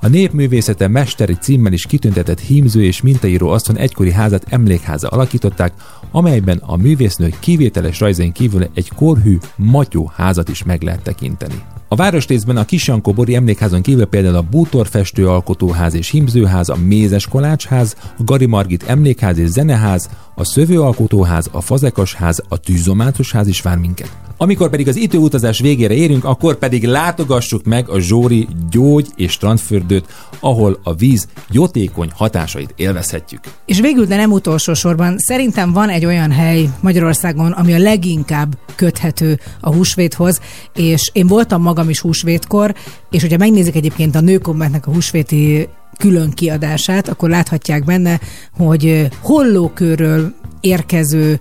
A 0.00 0.08
népművészete 0.08 0.88
mesteri 0.88 1.34
címmel 1.34 1.72
is 1.72 1.86
kitüntetett 1.86 2.40
hímző 2.40 2.84
és 2.84 3.02
mintaíró 3.02 3.48
asszony 3.48 3.78
egykori 3.78 4.12
házat 4.12 4.44
emlékháza 4.48 5.08
alakították, 5.08 5.72
amelyben 6.10 6.58
a 6.66 6.76
művésznő 6.76 7.32
kivételes 7.38 8.00
rajzain 8.00 8.32
kívül 8.32 8.66
egy 8.74 8.90
korhű 8.94 9.38
matyó 9.56 10.12
házat 10.14 10.48
is 10.48 10.62
meg 10.62 10.82
lehet 10.82 11.02
tekinteni. 11.02 11.62
A 11.92 11.96
városrészben 11.96 12.56
a 12.56 12.64
Kisankó-bori 12.64 13.34
emlékházon 13.34 13.82
kívül 13.82 14.04
például 14.04 14.34
a 14.34 14.42
Bútor 14.50 14.86
festő 14.86 15.28
alkotóház 15.28 15.94
és 15.94 16.10
himzőház, 16.10 16.68
a 16.68 16.76
Mézes 16.76 17.26
Kolácsház, 17.26 17.96
a 18.18 18.22
Gari 18.22 18.46
Margit 18.46 18.82
emlékház 18.82 19.38
és 19.38 19.48
zeneház, 19.48 20.10
a 20.34 20.44
Szövőalkotóház, 20.44 21.48
a 21.50 21.60
Fazekasház, 21.60 22.42
a 22.48 22.56
Tűzomátos 22.56 23.32
ház 23.32 23.46
is 23.46 23.60
vár 23.60 23.78
minket. 23.78 24.16
Amikor 24.42 24.70
pedig 24.70 24.88
az 24.88 24.96
időutazás 24.96 25.60
végére 25.60 25.94
érünk, 25.94 26.24
akkor 26.24 26.56
pedig 26.56 26.84
látogassuk 26.86 27.64
meg 27.64 27.88
a 27.88 28.00
Zsóri 28.00 28.48
gyógy- 28.70 29.12
és 29.16 29.32
strandfürdőt, 29.32 30.06
ahol 30.40 30.78
a 30.82 30.94
víz 30.94 31.28
jótékony 31.50 32.10
hatásait 32.14 32.74
élvezhetjük. 32.76 33.40
És 33.66 33.80
végül, 33.80 34.04
de 34.04 34.16
nem 34.16 34.32
utolsó 34.32 34.74
sorban, 34.74 35.18
szerintem 35.18 35.72
van 35.72 35.88
egy 35.88 36.04
olyan 36.04 36.30
hely 36.30 36.68
Magyarországon, 36.80 37.52
ami 37.52 37.74
a 37.74 37.78
leginkább 37.78 38.58
köthető 38.74 39.40
a 39.60 39.74
húsvéthoz, 39.74 40.40
és 40.74 41.10
én 41.12 41.26
voltam 41.26 41.62
magam 41.62 41.88
is 41.88 42.00
húsvétkor, 42.00 42.74
és 43.10 43.20
hogyha 43.20 43.38
megnézik 43.38 43.74
egyébként 43.74 44.14
a 44.14 44.20
nőkommentnek 44.20 44.86
a 44.86 44.92
húsvéti 44.92 45.68
külön 45.98 46.30
kiadását, 46.30 47.08
akkor 47.08 47.28
láthatják 47.28 47.84
benne, 47.84 48.20
hogy 48.56 49.08
hollókőről 49.20 50.34
érkező, 50.60 51.40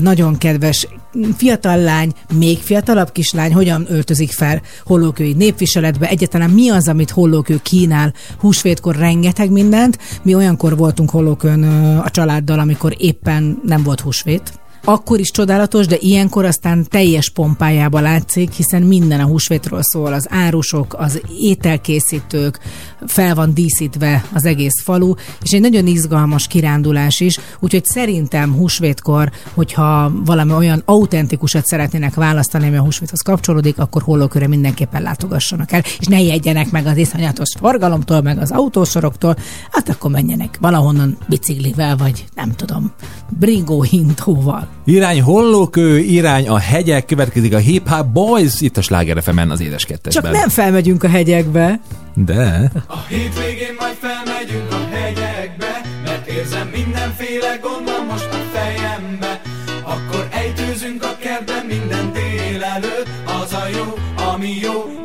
nagyon 0.00 0.38
kedves 0.38 0.88
fiatal 1.36 1.78
lány, 1.78 2.12
még 2.34 2.58
fiatalabb 2.58 3.12
kislány 3.12 3.54
hogyan 3.54 3.86
öltözik 3.88 4.30
fel 4.30 4.62
hollókői 4.84 5.32
népviseletbe, 5.32 6.08
egyáltalán 6.08 6.50
mi 6.50 6.68
az, 6.68 6.88
amit 6.88 7.10
hollókő 7.10 7.60
kínál? 7.62 8.14
Húsvétkor 8.38 8.96
rengeteg 8.96 9.50
mindent. 9.50 9.98
Mi 10.22 10.34
olyankor 10.34 10.76
voltunk 10.76 11.10
hollókön 11.10 11.62
a 11.98 12.10
családdal, 12.10 12.58
amikor 12.58 12.94
éppen 12.98 13.60
nem 13.62 13.82
volt 13.82 14.00
húsvét, 14.00 14.52
akkor 14.88 15.18
is 15.18 15.30
csodálatos, 15.30 15.86
de 15.86 15.96
ilyenkor 15.98 16.44
aztán 16.44 16.86
teljes 16.88 17.30
pompájába 17.30 18.00
látszik, 18.00 18.52
hiszen 18.52 18.82
minden 18.82 19.20
a 19.20 19.26
húsvétről 19.26 19.82
szól, 19.82 20.12
az 20.12 20.26
árusok, 20.30 20.94
az 20.98 21.22
ételkészítők, 21.38 22.58
fel 23.06 23.34
van 23.34 23.54
díszítve 23.54 24.24
az 24.32 24.44
egész 24.44 24.82
falu, 24.82 25.14
és 25.42 25.52
egy 25.52 25.60
nagyon 25.60 25.86
izgalmas 25.86 26.46
kirándulás 26.46 27.20
is, 27.20 27.38
úgyhogy 27.58 27.84
szerintem 27.84 28.54
húsvétkor, 28.54 29.30
hogyha 29.54 30.12
valami 30.24 30.52
olyan 30.52 30.82
autentikusat 30.84 31.66
szeretnének 31.66 32.14
választani, 32.14 32.66
ami 32.66 32.76
a 32.76 32.82
húsvéthoz 32.82 33.20
kapcsolódik, 33.20 33.78
akkor 33.78 34.02
hollóköre 34.02 34.48
mindenképpen 34.48 35.02
látogassanak 35.02 35.72
el, 35.72 35.82
és 35.98 36.06
ne 36.06 36.20
jegyenek 36.20 36.70
meg 36.70 36.86
az 36.86 36.96
iszonyatos 36.96 37.52
forgalomtól, 37.58 38.20
meg 38.22 38.38
az 38.38 38.50
autósoroktól, 38.50 39.36
hát 39.70 39.88
akkor 39.88 40.10
menjenek 40.10 40.56
valahonnan 40.60 41.16
biciklivel, 41.28 41.96
vagy 41.96 42.24
nem 42.34 42.52
tudom, 42.52 42.92
bringó 43.38 43.82
hintóval. 43.82 44.68
Irány 44.84 45.22
hollókő, 45.22 45.98
irány 45.98 46.48
a 46.48 46.58
hegyek, 46.58 47.04
következik 47.04 47.54
a 47.54 47.58
Hip 47.58 47.88
Hop 47.88 48.06
Boys, 48.06 48.60
itt 48.60 48.76
a 48.76 48.82
Sláger 48.82 49.22
az 49.48 49.60
édes 49.60 49.84
kettesben. 49.84 50.22
Csak 50.22 50.32
nem 50.32 50.48
felmegyünk 50.48 51.04
a 51.04 51.08
hegyekbe. 51.08 51.80
De... 52.14 52.72
A 52.96 53.04
hétvégén 53.08 53.74
majd 53.78 53.96
felmegyünk 54.00 54.72
a 54.72 54.88
hegyekbe 54.90 55.80
Mert 56.04 56.26
érzem 56.26 56.68
mindenféle 56.68 57.56
gond 57.56 57.90
van 57.90 58.06
most 58.06 58.32
a 58.32 58.42
fejembe. 58.52 59.40
Akkor 59.82 60.28
ejtőzünk 60.30 61.02
a 61.02 61.16
kertben 61.16 61.66
minden 61.66 62.12
délelőtt 62.12 63.08
Az 63.42 63.52
a 63.52 63.66
jó, 63.68 63.94
ami 64.32 64.58
jó, 64.60 64.95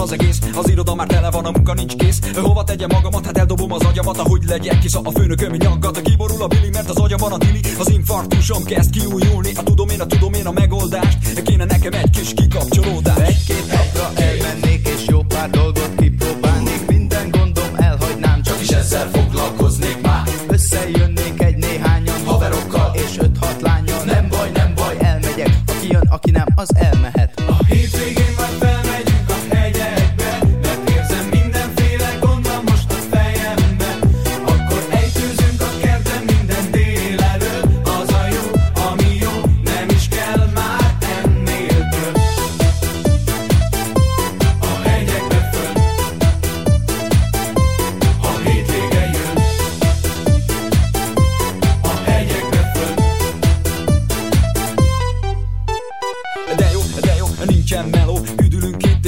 van 0.00 0.08
az 0.08 0.12
egész. 0.12 0.38
Az 0.54 0.70
iroda 0.70 0.94
már 0.94 1.06
tele 1.06 1.30
van, 1.30 1.44
a 1.44 1.50
munka 1.50 1.74
nincs 1.74 1.94
kész. 1.94 2.18
Hova 2.34 2.64
tegyem 2.64 2.88
magamat, 2.92 3.24
hát 3.24 3.38
eldobom 3.38 3.72
az 3.72 3.84
agyamat 3.84 4.18
Ahogy 4.18 4.42
legyek, 4.46 4.78
kis 4.78 4.94
a 4.94 5.10
főnököm 5.10 5.52
nyaggat. 5.52 6.00
Kiborul 6.00 6.42
a 6.42 6.46
bili, 6.46 6.70
mert 6.72 6.88
az 6.88 6.96
agyamban 6.96 7.32
a 7.32 7.38
tili 7.38 7.60
Az 7.78 7.90
infarktusom 7.90 8.64
kezd 8.64 8.90
kiújulni. 8.90 9.52
A 9.54 9.62
tudom 9.62 9.88
én, 9.88 10.00
a 10.00 10.06
tudom 10.06 10.32
én 10.32 10.46
a 10.46 10.50
megoldást. 10.50 11.42
Kéne 11.42 11.64
nekem 11.64 11.92
egy 11.92 12.10
kis 12.10 12.34
kikapcsolódás. 12.34 13.28
Egy-két 13.28 13.66
napra 13.66 14.22
elmennék 14.22 14.88
és 14.88 15.04
jó 15.06 15.22
pár 15.22 15.50
dolgot 15.50 15.94
kipróbálnék. 15.96 16.86
Minden 16.86 17.30
gondom 17.30 17.74
elhagynám, 17.76 18.42
csak 18.42 18.60
is 18.60 18.68
ezzel 18.68 19.08
foglalkoznék 19.12 20.00
már. 20.02 20.28
Összejönnék 20.48 21.42
egy 21.42 21.56
néhányan 21.56 22.24
haverokkal 22.24 22.90
és 22.94 23.18
öt-hat 23.18 23.60
lányal 23.60 24.04
Nem 24.04 24.28
baj, 24.28 24.50
nem 24.54 24.74
baj, 24.74 24.96
elmegyek. 24.98 25.58
Aki 25.66 25.88
jön, 25.90 26.06
aki 26.10 26.30
nem, 26.30 26.46
az 26.54 26.74
elmehet. 26.74 27.42
A 27.48 27.64
hétvégén 27.64 27.99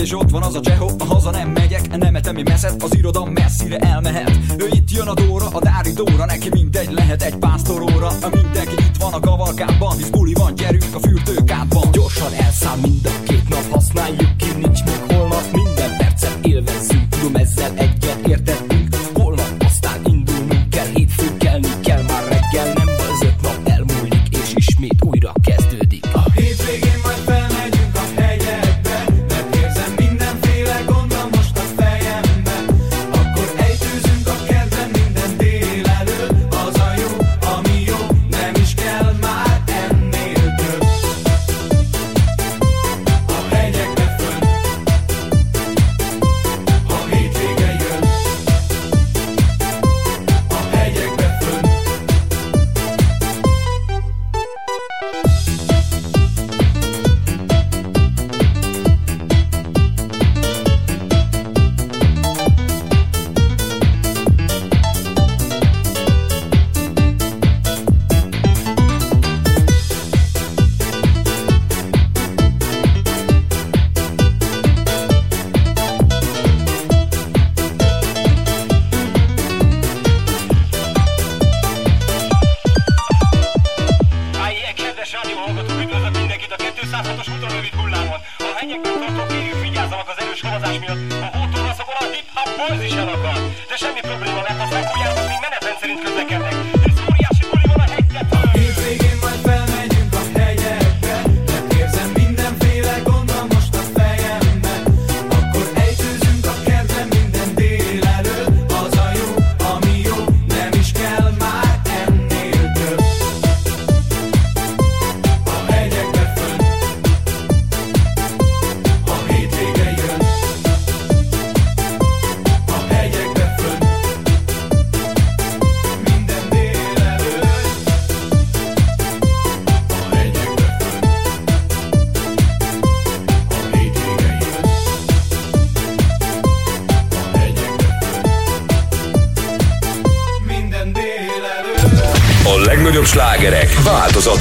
és 0.03 0.15
ott 0.15 0.31
van 0.31 0.43
az 0.43 0.55
a 0.55 0.61
csehó 0.61 0.91
A 0.99 1.05
haza 1.05 1.31
nem 1.31 1.49
megyek, 1.49 1.97
nem 1.97 2.15
etemi 2.15 2.43
meszet 2.43 2.83
Az 2.83 2.97
iroda 2.97 3.25
messzire 3.25 3.77
elmehet. 3.77 4.31
Ő 4.59 4.69
itt 4.71 4.91
jön 4.91 5.09
a 5.09 5.15
Dóra, 5.15 5.47
a 5.53 5.61
Dári 5.61 5.93
Dóra 5.93 6.25
Neki 6.25 6.49
mindegy, 6.53 6.93
lehet 6.93 7.23
egy 7.23 7.37
pásztoróra. 7.37 8.11
Mindenki 8.33 8.75
itt 8.79 8.97
van 8.99 9.13
a 9.13 9.21
kavalkában 9.21 9.97
Hisz 9.97 10.11
buli 10.11 10.33
van, 10.33 10.55
gyerünk 10.55 10.95
a 10.95 10.99
fürdőkádban. 10.99 11.91
Gyorsan 11.93 12.33
elszáll 12.33 12.77
mind 12.77 13.07
a 13.07 13.23
két 13.23 13.49
nap 13.49 13.71
Használjuk 13.71 14.37
ki, 14.37 14.47
nincs 14.59 14.85
még 14.85 15.12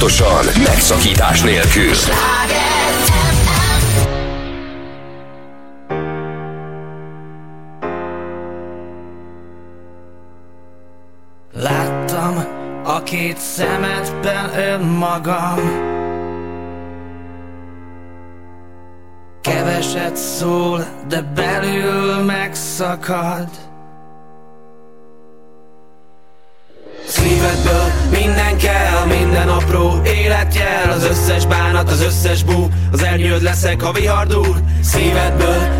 változatosan, 0.02 0.62
megszakítás 0.62 1.40
nélkül. 1.42 1.94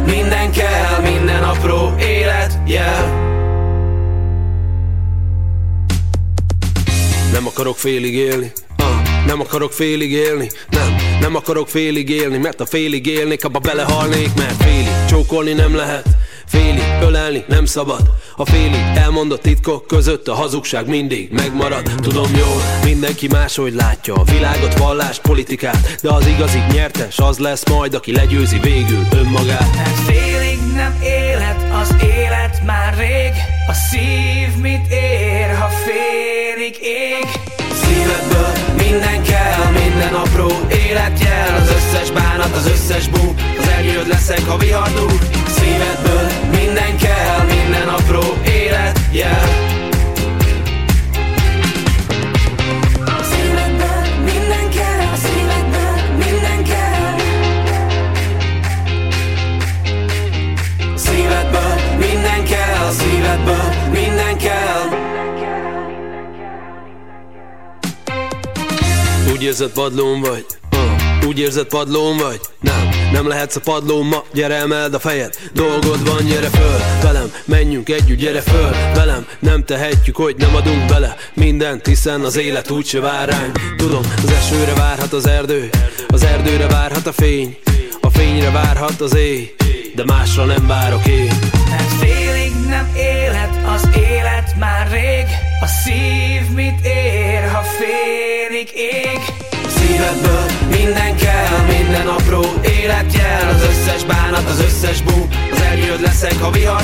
Minden 0.04 0.52
kell, 0.52 1.00
minden 1.02 1.42
apró 1.42 1.94
életjel 1.98 3.30
Nem 7.32 7.46
akarok 7.46 7.76
félig 7.76 8.14
élni 8.14 8.52
ah, 8.76 9.26
Nem 9.26 9.40
akarok 9.40 9.72
félig 9.72 10.12
élni 10.12 10.50
Nem, 10.70 10.96
nem 11.20 11.36
akarok 11.36 11.68
félig 11.68 12.08
élni 12.08 12.36
Mert 12.36 12.58
ha 12.58 12.66
félig 12.66 13.06
élnék, 13.06 13.44
abba 13.44 13.58
belehalnék 13.58 14.30
Mert 14.36 14.62
félig 14.62 14.88
csókolni 15.08 15.52
nem 15.52 15.74
lehet 15.74 16.04
Félig 16.52 16.98
ölelni 17.02 17.44
nem 17.48 17.64
szabad. 17.64 18.00
A 18.36 18.44
félig 18.44 18.84
elmondott 18.94 19.42
titkok 19.42 19.86
között 19.86 20.28
A 20.28 20.34
hazugság 20.34 20.86
mindig 20.88 21.30
megmarad. 21.30 21.82
Tudom 21.82 22.34
jól, 22.36 22.62
mindenki 22.84 23.26
máshogy 23.26 23.74
látja 23.74 24.14
A 24.14 24.22
világot, 24.24 24.78
vallást, 24.78 25.20
politikát 25.20 25.98
De 26.02 26.12
az 26.12 26.26
igazi 26.26 26.58
nyertes 26.72 27.18
az 27.18 27.38
lesz 27.38 27.68
majd 27.68 27.94
Aki 27.94 28.12
legyőzi 28.12 28.58
végül 28.58 29.06
önmagát. 29.12 29.74
Hát 29.76 29.98
félig 30.06 30.58
nem 30.74 30.98
élet, 31.02 31.72
az 31.82 31.96
élet 32.02 32.62
már 32.64 32.96
rég. 32.96 33.32
A 33.68 33.72
szív 33.72 34.62
mit 34.62 34.90
ér, 34.90 35.56
ha 35.60 35.68
félig 35.68 36.76
ég? 36.82 37.26
Szívedből 37.82 38.52
minden 38.76 39.22
kell, 39.22 39.70
minden 39.84 40.14
apró 40.14 40.50
életjel. 40.70 41.56
Az 41.60 41.68
összes 41.68 42.10
bánat, 42.10 42.56
az 42.56 42.66
összes 42.66 43.08
bú 43.08 43.34
Az 43.58 43.68
eljöd 43.68 44.08
leszek, 44.08 44.46
ha 44.46 44.56
vihar 44.56 44.90
dúl 44.92 45.41
Szívedből 45.72 46.28
minden 46.50 46.96
kell, 46.96 47.44
minden 47.44 47.88
apró 47.88 48.22
életjel 48.44 49.70
Szívedből 53.22 54.04
minden 63.88 64.38
kell, 64.38 64.88
Úgy 69.32 69.42
érzed 69.42 69.70
padlón 69.70 70.20
vagy 70.20 70.61
Úgy 71.26 71.38
érzed 71.38 71.66
padlón 71.66 72.16
vagy? 72.16 72.40
Nem, 72.60 72.88
nem 73.12 73.28
lehetsz 73.28 73.56
a 73.56 73.60
padlón 73.60 74.06
ma. 74.06 74.24
Gyere 74.32 74.54
emeld 74.54 74.94
a 74.94 74.98
fejed. 74.98 75.34
Dolgod 75.52 76.08
van, 76.08 76.24
gyere 76.24 76.48
föl 76.48 76.78
Velem, 77.02 77.32
menjünk 77.44 77.88
együtt, 77.88 78.18
gyere 78.18 78.40
föl 78.40 78.70
Velem, 78.94 79.26
nem 79.38 79.64
tehetjük, 79.64 80.16
hogy 80.16 80.34
nem 80.38 80.54
adunk 80.54 80.86
bele 80.86 81.16
Mindent, 81.34 81.86
hiszen 81.86 82.20
az 82.20 82.36
élet 82.36 82.70
úgyse 82.70 83.00
vár 83.00 83.28
ránk. 83.28 83.60
Tudom, 83.76 84.00
az 84.22 84.30
esőre 84.30 84.74
várhat 84.74 85.12
az 85.12 85.26
erdő. 85.26 85.70
Az 86.06 86.24
erdőre 86.24 86.66
várhat 86.66 87.06
a 87.06 87.12
fény. 87.12 87.58
A 88.00 88.10
fényre 88.10 88.50
várhat 88.50 89.00
az 89.00 89.16
éj 89.16 89.54
De 89.94 90.04
másra 90.04 90.44
nem 90.44 90.66
várok 90.66 91.06
én. 91.06 91.32
Mert 91.70 91.92
félig 92.00 92.52
nem 92.68 92.92
élet, 92.96 93.58
az 93.74 93.88
élet 93.96 94.54
már 94.58 94.88
rég. 94.90 95.26
A 95.60 95.66
szív 95.66 96.54
mit 96.54 96.86
ér, 96.86 97.50
ha 97.52 97.62
félig 97.62 98.68
ég 98.74 99.51
Szívedből 99.92 100.44
minden 100.70 101.16
kell, 101.16 101.58
minden 101.66 102.06
apró 102.06 102.44
életjel. 102.64 103.48
Az 103.48 103.62
összes 103.62 104.04
bánat, 104.04 104.48
az 104.48 104.60
összes 104.60 105.02
bú 105.02 105.28
Az 105.52 105.60
eljöd 105.60 106.00
leszek, 106.00 106.38
ha 106.40 106.50
vihar 106.50 106.82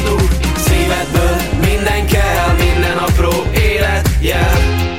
Szívedből 0.56 1.36
minden 1.64 2.06
kell, 2.06 2.54
minden 2.58 2.96
apró 2.96 3.32
életjel 3.54 4.97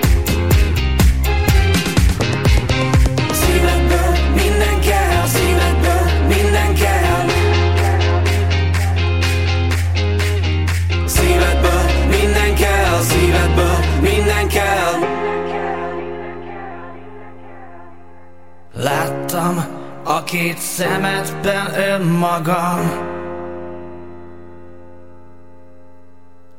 Láttam 19.39 19.65
a 20.03 20.23
két 20.23 20.57
szemedben 20.57 21.79
önmagam. 21.79 23.07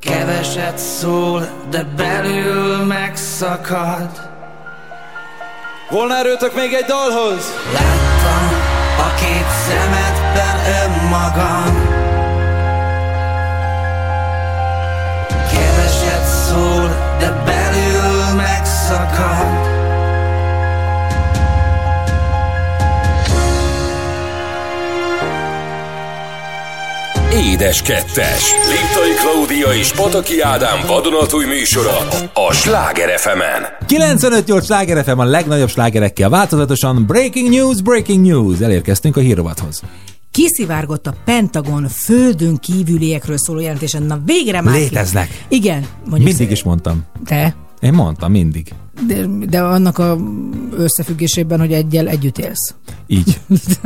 Keveset 0.01 0.78
szól, 0.78 1.48
de 1.70 1.85
belül 1.97 2.85
megszakad. 2.85 4.31
Volna 5.90 6.16
erőtök 6.16 6.55
még 6.55 6.73
egy 6.73 6.85
dalhoz? 6.85 7.52
Láttam 7.73 8.48
a 8.98 9.15
két 9.15 9.48
szemedben 9.69 10.57
önmagam 10.82 11.80
Édes 27.32 27.82
kettes. 27.82 28.43
Liptai 28.69 29.15
Klaudia 29.23 29.78
és 29.78 29.93
Pataki 29.93 30.40
Ádám 30.40 30.78
vadonatúj 30.86 31.44
műsora 31.47 31.98
a 32.48 32.52
Sláger 32.52 33.19
fm 33.19 33.40
95-8 33.89 34.65
Sláger 34.65 35.05
FM 35.05 35.19
a 35.19 35.24
legnagyobb 35.24 35.69
slágerekkel 35.69 36.28
változatosan 36.28 37.05
Breaking 37.07 37.48
News, 37.48 37.82
Breaking 37.82 38.27
News. 38.27 38.61
Elérkeztünk 38.61 39.16
a 39.16 39.20
hírovathoz. 39.20 39.81
Kiszivárgott 40.31 41.07
a 41.07 41.15
Pentagon 41.24 41.89
földön 41.89 42.57
kívüliekről 42.57 43.39
szóló 43.39 43.61
jelentésen. 43.61 44.02
Na 44.02 44.19
végre 44.24 44.61
már 44.61 44.74
ki- 44.74 44.81
Léteznek. 44.81 45.44
Igen. 45.48 45.86
Mondjuk 46.05 46.28
Mindig 46.28 46.51
is 46.51 46.62
mondtam. 46.62 47.05
Te? 47.24 47.55
Én 47.81 47.93
mondtam, 47.93 48.31
mindig. 48.31 48.73
De, 49.07 49.27
de 49.48 49.61
annak 49.61 49.98
a 49.98 50.19
összefüggésében, 50.77 51.59
hogy 51.59 51.73
egyel 51.73 52.09
együtt 52.09 52.39
élsz. 52.39 52.74
Így. 53.07 53.40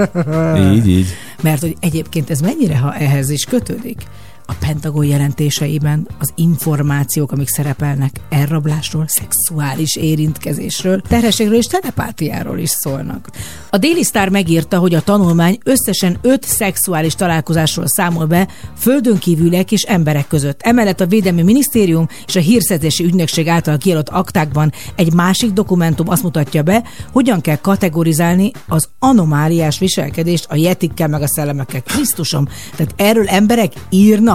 így, 0.72 0.88
így. 0.88 1.06
Mert 1.42 1.60
hogy 1.60 1.76
egyébként 1.80 2.30
ez 2.30 2.40
mennyire, 2.40 2.78
ha 2.78 2.94
ehhez 2.94 3.30
is 3.30 3.44
kötődik? 3.44 4.06
A 4.46 4.54
Pentagon 4.60 5.04
jelentéseiben 5.04 6.08
az 6.18 6.32
információk, 6.34 7.32
amik 7.32 7.48
szerepelnek 7.48 8.20
elrablásról, 8.28 9.04
szexuális 9.08 9.96
érintkezésről, 9.96 11.00
terhességről 11.00 11.56
és 11.56 11.66
telepátiáról 11.66 12.58
is 12.58 12.70
szólnak. 12.70 13.28
A 13.70 13.78
Daily 13.78 14.02
Star 14.02 14.28
megírta, 14.28 14.78
hogy 14.78 14.94
a 14.94 15.00
tanulmány 15.00 15.58
összesen 15.64 16.18
öt 16.22 16.44
szexuális 16.44 17.14
találkozásról 17.14 17.86
számol 17.86 18.26
be 18.26 18.48
földön 18.76 19.18
kívüliek 19.18 19.72
és 19.72 19.82
emberek 19.82 20.26
között. 20.26 20.62
Emellett 20.62 21.00
a 21.00 21.06
Védelmi 21.06 21.42
Minisztérium 21.42 22.08
és 22.26 22.36
a 22.36 22.40
Hírszerzési 22.40 23.04
Ügynökség 23.04 23.48
által 23.48 23.78
kiadott 23.78 24.08
aktákban 24.08 24.72
egy 24.94 25.12
másik 25.12 25.52
dokumentum 25.52 26.08
azt 26.08 26.22
mutatja 26.22 26.62
be, 26.62 26.82
hogyan 27.12 27.40
kell 27.40 27.56
kategorizálni 27.56 28.50
az 28.68 28.88
anomáliás 28.98 29.78
viselkedést 29.78 30.46
a 30.48 30.56
jetikkel 30.56 31.08
meg 31.08 31.22
a 31.22 31.28
szellemekkel. 31.28 31.82
Krisztusom, 31.82 32.48
tehát 32.76 32.94
erről 32.96 33.28
emberek 33.28 33.72
írnak. 33.90 34.32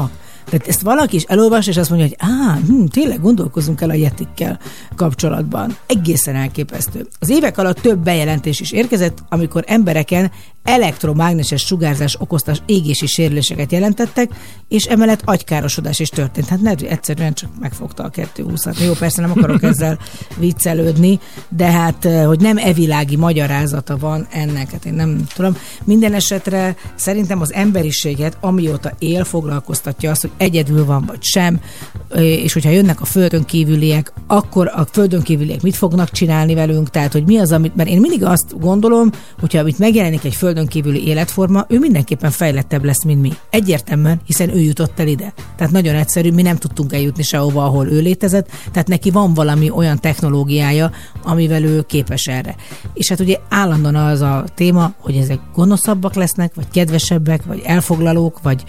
Tehát 0.50 0.68
ezt 0.68 0.82
valaki 0.82 1.16
is 1.16 1.24
elolvas, 1.24 1.68
és 1.68 1.78
azt 1.78 1.90
mondja, 1.90 2.08
hogy 2.08 2.18
á, 2.30 2.58
hm, 2.68 2.86
tényleg 2.86 3.22
gondolkozunk 3.22 3.82
el 3.82 3.90
a 3.90 3.94
jetikkel 3.94 4.60
kapcsolatban. 4.96 5.78
Egészen 5.86 6.36
elképesztő. 6.36 7.08
Az 7.20 7.30
évek 7.30 7.58
alatt 7.58 7.80
több 7.80 8.00
bejelentés 8.00 8.60
is 8.60 8.72
érkezett, 8.72 9.18
amikor 9.30 9.64
embereken 9.68 10.32
elektromágneses 10.70 11.62
sugárzás 11.62 12.16
okozta 12.20 12.54
égési 12.66 13.06
sérüléseket 13.06 13.72
jelentettek, 13.72 14.30
és 14.68 14.84
emellett 14.84 15.22
agykárosodás 15.26 16.00
is 16.00 16.10
történt. 16.10 16.48
Hát 16.48 16.62
ne, 16.62 16.74
egyszerűen 16.74 17.34
csak 17.34 17.50
megfogta 17.60 18.04
a 18.04 18.10
220-at. 18.10 18.84
Jó, 18.86 18.94
persze 18.94 19.22
nem 19.22 19.32
akarok 19.32 19.64
ezzel 19.64 20.00
viccelődni, 20.38 21.20
de 21.50 21.72
hát, 21.72 22.06
eh, 22.06 22.26
hogy 22.26 22.40
nem 22.40 22.58
evilági 22.58 23.16
magyarázata 23.16 23.98
van 23.98 24.28
ennek, 24.32 24.72
hát 24.72 24.86
én 24.86 24.94
nem 24.94 25.26
tudom. 25.36 25.58
Minden 25.84 26.14
esetre 26.14 26.76
szerintem 26.96 27.41
az 27.41 27.54
emberiséget, 27.54 28.38
amióta 28.40 28.91
él, 29.00 29.24
foglalkoztatja 29.24 30.12
azt, 30.12 30.22
hogy 30.22 30.32
egyedül 30.38 30.86
van 30.86 31.06
vagy 31.06 31.24
sem, 31.24 31.62
eh, 32.10 32.24
és 32.24 32.54
hogyha 32.54 32.70
jönnek 32.70 33.02
a 33.02 33.06
földön 33.06 33.46
kívüliek, 33.46 34.14
akkor 34.28 34.68
a 34.68 34.88
földön 34.91 35.22
kívüliek 35.22 35.62
mit 35.62 35.76
fognak 35.76 36.12
csinálni 36.12 36.54
velünk, 36.54 36.90
tehát 36.90 37.12
hogy 37.12 37.26
mi 37.26 37.38
az, 37.38 37.52
amit, 37.52 37.76
mert 37.76 37.90
én 37.90 38.00
mindig 38.00 38.24
azt 38.24 38.60
gondolom, 38.60 39.10
hogyha 39.40 39.60
amit 39.60 39.80
megjelenik 39.80 40.24
egy 40.24 40.36
földön 40.36 40.59
kívüli 40.68 41.07
életforma, 41.07 41.65
ő 41.69 41.80
mindenképpen 41.80 42.31
fejlettebb 42.31 42.84
lesz, 42.84 43.03
mint 43.03 43.22
mi. 43.22 43.31
Egyértelműen, 43.49 44.22
hiszen 44.26 44.56
ő 44.56 44.60
jutott 44.60 44.99
el 44.99 45.07
ide. 45.07 45.34
Tehát 45.56 45.73
nagyon 45.73 45.95
egyszerű, 45.95 46.31
mi 46.31 46.41
nem 46.41 46.56
tudtunk 46.56 46.94
eljutni 46.94 47.23
sehova, 47.23 47.65
ahol 47.65 47.88
ő 47.88 47.99
létezett, 47.99 48.52
tehát 48.72 48.88
neki 48.88 49.11
van 49.11 49.34
valami 49.34 49.69
olyan 49.69 49.99
technológiája, 49.99 50.91
amivel 51.23 51.64
ő 51.64 51.81
képes 51.81 52.26
erre. 52.26 52.56
És 52.94 53.10
hát 53.10 53.19
ugye 53.19 53.38
állandóan 53.49 53.95
az 53.95 54.22
a 54.22 54.44
téma, 54.56 54.94
hogy 54.99 55.15
ezek 55.15 55.40
gonoszabbak 55.53 56.14
lesznek, 56.14 56.56
vagy 56.56 56.68
kedvesebbek, 56.72 57.44
vagy 57.44 57.61
elfoglalók, 57.65 58.41
vagy 58.41 58.64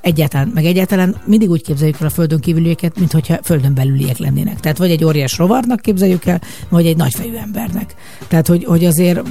egyáltalán, 0.00 0.50
meg 0.54 0.64
egyáltalán 0.64 1.16
mindig 1.24 1.50
úgy 1.50 1.62
képzeljük 1.62 2.00
el 2.00 2.06
a 2.06 2.10
földön 2.10 2.40
kívülieket, 2.40 2.98
mint 2.98 3.12
hogyha 3.12 3.38
földön 3.42 3.74
belüliek 3.74 4.18
lennének. 4.18 4.60
Tehát 4.60 4.78
vagy 4.78 4.90
egy 4.90 5.04
óriás 5.04 5.38
rovarnak 5.38 5.80
képzeljük 5.80 6.26
el, 6.26 6.40
vagy 6.68 6.86
egy 6.86 6.96
nagyfejű 6.96 7.34
embernek. 7.34 7.94
Tehát, 8.28 8.46
hogy, 8.46 8.64
hogy 8.64 8.84
azért, 8.84 9.22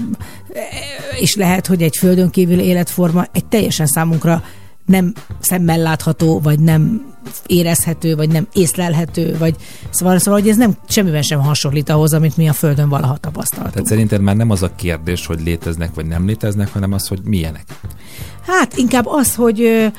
és 1.20 1.36
lehet, 1.36 1.68
hogy 1.68 1.82
egy 1.82 1.95
földön 1.98 2.30
kívüli 2.30 2.64
életforma 2.64 3.26
egy 3.32 3.46
teljesen 3.46 3.86
számunkra 3.86 4.44
nem 4.86 5.14
szemmel 5.40 5.78
látható, 5.78 6.40
vagy 6.40 6.60
nem 6.60 7.14
érezhető, 7.46 8.16
vagy 8.16 8.30
nem 8.30 8.48
észlelhető, 8.54 9.38
vagy 9.38 9.56
szóval, 9.90 10.20
szóval 10.20 10.40
hogy 10.40 10.50
ez 10.50 10.58
nem 10.58 10.78
semmiben 10.88 11.22
sem 11.22 11.40
hasonlít 11.40 11.90
ahhoz, 11.90 12.14
amit 12.14 12.38
mi 12.38 12.48
a 12.48 12.54
Földön 12.54 12.90
valaha 12.90 13.18
tapasztaltunk. 13.18 13.74
Tehát 13.74 13.88
szerinted 13.88 14.22
már 14.22 14.36
nem 14.36 14.50
az 14.50 14.64
a 14.64 14.76
kérdés, 14.76 15.26
hogy 15.26 15.42
léteznek 15.44 15.94
vagy 15.94 16.06
nem 16.06 16.26
léteznek, 16.26 16.74
hanem 16.74 16.92
az, 16.92 17.08
hogy 17.08 17.20
milyenek. 17.24 17.66
Hát 18.48 18.78
inkább 18.78 19.06
az, 19.08 19.36
hogy, 19.36 19.92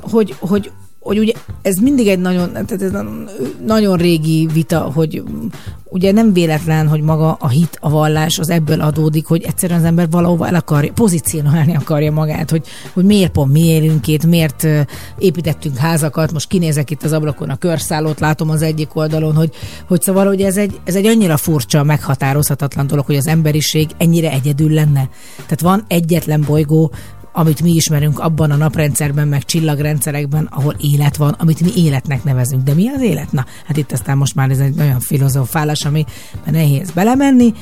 hogy, 0.00 0.34
hogy, 0.38 0.70
hogy 1.02 1.18
ugye 1.18 1.32
ez 1.62 1.76
mindig 1.76 2.08
egy 2.08 2.18
nagyon, 2.18 2.52
tehát 2.52 2.82
ez 2.82 2.90
nagyon- 3.66 3.96
régi 3.96 4.48
vita, 4.52 4.78
hogy 4.78 5.22
mm, 5.30 5.46
ugye 5.84 6.12
nem 6.12 6.32
véletlen, 6.32 6.88
hogy 6.88 7.00
maga 7.00 7.36
a 7.40 7.48
hit, 7.48 7.78
a 7.80 7.90
vallás 7.90 8.38
az 8.38 8.50
ebből 8.50 8.80
adódik, 8.80 9.26
hogy 9.26 9.42
egyszerűen 9.42 9.78
az 9.78 9.84
ember 9.84 10.10
valahova 10.10 10.46
el 10.46 10.54
akarja, 10.54 10.92
pozícionálni 10.92 11.76
akarja 11.76 12.12
magát, 12.12 12.50
hogy, 12.50 12.66
hogy 12.92 13.04
miért 13.04 13.32
pont 13.32 13.52
mi 13.52 13.60
élünk 13.60 14.06
itt, 14.06 14.26
miért 14.26 14.66
építettünk 15.18 15.76
házakat, 15.76 16.32
most 16.32 16.48
kinézek 16.48 16.90
itt 16.90 17.02
az 17.02 17.12
ablakon 17.12 17.50
a 17.50 17.56
körszállót, 17.56 18.20
látom 18.20 18.50
az 18.50 18.62
egyik 18.62 18.96
oldalon, 18.96 19.34
hogy, 19.34 19.50
hogy 19.88 20.02
szóval, 20.02 20.26
hogy 20.26 20.42
ez 20.42 20.56
egy, 20.56 20.80
ez 20.84 20.94
egy 20.94 21.06
annyira 21.06 21.36
furcsa, 21.36 21.82
meghatározhatatlan 21.82 22.86
dolog, 22.86 23.06
hogy 23.06 23.16
az 23.16 23.26
emberiség 23.26 23.90
ennyire 23.98 24.30
egyedül 24.30 24.70
lenne. 24.70 25.08
Tehát 25.36 25.60
van 25.60 25.84
egyetlen 25.88 26.44
bolygó, 26.46 26.92
amit 27.32 27.62
mi 27.62 27.70
ismerünk 27.70 28.18
abban 28.18 28.50
a 28.50 28.56
naprendszerben, 28.56 29.28
meg 29.28 29.44
csillagrendszerekben, 29.44 30.48
ahol 30.50 30.76
élet 30.80 31.16
van, 31.16 31.34
amit 31.38 31.60
mi 31.60 31.70
életnek 31.76 32.24
nevezünk. 32.24 32.62
De 32.62 32.74
mi 32.74 32.88
az 32.88 33.00
élet? 33.00 33.32
Na, 33.32 33.46
hát 33.66 33.76
itt 33.76 33.92
aztán 33.92 34.16
most 34.16 34.34
már 34.34 34.50
ez 34.50 34.58
egy 34.58 34.80
olyan 34.80 35.00
filozofálás, 35.00 35.84
ami 35.84 36.04
nehéz 36.50 36.90
belemenni, 36.90 37.52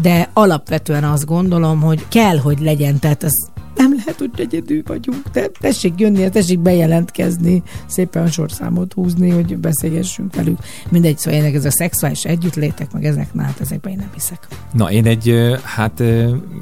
de 0.00 0.30
alapvetően 0.32 1.04
azt 1.04 1.26
gondolom, 1.26 1.80
hogy 1.80 2.08
kell, 2.08 2.38
hogy 2.38 2.60
legyen, 2.60 2.98
tehát 2.98 3.22
az 3.22 3.48
nem 3.76 3.99
lehet, 4.04 4.18
hogy 4.18 4.30
egyedül 4.36 4.82
vagyunk, 4.86 5.28
de 5.32 5.48
tessék 5.60 5.92
jönni, 5.96 6.30
tessék 6.30 6.58
bejelentkezni, 6.58 7.62
szépen 7.86 8.28
sorszámot 8.30 8.92
húzni, 8.92 9.30
hogy 9.30 9.56
beszélgessünk 9.56 10.34
velük. 10.34 10.58
Mindegy, 10.88 11.18
szóval 11.18 11.40
ennek 11.40 11.54
ez 11.54 11.64
a 11.64 11.70
szexuális 11.70 12.24
együttlétek, 12.24 12.92
meg 12.92 13.04
ezek, 13.04 13.34
na 13.34 13.42
hát 13.42 13.60
ezekben 13.60 13.92
én 13.92 13.98
nem 13.98 14.10
hiszek. 14.14 14.46
Na, 14.72 14.90
én 14.90 15.06
egy, 15.06 15.34
hát 15.62 16.00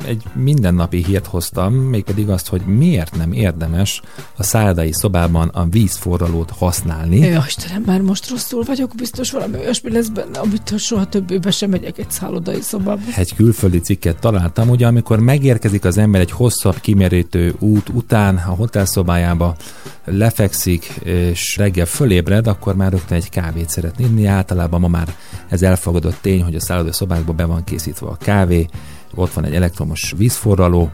egy 0.06 0.22
mindennapi 0.32 1.04
hírt 1.04 1.26
hoztam, 1.26 1.74
mégpedig 1.74 2.28
azt, 2.28 2.48
hogy 2.48 2.60
miért 2.66 3.16
nem 3.16 3.32
érdemes 3.32 4.02
a 4.36 4.42
szállodai 4.42 4.92
szobában 4.92 5.48
a 5.48 5.64
vízforralót 5.64 6.50
használni. 6.50 7.18
Ja, 7.18 7.44
Istenem, 7.46 7.82
már 7.86 8.00
most 8.00 8.30
rosszul 8.30 8.62
vagyok, 8.62 8.94
biztos 8.96 9.30
valami 9.30 9.56
olyasmi 9.58 9.90
lesz 9.90 10.08
benne, 10.08 10.38
amitől 10.38 10.78
soha 10.78 11.04
többé 11.04 11.38
sem 11.50 11.70
megyek 11.70 11.98
egy 11.98 12.10
szállodai 12.10 12.60
szobába. 12.60 13.00
Egy 13.16 13.34
külföldi 13.34 13.80
cikket 13.80 14.20
találtam, 14.20 14.68
ugye 14.68 14.86
amikor 14.86 15.20
megérkezik 15.20 15.84
az 15.84 15.98
ember 15.98 16.20
egy 16.20 16.30
hosszabb 16.30 16.80
kimerítő 17.28 17.66
út 17.66 17.88
után 17.88 18.36
a 18.36 18.50
hotelszobájába, 18.54 19.56
lefekszik, 20.04 20.84
és 21.04 21.56
reggel 21.56 21.86
fölébred, 21.86 22.46
akkor 22.46 22.76
már 22.76 22.90
rögtön 22.90 23.16
egy 23.16 23.28
kávét 23.28 23.68
szeretne 23.68 24.04
inni. 24.04 24.26
Általában 24.26 24.80
ma 24.80 24.88
már 24.88 25.14
ez 25.48 25.62
elfogadott 25.62 26.18
tény, 26.20 26.42
hogy 26.42 26.54
a 26.54 26.60
szállodai 26.60 26.92
szobákban 26.92 27.36
be 27.36 27.44
van 27.44 27.64
készítve 27.64 28.06
a 28.06 28.16
kávé, 28.16 28.66
ott 29.14 29.32
van 29.32 29.44
egy 29.44 29.54
elektromos 29.54 30.14
vízforraló, 30.16 30.90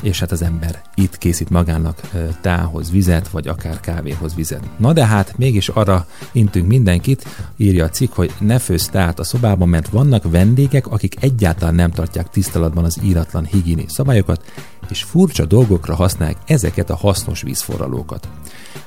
és 0.00 0.20
hát 0.20 0.32
az 0.32 0.42
ember 0.42 0.82
itt 0.94 1.18
készít 1.18 1.50
magának 1.50 2.00
tához 2.40 2.90
vizet, 2.90 3.28
vagy 3.28 3.48
akár 3.48 3.80
kávéhoz 3.80 4.34
vizet. 4.34 4.62
Na 4.76 4.92
de 4.92 5.06
hát 5.06 5.38
mégis 5.38 5.68
arra 5.68 6.06
intünk 6.32 6.66
mindenkit, 6.66 7.24
írja 7.56 7.84
a 7.84 7.88
cikk, 7.88 8.12
hogy 8.12 8.32
ne 8.38 8.58
főzz 8.58 8.86
tát 8.86 9.18
a 9.18 9.24
szobában, 9.24 9.68
mert 9.68 9.88
vannak 9.88 10.30
vendégek, 10.30 10.86
akik 10.86 11.14
egyáltalán 11.20 11.74
nem 11.74 11.90
tartják 11.90 12.28
tiszteletben 12.28 12.84
az 12.84 12.98
íratlan 13.02 13.44
higiéni 13.44 13.84
szabályokat, 13.88 14.44
és 14.90 15.02
furcsa 15.02 15.44
dolgokra 15.44 15.94
használják 15.94 16.36
ezeket 16.46 16.90
a 16.90 16.96
hasznos 16.96 17.42
vízforralókat. 17.42 18.28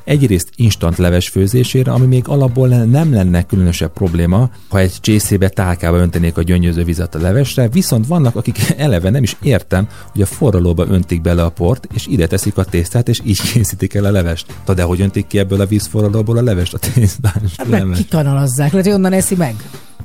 Egyrészt 0.03 0.49
instant 0.56 0.98
leves 0.98 1.30
főzésére, 1.30 1.91
ami 1.91 2.06
még 2.06 2.28
alapból 2.28 2.68
nem 2.68 3.14
lenne 3.14 3.45
különösebb 3.45 3.94
probléma, 3.94 4.49
ha 4.69 4.80
egy 4.80 4.94
csészébe 4.99 5.49
tálkába 5.49 5.98
öntenék 5.98 6.38
a 6.38 6.41
gyöngyöző 6.41 6.84
vizet 6.84 7.15
a 7.15 7.19
levesre, 7.19 7.68
viszont 7.68 8.07
vannak, 8.07 8.36
akik 8.36 8.57
eleve 8.78 9.10
nem 9.10 9.23
is 9.23 9.38
értem, 9.41 9.88
hogy 10.11 10.22
a 10.22 10.26
forralóba 10.26 10.86
öntik 10.88 11.22
bele 11.22 11.44
a 11.44 11.49
port, 11.49 11.88
és 11.94 12.07
ide 12.07 12.28
teszik 12.28 12.57
a 12.57 12.64
tésztát, 12.64 13.10
és 13.10 13.19
így 13.23 13.41
készítik 13.52 13.94
el 13.94 14.06
a 14.06 14.11
levest. 14.11 14.45
Na 14.65 14.73
de 14.73 14.84
hogy 14.84 15.02
öntik 15.02 15.28
ki 15.28 15.40
ebből 15.40 15.61
a 15.61 15.65
vízforralóból 15.65 16.38
a 16.38 16.41
levest, 16.41 16.73
a 16.73 16.78
tésztás 16.78 17.56
Hát 17.57 17.68
meg 17.68 17.88
kikanalazzák, 17.95 18.72
lehet, 18.72 18.86
hogy 18.86 18.95
onnan 18.95 19.14
eszi 19.14 19.36
meg. 19.36 19.56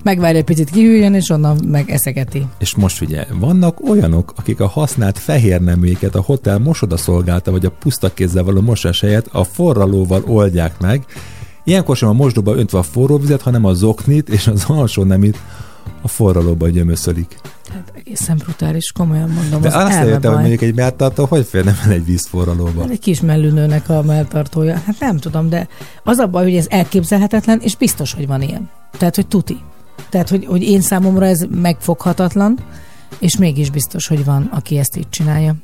Megvárja, 0.07 0.39
egy 0.39 0.45
picit 0.45 0.71
kihűljön, 0.71 1.15
és 1.15 1.31
onnan 1.31 1.59
meg 1.69 1.91
eszegeti. 1.91 2.47
És 2.59 2.75
most 2.75 2.97
figyelj, 2.97 3.27
vannak 3.39 3.89
olyanok, 3.89 4.33
akik 4.37 4.61
a 4.61 4.67
használt 4.67 5.19
fehér 5.19 5.61
neműket 5.61 6.15
a 6.15 6.21
hotel 6.21 6.59
mosodaszolgálta, 6.59 7.51
vagy 7.51 7.65
a 7.65 7.71
puszta 7.71 8.15
kézzel 8.15 8.43
való 8.43 8.61
mosás 8.61 9.01
helyett 9.01 9.27
a 9.33 9.45
forralóval 9.45 10.23
oldják 10.27 10.81
meg. 10.81 11.05
Ilyenkor 11.65 11.97
sem 11.97 12.09
a 12.09 12.13
mosdóba 12.13 12.57
öntve 12.57 12.79
a 12.79 12.83
forró 12.83 13.19
vizet, 13.19 13.43
hanem 13.43 13.65
a 13.65 13.73
zoknit 13.73 14.29
és 14.29 14.47
az 14.47 14.65
alsó 14.67 15.05
nemit 15.05 15.39
a 16.03 16.09
forralóba 16.09 16.69
gyömöszölik. 16.69 17.39
Hát 17.73 17.93
egészen 17.95 18.37
brutális, 18.37 18.93
komolyan 18.93 19.31
mondom. 19.31 19.61
De 19.61 19.69
az 19.69 19.75
azt 19.75 20.03
értem, 20.03 20.31
hogy 20.31 20.41
mondjuk 20.41 20.63
egy 20.63 20.75
melltartó 20.75 21.25
hogy 21.25 21.47
férne 21.47 21.77
el 21.85 21.91
egy 21.91 22.05
vízforralóba? 22.05 22.81
Hát 22.81 22.91
egy 22.91 22.99
kis 22.99 23.21
mellőnőnek 23.21 23.89
a 23.89 24.03
melltartója. 24.03 24.75
Hát 24.87 25.01
nem 25.01 25.17
tudom, 25.17 25.49
de 25.49 25.69
az 26.05 26.19
a 26.19 26.27
baj, 26.27 26.45
hogy 26.45 26.57
ez 26.57 26.67
elképzelhetetlen, 26.69 27.61
és 27.63 27.77
biztos, 27.77 28.13
hogy 28.13 28.27
van 28.27 28.43
ilyen. 28.43 28.71
Tehát, 28.99 29.15
hogy 29.15 29.27
tuti. 29.27 29.57
Tehát, 30.09 30.29
hogy, 30.29 30.47
hogy 30.47 30.63
én 30.63 30.81
számomra 30.81 31.27
ez 31.27 31.47
megfoghatatlan, 31.51 32.59
és 33.19 33.37
mégis 33.37 33.71
biztos, 33.71 34.07
hogy 34.07 34.25
van, 34.25 34.43
aki 34.53 34.79
ezt 34.79 34.97
így 34.97 35.09
csinálja. 35.09 35.55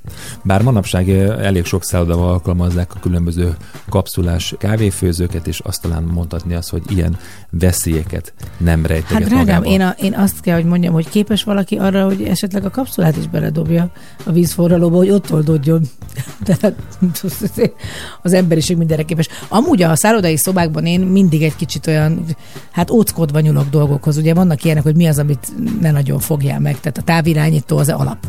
Bár 0.45 0.63
manapság 0.63 1.11
elég 1.11 1.65
sok 1.65 1.85
szállodával 1.85 2.31
alkalmazzák 2.31 2.95
a 2.95 2.99
különböző 2.99 3.57
kapszulás 3.89 4.55
kávéfőzőket, 4.59 5.47
és 5.47 5.59
azt 5.59 5.83
talán 5.83 6.03
mondhatni 6.03 6.55
azt, 6.55 6.71
hogy 6.71 6.83
ilyen 6.89 7.17
veszélyeket 7.51 8.35
nem 8.57 8.87
rejteget 8.87 9.11
Hát 9.11 9.23
drágám, 9.23 9.39
magában. 9.39 9.73
én, 9.73 9.81
a, 9.81 9.95
én 10.03 10.15
azt 10.15 10.41
kell, 10.41 10.55
hogy 10.55 10.65
mondjam, 10.65 10.93
hogy 10.93 11.09
képes 11.09 11.45
valaki 11.45 11.77
arra, 11.77 12.05
hogy 12.05 12.23
esetleg 12.23 12.65
a 12.65 12.71
kapszulát 12.71 13.17
is 13.17 13.27
beledobja 13.27 13.91
a 14.25 14.33
vízforralóba, 14.33 14.97
hogy 14.97 15.11
ott 15.11 15.33
oldódjon. 15.33 15.83
Tehát 16.45 16.75
az 18.23 18.33
emberiség 18.33 18.77
mindenre 18.77 19.03
képes. 19.03 19.29
Amúgy 19.49 19.83
a 19.83 19.97
szállodai 19.97 20.37
szobákban 20.37 20.87
én 20.87 21.01
mindig 21.01 21.43
egy 21.43 21.57
kicsit 21.57 21.87
olyan, 21.87 22.25
hát 22.71 22.91
óckodva 22.91 23.41
nyúlok 23.41 23.69
dolgokhoz. 23.71 24.17
Ugye 24.17 24.35
vannak 24.35 24.65
ilyenek, 24.65 24.83
hogy 24.83 24.97
mi 24.97 25.07
az, 25.07 25.19
amit 25.19 25.53
ne 25.81 25.91
nagyon 25.91 26.19
fogjál 26.19 26.61
meg. 26.61 26.81
Tehát 26.81 26.99
a 26.99 27.03
távirányító 27.33 27.77
az 27.79 27.89
alap 27.89 28.27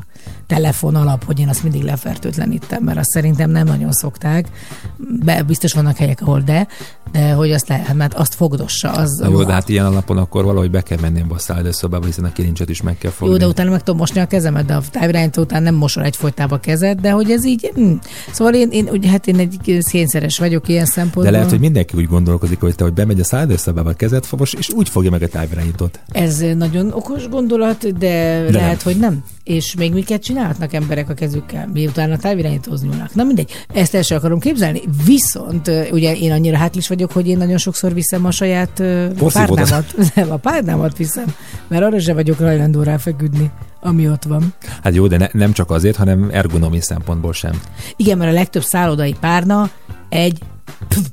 telefon 0.47 0.95
alap, 0.95 1.23
hogy 1.23 1.39
én 1.39 1.49
azt 1.49 1.63
mindig 1.63 1.83
lefertőtlenítem, 1.83 2.83
mert 2.83 2.97
azt 2.97 3.09
szerintem 3.09 3.49
nem 3.49 3.65
nagyon 3.65 3.91
szokták. 3.91 4.47
Be, 4.97 5.43
biztos 5.43 5.73
vannak 5.73 5.97
helyek, 5.97 6.21
ahol 6.21 6.39
de, 6.39 6.67
de 7.11 7.31
hogy 7.31 7.51
azt 7.51 7.67
lehet, 7.67 7.93
mert 7.93 8.13
azt 8.13 8.33
fogdossa. 8.33 8.91
Az, 8.91 9.17
Na 9.19 9.29
jó, 9.29 9.43
de 9.43 9.53
hát 9.53 9.69
ilyen 9.69 9.85
alapon 9.85 10.17
akkor 10.17 10.43
valahogy 10.43 10.71
be 10.71 10.81
kell 10.81 10.97
menni 11.01 11.23
a 11.29 11.37
szállodaszobába, 11.37 12.05
hiszen 12.05 12.25
a 12.25 12.31
kilincset 12.31 12.69
is 12.69 12.81
meg 12.81 12.97
kell 12.97 13.11
fogni. 13.11 13.33
Jó, 13.33 13.39
de 13.39 13.47
utána 13.47 13.69
meg 13.69 13.83
tudom 13.83 13.99
mosni 13.99 14.19
a 14.19 14.25
kezemet, 14.25 14.65
de 14.65 14.73
a 14.73 14.81
távirányító 14.91 15.41
után 15.41 15.63
nem 15.63 15.75
mosol 15.75 16.03
egyfolytában 16.03 16.57
a 16.57 16.61
kezed, 16.61 16.99
de 16.99 17.11
hogy 17.11 17.31
ez 17.31 17.45
így, 17.45 17.71
hm. 17.75 17.91
szóval 18.31 18.53
én, 18.53 18.69
én, 18.71 18.87
ugye, 18.91 19.09
hát 19.09 19.27
én 19.27 19.39
egy 19.39 19.77
szénszeres 19.79 20.37
vagyok 20.37 20.67
ilyen 20.67 20.85
szempontból. 20.85 21.23
De 21.23 21.31
lehet, 21.31 21.49
hogy 21.49 21.59
mindenki 21.59 21.97
úgy 21.97 22.07
gondolkozik, 22.07 22.59
hogy 22.59 22.75
te, 22.75 22.83
hogy 22.83 22.93
bemegy 22.93 23.19
a 23.19 23.23
szállodaszobába 23.23 23.89
a 23.89 23.93
kezed 23.93 24.25
fogos, 24.25 24.53
és 24.53 24.69
úgy 24.69 24.89
fogja 24.89 25.11
meg 25.11 25.21
a 25.21 25.27
távirányítót. 25.27 25.99
Ez 26.11 26.43
nagyon 26.55 26.91
okos 26.91 27.27
gondolat, 27.29 27.97
de, 27.97 27.97
de 27.97 28.41
nem. 28.43 28.51
lehet, 28.51 28.81
hogy 28.81 28.97
nem. 28.97 29.23
És 29.43 29.75
még 29.75 29.93
miket 29.93 30.23
csinálhatnak 30.23 30.73
emberek 30.73 31.09
a 31.09 31.13
kezükkel, 31.13 31.69
miután 31.73 32.11
a 32.11 32.17
távirányítóhoz 32.17 32.83
nyúlnak. 32.83 33.15
Na 33.15 33.23
mindegy, 33.23 33.51
ezt 33.73 33.95
el 33.95 34.01
sem 34.01 34.17
akarom 34.17 34.39
képzelni. 34.39 34.81
Viszont 35.05 35.71
ugye 35.91 36.15
én 36.15 36.31
annyira 36.31 36.57
hátlis 36.57 36.87
vagyok, 36.87 37.11
hogy 37.11 37.27
én 37.27 37.37
nagyon 37.37 37.57
sokszor 37.57 37.93
viszem 37.93 38.25
a 38.25 38.31
saját 38.31 38.83
párnámat. 39.33 39.95
Nem, 40.15 40.31
a 40.31 40.37
párnámat 40.37 40.97
viszem, 40.97 41.35
mert 41.67 41.83
arra 41.83 41.99
sem 41.99 42.15
vagyok 42.15 42.37
hajlandó 42.37 42.83
ráfeküdni, 42.83 43.51
ami 43.81 44.09
ott 44.09 44.23
van. 44.23 44.53
Hát 44.83 44.95
jó, 44.95 45.07
de 45.07 45.17
ne, 45.17 45.27
nem 45.31 45.51
csak 45.51 45.71
azért, 45.71 45.95
hanem 45.95 46.29
ergonomi 46.31 46.81
szempontból 46.81 47.33
sem. 47.33 47.61
Igen, 47.95 48.17
mert 48.17 48.31
a 48.31 48.33
legtöbb 48.33 48.63
szállodai 48.63 49.15
párna 49.19 49.69
egy 50.09 50.39
pff, 50.87 51.05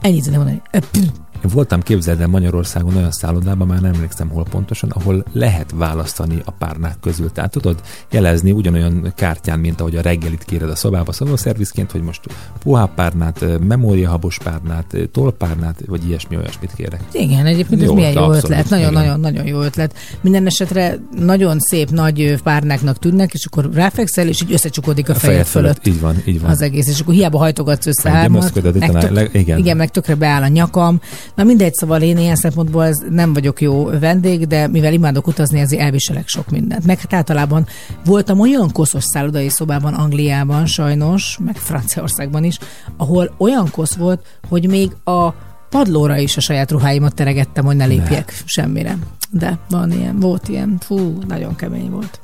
ennyit 0.00 0.24
tudom 0.24 0.38
mondani. 0.38 0.62
Pff. 0.70 1.26
Én 1.44 1.50
voltam 1.54 1.80
képzeld 1.82 2.20
el 2.20 2.26
Magyarországon 2.26 2.96
olyan 2.96 3.10
szállodában, 3.10 3.66
már 3.66 3.80
nem 3.80 3.92
emlékszem 3.94 4.28
hol 4.28 4.44
pontosan, 4.50 4.90
ahol 4.90 5.24
lehet 5.32 5.72
választani 5.74 6.42
a 6.44 6.50
párnák 6.50 6.96
közül. 7.00 7.32
Tehát 7.32 7.50
tudod 7.50 7.80
jelezni 8.10 8.50
ugyanolyan 8.50 9.12
kártyán, 9.16 9.58
mint 9.58 9.80
ahogy 9.80 9.96
a 9.96 10.00
reggelit 10.00 10.44
kéred 10.44 10.70
a 10.70 10.76
szobába 10.76 11.12
szalószervizként, 11.12 11.90
hogy 11.90 12.02
most 12.02 12.20
puhább 12.62 12.94
párnát, 12.94 13.44
memóriahabos 13.66 14.38
párnát, 14.38 14.96
tollpárnát, 15.12 15.80
vagy 15.86 16.08
ilyesmi 16.08 16.36
olyasmit 16.36 16.72
kérek. 16.76 17.00
Igen, 17.12 17.46
egyébként 17.46 17.82
ez 17.82 17.90
milyen 17.90 18.12
jó 18.12 18.22
abszolút, 18.22 18.44
ötlet. 18.44 18.68
Nagyon-nagyon-nagyon 18.68 19.46
jó 19.46 19.60
ötlet. 19.60 19.94
Minden 20.20 20.46
esetre 20.46 20.98
nagyon 21.18 21.58
szép 21.58 21.90
nagy 21.90 22.40
párnáknak 22.42 22.98
tűnnek, 22.98 23.34
és 23.34 23.46
akkor 23.46 23.70
ráfekszel, 23.72 24.28
és 24.28 24.42
így 24.42 24.52
összecsukodik 24.52 25.08
a, 25.08 25.12
A 25.12 25.16
fejed 25.16 25.46
fölött. 25.46 25.86
Így 25.86 26.00
van, 26.00 26.16
így 26.24 26.40
van. 26.40 26.50
Az 26.50 26.60
egész, 26.60 26.88
és 26.88 27.00
akkor 27.00 27.14
hiába 27.14 27.38
hajtogatsz 27.38 27.86
össze 27.86 28.10
hármat. 28.10 28.54
meg 28.74 28.98
tök- 28.98 29.34
igen. 29.34 29.58
igen, 29.58 29.76
meg 29.76 29.90
tökre 29.90 30.14
beáll 30.14 30.42
a 30.42 30.48
nyakam. 30.48 31.00
Na 31.38 31.44
mindegy, 31.44 31.74
szóval 31.74 32.02
én 32.02 32.18
ilyen 32.18 32.36
szempontból 32.36 32.90
nem 33.10 33.32
vagyok 33.32 33.60
jó 33.60 33.84
vendég, 33.84 34.46
de 34.46 34.68
mivel 34.68 34.92
imádok 34.92 35.26
utazni, 35.26 35.60
ezért 35.60 35.82
elviselek 35.82 36.28
sok 36.28 36.50
mindent. 36.50 36.84
Meg 36.84 37.00
hát 37.00 37.12
általában 37.12 37.66
voltam 38.04 38.40
olyan 38.40 38.72
koszos 38.72 39.04
szállodai 39.04 39.48
szobában 39.48 39.94
Angliában 39.94 40.66
sajnos, 40.66 41.38
meg 41.44 41.56
Franciaországban 41.56 42.44
is, 42.44 42.58
ahol 42.96 43.34
olyan 43.36 43.70
kosz 43.70 43.94
volt, 43.94 44.40
hogy 44.48 44.68
még 44.68 44.90
a 45.04 45.34
padlóra 45.70 46.16
is 46.16 46.36
a 46.36 46.40
saját 46.40 46.70
ruháimat 46.70 47.14
teregettem, 47.14 47.64
hogy 47.64 47.76
ne 47.76 47.84
lépjek 47.84 48.42
semmire. 48.44 48.98
De 49.30 49.58
van 49.70 49.92
ilyen, 49.92 50.20
volt 50.20 50.48
ilyen, 50.48 50.78
fú, 50.80 51.18
nagyon 51.28 51.56
kemény 51.56 51.90
volt. 51.90 52.20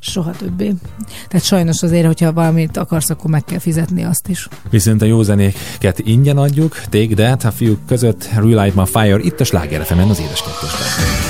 Soha 0.00 0.30
többé. 0.30 0.74
Tehát 1.28 1.46
sajnos 1.46 1.82
azért, 1.82 2.06
hogyha 2.06 2.32
valamit 2.32 2.76
akarsz, 2.76 3.10
akkor 3.10 3.30
meg 3.30 3.44
kell 3.44 3.58
fizetni 3.58 4.04
azt 4.04 4.28
is. 4.28 4.48
Viszont 4.70 5.02
a 5.02 5.04
jó 5.04 5.22
zenéket 5.22 5.98
ingyen 5.98 6.36
adjuk, 6.36 6.80
Take 6.88 7.14
That, 7.14 7.44
a 7.44 7.50
fiúk 7.50 7.86
között 7.86 8.28
Relight 8.34 8.74
My 8.74 8.86
Fire, 8.86 9.18
itt 9.18 9.40
a 9.40 9.44
Sláger 9.44 9.80
az 9.80 10.20
édes 10.20 10.42
kettősben. 10.42 11.25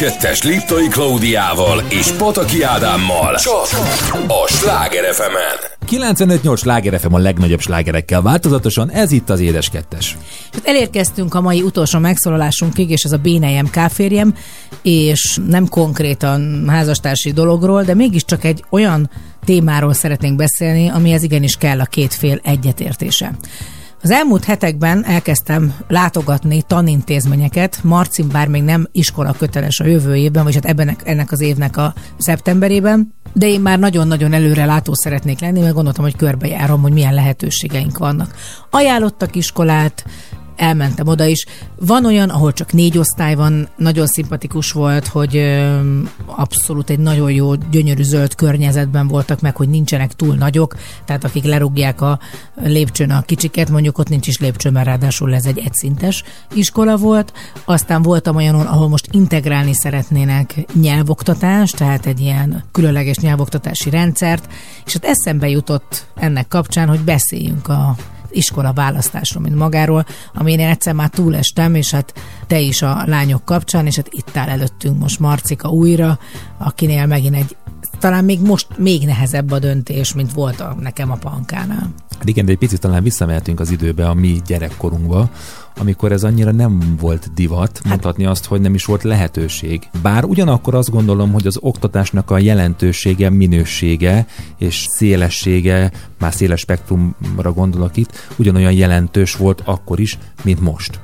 2-es 0.00 0.44
Liptai 0.44 0.88
Klaudiával 0.88 1.82
és 1.88 2.10
Pataki 2.10 2.62
Ádámmal. 2.62 3.36
Csak 3.36 3.68
a 4.26 4.46
Sláger 4.46 5.14
fm 5.14 5.36
95-8 5.86 6.58
Sláger 6.58 7.00
FM 7.00 7.14
a 7.14 7.18
legnagyobb 7.18 7.60
slágerekkel 7.60 8.22
változatosan, 8.22 8.90
ez 8.90 9.12
itt 9.12 9.30
az 9.30 9.40
Édes 9.40 9.68
Kettes. 9.68 10.16
Hát 10.52 10.66
elérkeztünk 10.66 11.34
a 11.34 11.40
mai 11.40 11.62
utolsó 11.62 11.98
megszólalásunkig, 11.98 12.90
és 12.90 13.02
ez 13.02 13.12
a 13.12 13.16
bénejem 13.16 13.70
káférjem, 13.70 14.34
és 14.82 15.38
nem 15.46 15.68
konkrétan 15.68 16.68
házastársi 16.68 17.32
dologról, 17.32 17.82
de 17.82 17.94
mégiscsak 17.94 18.44
egy 18.44 18.64
olyan 18.70 19.10
témáról 19.44 19.92
szeretnénk 19.92 20.36
beszélni, 20.36 20.88
amihez 20.88 21.22
igenis 21.22 21.56
kell 21.56 21.80
a 21.80 21.84
két 21.84 22.14
fél 22.14 22.40
egyetértése. 22.42 23.34
Az 24.02 24.10
elmúlt 24.10 24.44
hetekben 24.44 25.04
elkezdtem 25.04 25.74
látogatni 25.88 26.62
tanintézményeket. 26.62 27.78
Marcin 27.82 28.28
bár 28.28 28.48
még 28.48 28.62
nem 28.62 28.86
iskola 28.92 29.32
köteles 29.32 29.80
a 29.80 29.86
jövő 29.86 30.16
évben, 30.16 30.44
vagy 30.44 30.54
hát 30.54 30.64
ebben 30.64 30.96
ennek 31.04 31.32
az 31.32 31.40
évnek 31.40 31.76
a 31.76 31.94
szeptemberében, 32.18 33.14
de 33.32 33.46
én 33.46 33.60
már 33.60 33.78
nagyon-nagyon 33.78 34.32
előre 34.32 34.64
látó 34.64 34.94
szeretnék 34.94 35.40
lenni, 35.40 35.60
mert 35.60 35.74
gondoltam, 35.74 36.04
hogy 36.04 36.16
körbejárom, 36.16 36.82
hogy 36.82 36.92
milyen 36.92 37.14
lehetőségeink 37.14 37.98
vannak. 37.98 38.34
Ajánlottak 38.70 39.36
iskolát, 39.36 40.04
elmentem 40.60 41.06
oda 41.06 41.24
is. 41.24 41.46
Van 41.78 42.04
olyan, 42.04 42.28
ahol 42.28 42.52
csak 42.52 42.72
négy 42.72 42.98
osztály 42.98 43.34
van, 43.34 43.68
nagyon 43.76 44.06
szimpatikus 44.06 44.72
volt, 44.72 45.06
hogy 45.06 45.60
abszolút 46.26 46.90
egy 46.90 46.98
nagyon 46.98 47.30
jó, 47.32 47.54
gyönyörű 47.54 48.02
zöld 48.02 48.34
környezetben 48.34 49.08
voltak 49.08 49.40
meg, 49.40 49.56
hogy 49.56 49.68
nincsenek 49.68 50.12
túl 50.12 50.34
nagyok, 50.34 50.76
tehát 51.04 51.24
akik 51.24 51.44
lerúgják 51.44 52.00
a 52.00 52.18
lépcsőn 52.56 53.10
a 53.10 53.22
kicsiket, 53.22 53.70
mondjuk 53.70 53.98
ott 53.98 54.08
nincs 54.08 54.26
is 54.26 54.38
lépcső, 54.38 54.70
mert 54.70 54.86
ráadásul 54.86 55.34
ez 55.34 55.44
egy 55.44 55.58
egyszintes 55.58 56.24
iskola 56.54 56.96
volt. 56.96 57.32
Aztán 57.64 58.02
voltam 58.02 58.36
olyanon, 58.36 58.66
ahol 58.66 58.88
most 58.88 59.08
integrálni 59.10 59.74
szeretnének 59.74 60.66
nyelvoktatást, 60.80 61.76
tehát 61.76 62.06
egy 62.06 62.20
ilyen 62.20 62.64
különleges 62.72 63.16
nyelvoktatási 63.16 63.90
rendszert, 63.90 64.52
és 64.86 64.92
hát 64.92 65.04
eszembe 65.04 65.48
jutott 65.48 66.06
ennek 66.14 66.48
kapcsán, 66.48 66.88
hogy 66.88 67.00
beszéljünk 67.00 67.68
a 67.68 67.96
iskola 68.32 68.72
választásról, 68.72 69.42
mint 69.42 69.56
magáról, 69.56 70.06
amin 70.34 70.58
én 70.58 70.68
egyszer 70.68 70.94
már 70.94 71.08
túlestem, 71.08 71.74
és 71.74 71.90
hát 71.90 72.14
te 72.46 72.58
is 72.58 72.82
a 72.82 73.02
lányok 73.06 73.44
kapcsán, 73.44 73.86
és 73.86 73.96
hát 73.96 74.08
itt 74.10 74.36
áll 74.36 74.48
előttünk 74.48 74.98
most 74.98 75.20
Marcika 75.20 75.68
újra, 75.68 76.18
akinél 76.58 77.06
megint 77.06 77.34
egy 77.34 77.56
talán 77.98 78.24
még 78.24 78.40
most 78.40 78.66
még 78.76 79.04
nehezebb 79.04 79.50
a 79.50 79.58
döntés, 79.58 80.14
mint 80.14 80.32
volt 80.32 80.60
a, 80.60 80.76
nekem 80.80 81.10
a 81.10 81.16
pankánál. 81.16 81.92
Hát 82.18 82.28
igen, 82.28 82.44
de 82.44 82.52
egy 82.52 82.58
picit 82.58 82.80
talán 82.80 83.02
visszamehetünk 83.02 83.60
az 83.60 83.70
időbe, 83.70 84.08
a 84.08 84.14
mi 84.14 84.40
gyerekkorunkba, 84.46 85.30
amikor 85.78 86.12
ez 86.12 86.24
annyira 86.24 86.52
nem 86.52 86.96
volt 87.00 87.30
divat, 87.34 87.80
mondhatni 87.88 88.24
azt, 88.24 88.44
hogy 88.44 88.60
nem 88.60 88.74
is 88.74 88.84
volt 88.84 89.02
lehetőség. 89.02 89.88
Bár 90.02 90.24
ugyanakkor 90.24 90.74
azt 90.74 90.90
gondolom, 90.90 91.32
hogy 91.32 91.46
az 91.46 91.58
oktatásnak 91.60 92.30
a 92.30 92.38
jelentősége, 92.38 93.30
minősége 93.30 94.26
és 94.58 94.86
szélessége, 94.88 95.90
már 96.18 96.32
széles 96.32 96.60
spektrumra 96.60 97.52
gondolok 97.52 97.96
itt, 97.96 98.12
ugyanolyan 98.36 98.72
jelentős 98.72 99.36
volt 99.36 99.62
akkor 99.64 100.00
is, 100.00 100.18
mint 100.42 100.60
most. 100.60 101.00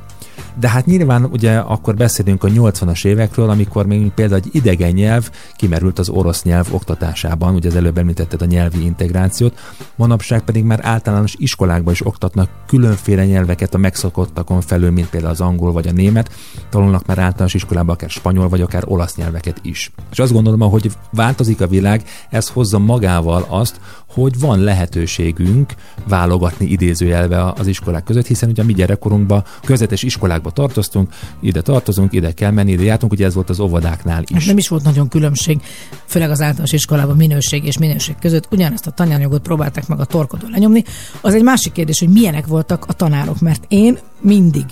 De 0.59 0.69
hát 0.69 0.87
nyilván 0.87 1.25
ugye 1.25 1.59
akkor 1.59 1.95
beszélünk 1.95 2.45
a 2.45 2.49
80-as 2.49 3.05
évekről, 3.05 3.51
amikor 3.51 3.87
még 3.87 4.11
például 4.11 4.41
egy 4.45 4.55
idegen 4.55 4.93
nyelv 4.93 5.31
kimerült 5.57 5.99
az 5.99 6.09
orosz 6.09 6.43
nyelv 6.43 6.67
oktatásában, 6.71 7.55
ugye 7.55 7.69
az 7.69 7.77
előbb 7.77 7.99
említetted 7.99 8.43
a 8.43 8.45
nyelvi 8.45 8.85
integrációt, 8.85 9.59
manapság 9.97 10.43
pedig 10.43 10.65
már 10.65 10.81
általános 10.83 11.35
iskolákban 11.39 11.93
is 11.93 12.07
oktatnak 12.07 12.49
különféle 12.67 13.27
nyelveket 13.27 13.75
a 13.75 13.79
megszokottakon 13.79 14.61
felül, 14.61 14.91
mint 14.91 15.11
például 15.11 15.33
az 15.33 15.41
angol 15.41 15.73
vagy 15.73 15.89
a 15.89 15.93
német, 15.93 16.31
tanulnak 16.71 17.07
már 17.07 17.19
általános 17.19 17.55
iskolában 17.55 17.95
akár 17.95 18.11
spanyol 18.11 18.49
vagy 18.49 18.61
akár 18.61 18.83
olasz 18.87 19.17
nyelveket 19.17 19.59
is. 19.63 19.93
És 20.11 20.19
azt 20.19 20.33
gondolom, 20.33 20.71
hogy 20.71 20.93
változik 21.11 21.61
a 21.61 21.67
világ, 21.67 22.03
ez 22.31 22.49
hozza 22.49 22.79
magával 22.79 23.47
azt, 23.49 23.81
hogy 24.23 24.39
van 24.39 24.59
lehetőségünk 24.59 25.75
válogatni 26.09 26.67
idézőjelve 26.67 27.53
az 27.57 27.67
iskolák 27.67 28.05
között, 28.05 28.27
hiszen 28.27 28.49
ugye 28.49 28.63
mi 28.63 28.73
gyerekkorunkban 28.73 29.45
közvetes 29.65 30.03
iskolákba 30.03 30.51
tartoztunk, 30.51 31.13
ide 31.41 31.61
tartozunk, 31.61 32.13
ide 32.13 32.33
kell 32.33 32.51
menni, 32.51 32.73
ide 32.73 32.83
jártunk, 32.83 33.13
ugye 33.13 33.27
ez 33.27 33.35
volt 33.35 33.51
az 33.51 33.61
óvodáknál 33.61 34.23
is. 34.23 34.37
Hát 34.37 34.47
nem 34.47 34.59
is 34.59 34.69
volt 34.69 34.85
nagyon 34.85 35.09
különbség, 35.09 35.61
főleg 36.07 36.31
az 36.31 36.41
általános 36.41 36.73
iskolában 36.73 37.17
minőség 37.17 37.65
és 37.65 37.79
minőség 37.79 38.15
között. 38.21 38.49
Ugyanezt 38.51 38.87
a 38.87 38.91
tananyagot 38.91 39.43
próbálták 39.43 39.87
meg 39.87 40.01
a 40.01 40.05
torkodon 40.05 40.51
lenyomni. 40.51 40.85
Az 41.21 41.35
egy 41.35 41.43
másik 41.43 41.73
kérdés, 41.73 41.99
hogy 41.99 42.09
milyenek 42.09 42.47
voltak 42.47 42.85
a 42.89 42.93
tanárok, 42.93 43.41
mert 43.41 43.65
én 43.69 43.99
mindig 44.21 44.65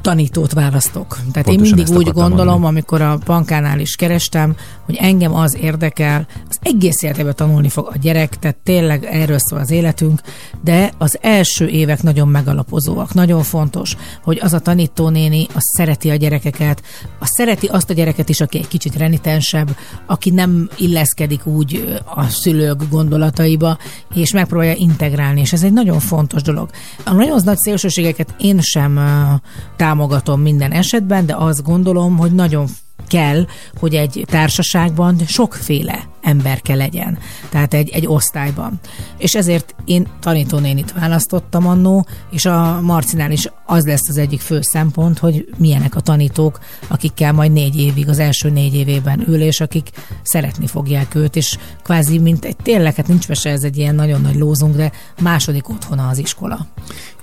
tanítót 0.00 0.52
választok. 0.52 1.18
Tehát 1.32 1.48
Pontosan 1.48 1.78
én 1.78 1.84
mindig 1.84 1.96
úgy 1.96 2.12
gondolom, 2.12 2.46
mondani. 2.46 2.66
amikor 2.66 3.00
a 3.00 3.18
bankánál 3.24 3.80
is 3.80 3.96
kerestem, 3.96 4.56
hogy 4.84 4.96
engem 5.00 5.34
az 5.34 5.56
érdekel, 5.60 6.26
az 6.48 6.58
egész 6.62 7.02
életében 7.02 7.34
tanulni 7.34 7.68
fog 7.68 7.90
a 7.92 7.98
gyerek, 7.98 8.38
tehát 8.38 8.56
tényleg 8.56 9.04
erről 9.04 9.38
szól 9.38 9.58
az 9.58 9.70
életünk, 9.70 10.20
de 10.64 10.92
az 10.98 11.18
első 11.20 11.68
évek 11.68 12.02
nagyon 12.02 12.28
megalapozóak. 12.28 13.14
Nagyon 13.14 13.42
fontos, 13.42 13.96
hogy 14.22 14.38
az 14.42 14.52
a 14.52 14.58
tanítónéni, 14.58 15.46
az 15.54 15.62
szereti 15.76 16.10
a 16.10 16.14
gyerekeket, 16.14 16.82
az 17.18 17.28
szereti 17.36 17.66
azt 17.66 17.90
a 17.90 17.94
gyereket 17.94 18.28
is, 18.28 18.40
aki 18.40 18.58
egy 18.58 18.68
kicsit 18.68 18.96
renitensebb, 18.96 19.76
aki 20.06 20.30
nem 20.30 20.68
illeszkedik 20.76 21.46
úgy 21.46 22.00
a 22.14 22.28
szülők 22.28 22.88
gondolataiba, 22.90 23.78
és 24.14 24.32
megpróbálja 24.32 24.74
integrálni, 24.74 25.40
és 25.40 25.52
ez 25.52 25.62
egy 25.62 25.72
nagyon 25.72 26.00
fontos 26.00 26.42
dolog. 26.42 26.70
A 27.04 27.12
nagyon 27.12 27.40
nagy 27.44 27.58
szélsőségeket 27.58 28.34
én 28.38 28.60
sem 28.60 29.00
támogatom 29.76 30.40
minden 30.40 30.72
esetben, 30.72 31.26
de 31.26 31.34
azt 31.36 31.62
gondolom, 31.62 32.16
hogy 32.16 32.32
nagyon 32.32 32.66
kell, 33.08 33.46
hogy 33.78 33.94
egy 33.94 34.24
társaságban 34.26 35.18
sokféle 35.26 36.08
emberke 36.22 36.74
legyen, 36.74 37.18
tehát 37.48 37.74
egy, 37.74 37.88
egy 37.88 38.06
osztályban. 38.06 38.80
És 39.18 39.34
ezért 39.34 39.74
én 39.84 40.06
tanítónénit 40.20 40.92
választottam 40.92 41.66
annó, 41.66 42.06
és 42.30 42.44
a 42.44 42.80
Marcinál 42.80 43.30
is 43.30 43.50
az 43.66 43.86
lesz 43.86 44.08
az 44.08 44.16
egyik 44.16 44.40
fő 44.40 44.60
szempont, 44.62 45.18
hogy 45.18 45.48
milyenek 45.58 45.94
a 45.94 46.00
tanítók, 46.00 46.58
akikkel 46.88 47.32
majd 47.32 47.52
négy 47.52 47.80
évig, 47.80 48.08
az 48.08 48.18
első 48.18 48.50
négy 48.50 48.74
évében 48.74 49.24
ül, 49.28 49.40
és 49.40 49.60
akik 49.60 49.90
szeretni 50.22 50.66
fogják 50.66 51.14
őt, 51.14 51.36
és 51.36 51.58
kvázi, 51.82 52.18
mint 52.18 52.44
egy 52.44 52.56
tényleg, 52.56 52.94
hát 52.94 53.08
nincs 53.08 53.28
mese, 53.28 53.50
ez 53.50 53.62
egy 53.62 53.76
ilyen 53.76 53.94
nagyon 53.94 54.20
nagy 54.20 54.36
lózunk, 54.36 54.76
de 54.76 54.92
második 55.20 55.68
otthona 55.68 56.08
az 56.08 56.18
iskola. 56.18 56.66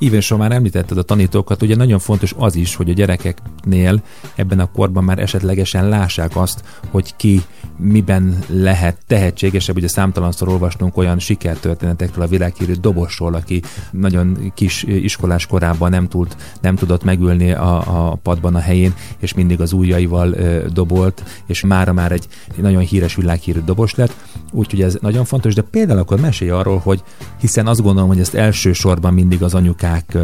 Íven 0.04 0.38
már 0.38 0.52
említetted 0.52 0.98
a 0.98 1.02
tanítókat, 1.02 1.62
ugye 1.62 1.76
nagyon 1.76 2.00
fontos 2.00 2.34
az 2.38 2.56
is, 2.56 2.76
hogy 2.76 2.90
a 2.90 2.94
gyerekeknél 2.94 4.04
ebben 4.36 4.60
a 4.60 4.72
korban 4.72 5.04
már 5.04 5.20
esetlegesen 5.20 5.90
lássák 5.90 6.36
azt, 6.36 6.64
hogy 6.90 7.16
ki 7.16 7.42
miben 7.78 8.40
lehet 8.48 8.98
tehetségesebb. 9.08 9.76
Ugye 9.76 9.88
számtalanszor 9.88 10.48
olvastunk 10.48 10.98
olyan 10.98 11.20
sikertörténetekről 11.20 12.24
a 12.24 12.28
világhírű 12.28 12.74
dobosról, 12.74 13.34
aki 13.34 13.62
nagyon 13.92 14.52
kis 14.56 14.84
iskolás 14.84 15.46
korában 15.46 15.90
nem, 15.90 16.08
tud, 16.08 16.36
nem 16.62 16.76
tudott 16.76 17.04
megülni 17.04 17.52
a, 17.52 18.10
a 18.10 18.16
padban 18.16 18.56
a 18.56 18.60
helyén, 18.60 18.94
és 19.20 19.34
mindig 19.34 19.62
az 19.62 19.74
ujjaival 19.74 20.34
ö, 20.34 20.66
dobolt, 20.74 21.24
és 21.46 21.62
mára 21.62 21.94
már 21.94 22.12
egy 22.12 22.28
nagyon 22.56 22.82
híres 22.82 23.16
világhírű 23.16 23.60
dobos 23.60 23.96
lett. 23.96 24.14
Úgyhogy 24.52 24.82
ez 24.82 24.98
nagyon 25.02 25.26
fontos, 25.26 25.54
de 25.54 25.62
például 25.62 26.00
akkor 26.00 26.20
mesélj 26.20 26.52
arról, 26.52 26.78
hogy 26.78 27.04
hiszen 27.40 27.68
azt 27.68 27.82
gondolom, 27.82 28.10
hogy 28.10 28.20
ezt 28.20 28.34
elsősorban 28.34 29.14
mindig 29.14 29.44
az 29.44 29.54
anyukák 29.94 30.18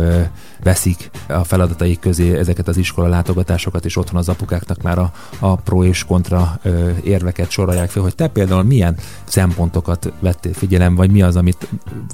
veszik 0.64 1.10
a 1.28 1.44
feladataik 1.44 2.00
közé 2.00 2.38
ezeket 2.38 2.68
az 2.68 2.78
iskola 2.78 3.08
látogatásokat, 3.08 3.86
és 3.86 3.98
otthon 3.98 4.20
az 4.20 4.30
apukáknak 4.30 4.82
már 4.82 4.98
a, 4.98 5.12
a 5.40 5.56
pro 5.56 5.84
és 5.84 6.04
kontra 6.04 6.60
érveket 7.04 7.50
sorolják 7.50 7.90
fel, 7.90 8.04
hogy 8.04 8.16
te 8.16 8.28
például 8.28 8.64
milyen 8.64 8.98
szempontokat 9.24 10.12
vettél 10.20 10.54
figyelem, 10.54 10.96
vagy 10.96 11.12
mi 11.12 11.22
az, 11.22 11.36
amit 11.36 11.68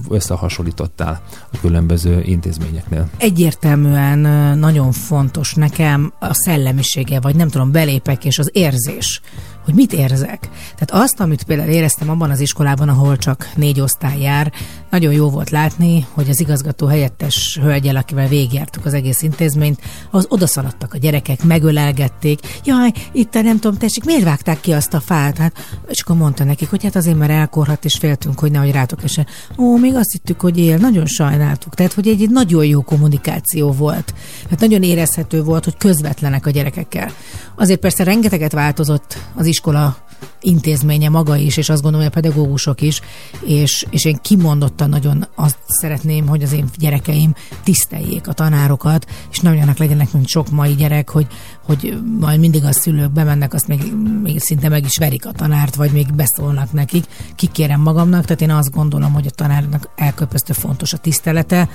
összehasonlítottál 0.10 1.22
a 1.52 1.58
különböző 1.62 2.22
intézményeknél? 2.26 3.10
Egyértelműen 3.18 4.20
nagyon 4.58 4.92
fontos 4.92 5.54
nekem 5.54 6.14
a 6.20 6.34
szellemisége, 6.34 7.20
vagy 7.20 7.36
nem 7.36 7.50
tudom, 7.50 7.72
belépek, 7.72 8.26
és 8.26 8.40
az 8.40 8.50
érzés 8.54 9.22
hogy 9.66 9.74
mit 9.74 9.94
érzek. 9.94 10.50
Tehát 10.76 11.04
azt, 11.04 11.20
amit 11.20 11.44
például 11.44 11.70
éreztem 11.70 12.10
abban 12.10 12.30
az 12.30 12.40
iskolában, 12.40 12.90
ahol 12.90 13.18
csak 13.18 13.50
négy 13.56 13.80
osztály 13.80 14.22
jár, 14.22 14.52
nagyon 14.90 15.14
jó 15.14 15.30
volt 15.30 15.50
látni, 15.50 16.06
hogy 16.12 16.30
az 16.30 16.40
igazgató 16.40 16.88
helyettes 16.88 17.60
hölgyel, 17.62 17.96
akivel 17.96 18.28
végigjártuk 18.28 18.86
az 18.86 18.94
egész 18.94 19.22
intézményt, 19.22 19.82
az 20.12 20.26
odaszaladtak 20.30 20.94
a 20.94 20.98
gyerekek, 20.98 21.44
megölelgették. 21.44 22.40
Jaj, 22.64 22.92
itt 23.12 23.34
nem 23.34 23.60
tudom, 23.60 23.78
tessék, 23.78 24.06
miért 24.06 24.24
vágták 24.24 24.60
ki 24.60 24.74
azt 24.74 24.94
a 24.94 25.00
fát? 25.00 25.38
Hát, 25.38 25.54
és 25.88 26.02
akkor 26.02 26.16
mondta 26.16 26.44
nekik, 26.44 26.70
hogy 26.70 26.84
hát 26.84 26.96
azért, 26.96 27.18
mert 27.18 27.32
elkorhat, 27.32 27.86
és 27.86 27.98
féltünk, 27.98 28.40
hogy 28.40 28.52
nehogy 28.52 28.72
rátok 28.72 29.04
esen. 29.04 29.28
Ó, 29.58 29.78
még 29.78 29.96
azt 29.96 30.12
hittük, 30.12 30.42
hogy 30.42 30.58
él, 30.58 30.78
nagyon 30.78 31.06
sajnáltuk. 31.06 31.76
Tehát, 31.76 31.94
hogy 31.94 32.08
egy, 32.08 32.22
egy 32.22 32.30
nagyon 32.30 32.66
jó 32.66 32.82
kommunikáció 32.82 33.72
volt. 33.72 34.14
Hát 34.50 34.60
nagyon 34.60 34.84
érezhető 34.84 35.44
volt, 35.44 35.64
hogy 35.64 35.78
közvetlenek 35.78 36.46
a 36.46 36.50
gyerekekkel. 36.50 37.12
Azért 37.56 37.80
persze 37.80 38.04
rengeteget 38.04 38.52
változott 38.52 39.18
az 39.36 39.46
iskola 39.56 39.98
intézménye 40.42 41.10
maga 41.10 41.36
is, 41.36 41.58
és 41.58 41.70
azt 41.70 41.82
gondolom, 41.82 42.08
hogy 42.08 42.16
a 42.16 42.22
pedagógusok 42.22 42.82
is, 42.82 43.02
és, 43.46 43.86
és 43.90 44.06
én 44.06 44.20
kimondottan 44.22 44.90
nagyon 44.90 45.28
azt 45.36 45.58
szeretném, 45.68 46.28
hogy 46.28 46.44
az 46.44 46.52
én 46.52 46.70
gyerekeim 46.78 47.34
tiszteljék 47.64 48.28
a 48.28 48.34
tanárokat, 48.34 49.06
és 49.32 49.40
ne 49.40 49.50
olyanak 49.50 49.78
legyenek, 49.78 50.12
mint 50.12 50.28
sok 50.28 50.50
mai 50.50 50.76
gyerek, 50.76 51.10
hogy, 51.10 51.28
hogy 51.66 51.98
majd 52.20 52.40
mindig 52.40 52.64
a 52.64 52.72
szülők 52.72 53.12
bemennek, 53.12 53.54
azt 53.54 53.68
még, 53.68 53.94
még 54.24 54.40
szinte 54.40 54.70
meg 54.70 54.86
is 54.86 54.98
verik 54.98 55.26
a 55.26 55.32
tanárt, 55.32 55.76
vagy 55.76 55.92
még 55.92 56.14
beszólnak 56.16 56.72
nekik. 56.72 57.06
Kikérem 57.36 57.82
magamnak, 57.82 58.26
tehát 58.26 58.42
én 58.42 58.52
azt 58.52 58.72
gondolom, 58.72 59.14
hogy 59.14 59.28
a 59.28 59.30
tanárnak 59.30 59.90
elköpöztő 59.96 60.54
fontos 60.54 60.94
a 60.94 60.98
tisztelete, 60.98 61.70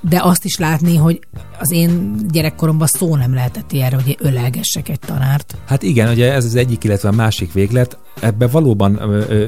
de 0.00 0.20
azt 0.22 0.44
is 0.44 0.58
látni, 0.58 0.96
hogy 0.96 1.20
az 1.58 1.70
én 1.70 2.16
gyerekkoromban 2.30 2.86
szó 2.86 3.16
nem 3.16 3.34
lehetett 3.34 3.72
erre, 3.72 3.96
hogy 3.96 4.16
ölelgessek 4.18 4.88
egy 4.88 4.98
tanárt. 4.98 5.56
Hát 5.66 5.82
igen, 5.82 6.08
ugye 6.08 6.32
ez 6.32 6.44
az 6.44 6.54
egyik, 6.54 6.84
illetve 6.84 7.08
a 7.08 7.12
másik 7.12 7.52
véglet. 7.52 7.98
Ebben 8.20 8.48
valóban 8.52 9.00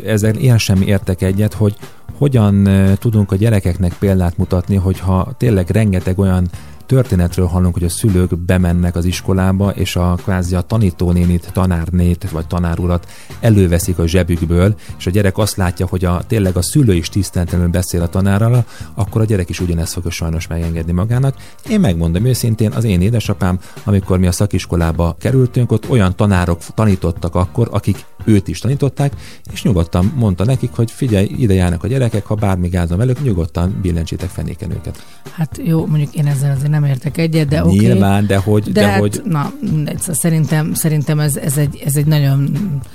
ezzel 0.07 0.35
ilyen 0.35 0.59
sem 0.59 0.83
értek 0.83 1.23
egyet, 1.23 1.53
hogy 1.53 1.77
hogyan 2.19 2.69
tudunk 2.99 3.33
a 3.33 3.37
gyerekeknek 3.37 3.93
példát 3.99 4.37
mutatni, 4.37 4.77
hogyha 4.77 5.35
tényleg 5.37 5.71
rengeteg 5.71 6.19
olyan 6.19 6.49
történetről 6.93 7.47
hallunk, 7.47 7.75
hogy 7.75 7.85
a 7.85 7.89
szülők 7.89 8.39
bemennek 8.39 8.97
az 8.97 9.05
iskolába, 9.05 9.71
és 9.71 9.97
a 9.97 10.15
kvázi 10.23 10.55
a 10.55 10.61
tanítónénit, 10.61 11.51
tanárnét 11.53 12.31
vagy 12.31 12.47
tanárurat 12.47 13.09
előveszik 13.41 13.99
a 13.99 14.07
zsebükből, 14.07 14.75
és 14.99 15.07
a 15.07 15.11
gyerek 15.11 15.39
azt 15.39 15.57
látja, 15.57 15.87
hogy 15.87 16.05
a, 16.05 16.23
tényleg 16.27 16.57
a 16.57 16.63
szülő 16.63 16.95
is 16.95 17.09
tiszteletlenül 17.09 17.69
beszél 17.69 18.03
a 18.03 18.09
tanárral, 18.09 18.65
akkor 18.95 19.21
a 19.21 19.25
gyerek 19.25 19.49
is 19.49 19.61
ugyanezt 19.61 19.93
fogja 19.93 20.11
sajnos 20.11 20.47
megengedni 20.47 20.93
magának. 20.93 21.37
Én 21.69 21.81
megmondom 21.81 22.25
őszintén, 22.25 22.73
az 22.73 22.85
én 22.85 23.01
édesapám, 23.01 23.59
amikor 23.85 24.19
mi 24.19 24.27
a 24.27 24.33
szakiskolába 24.33 25.17
kerültünk, 25.19 25.73
ott 25.73 25.91
olyan 25.91 26.17
tanárok 26.17 26.59
tanítottak 26.75 27.35
akkor, 27.35 27.69
akik 27.71 28.05
őt 28.25 28.49
is 28.49 28.59
tanították, 28.59 29.13
és 29.53 29.63
nyugodtan 29.63 30.13
mondta 30.17 30.45
nekik, 30.45 30.71
hogy 30.73 30.91
figyelj, 30.91 31.27
ide 31.39 31.55
járnak 31.55 31.85
a 31.85 31.87
gyerekek, 31.87 32.27
ha 32.27 32.35
bármi 32.35 32.69
gázom 32.69 32.99
velük, 32.99 33.23
nyugodtan 33.23 33.79
billentsétek 33.83 34.29
fenéken 34.29 34.71
őket. 34.71 35.05
Hát 35.33 35.61
jó, 35.65 35.87
mondjuk 35.87 36.15
én 36.15 36.27
ezzel 36.27 36.51
azért 36.51 36.71
nem 36.71 36.82
értek 36.85 37.17
egyet, 37.17 37.49
de 37.49 37.65
oké. 37.65 37.77
Nyilván, 37.77 38.27
de 38.27 38.37
hogy... 38.37 38.63
De, 38.63 38.81
de 38.81 38.87
hát, 38.87 38.99
hogy 38.99 39.23
na, 39.25 39.53
szóval 39.99 40.15
szerintem, 40.15 40.75
szerintem 40.75 41.21
ez, 41.21 41.37
ez, 41.37 41.57
egy, 41.57 41.83
ez 41.85 41.97
egy 41.97 42.07
nagyon... 42.07 42.51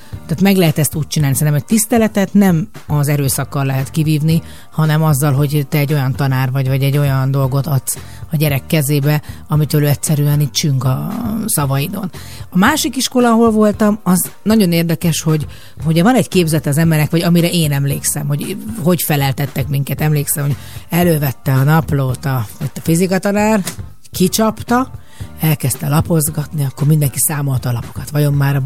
Tehát 0.09 0.41
meg 0.41 0.55
lehet 0.55 0.77
ezt 0.77 0.95
úgy 0.95 1.07
csinálni, 1.07 1.35
szerintem 1.35 1.61
egy 1.61 1.67
tiszteletet 1.67 2.33
nem 2.33 2.67
az 2.87 3.07
erőszakkal 3.07 3.65
lehet 3.65 3.91
kivívni, 3.91 4.41
hanem 4.71 5.03
azzal, 5.03 5.33
hogy 5.33 5.65
te 5.69 5.77
egy 5.77 5.93
olyan 5.93 6.15
tanár 6.15 6.51
vagy, 6.51 6.67
vagy 6.67 6.83
egy 6.83 6.97
olyan 6.97 7.31
dolgot 7.31 7.67
adsz 7.67 7.97
a 8.31 8.35
gyerek 8.35 8.65
kezébe, 8.67 9.21
amitől 9.47 9.83
ő 9.83 9.87
egyszerűen 9.87 10.39
itt 10.39 10.51
csüng 10.51 10.83
a 10.83 11.13
szavaidon. 11.45 12.11
A 12.49 12.57
másik 12.57 12.95
iskola, 12.95 13.29
ahol 13.29 13.51
voltam, 13.51 13.99
az 14.03 14.31
nagyon 14.43 14.71
érdekes, 14.71 15.21
hogy, 15.21 15.45
hogy 15.83 16.01
van 16.01 16.15
egy 16.15 16.27
képzet 16.27 16.65
az 16.65 16.77
emberek, 16.77 17.11
vagy 17.11 17.21
amire 17.21 17.49
én 17.49 17.71
emlékszem, 17.71 18.27
hogy 18.27 18.57
hogy 18.83 19.01
feleltettek 19.01 19.67
minket. 19.67 20.01
Emlékszem, 20.01 20.43
hogy 20.43 20.55
elővette 20.89 21.53
a 21.53 21.63
naplót 21.63 22.25
a, 22.25 22.45
a 22.59 22.79
fizikatanár, 22.81 23.63
kicsapta, 24.11 24.91
elkezdte 25.39 25.87
lapozgatni, 25.87 26.65
akkor 26.65 26.87
mindenki 26.87 27.19
számolta 27.19 27.69
a 27.69 27.71
lapokat. 27.71 28.09
Vajon 28.09 28.33
már 28.33 28.55
a 28.55 28.63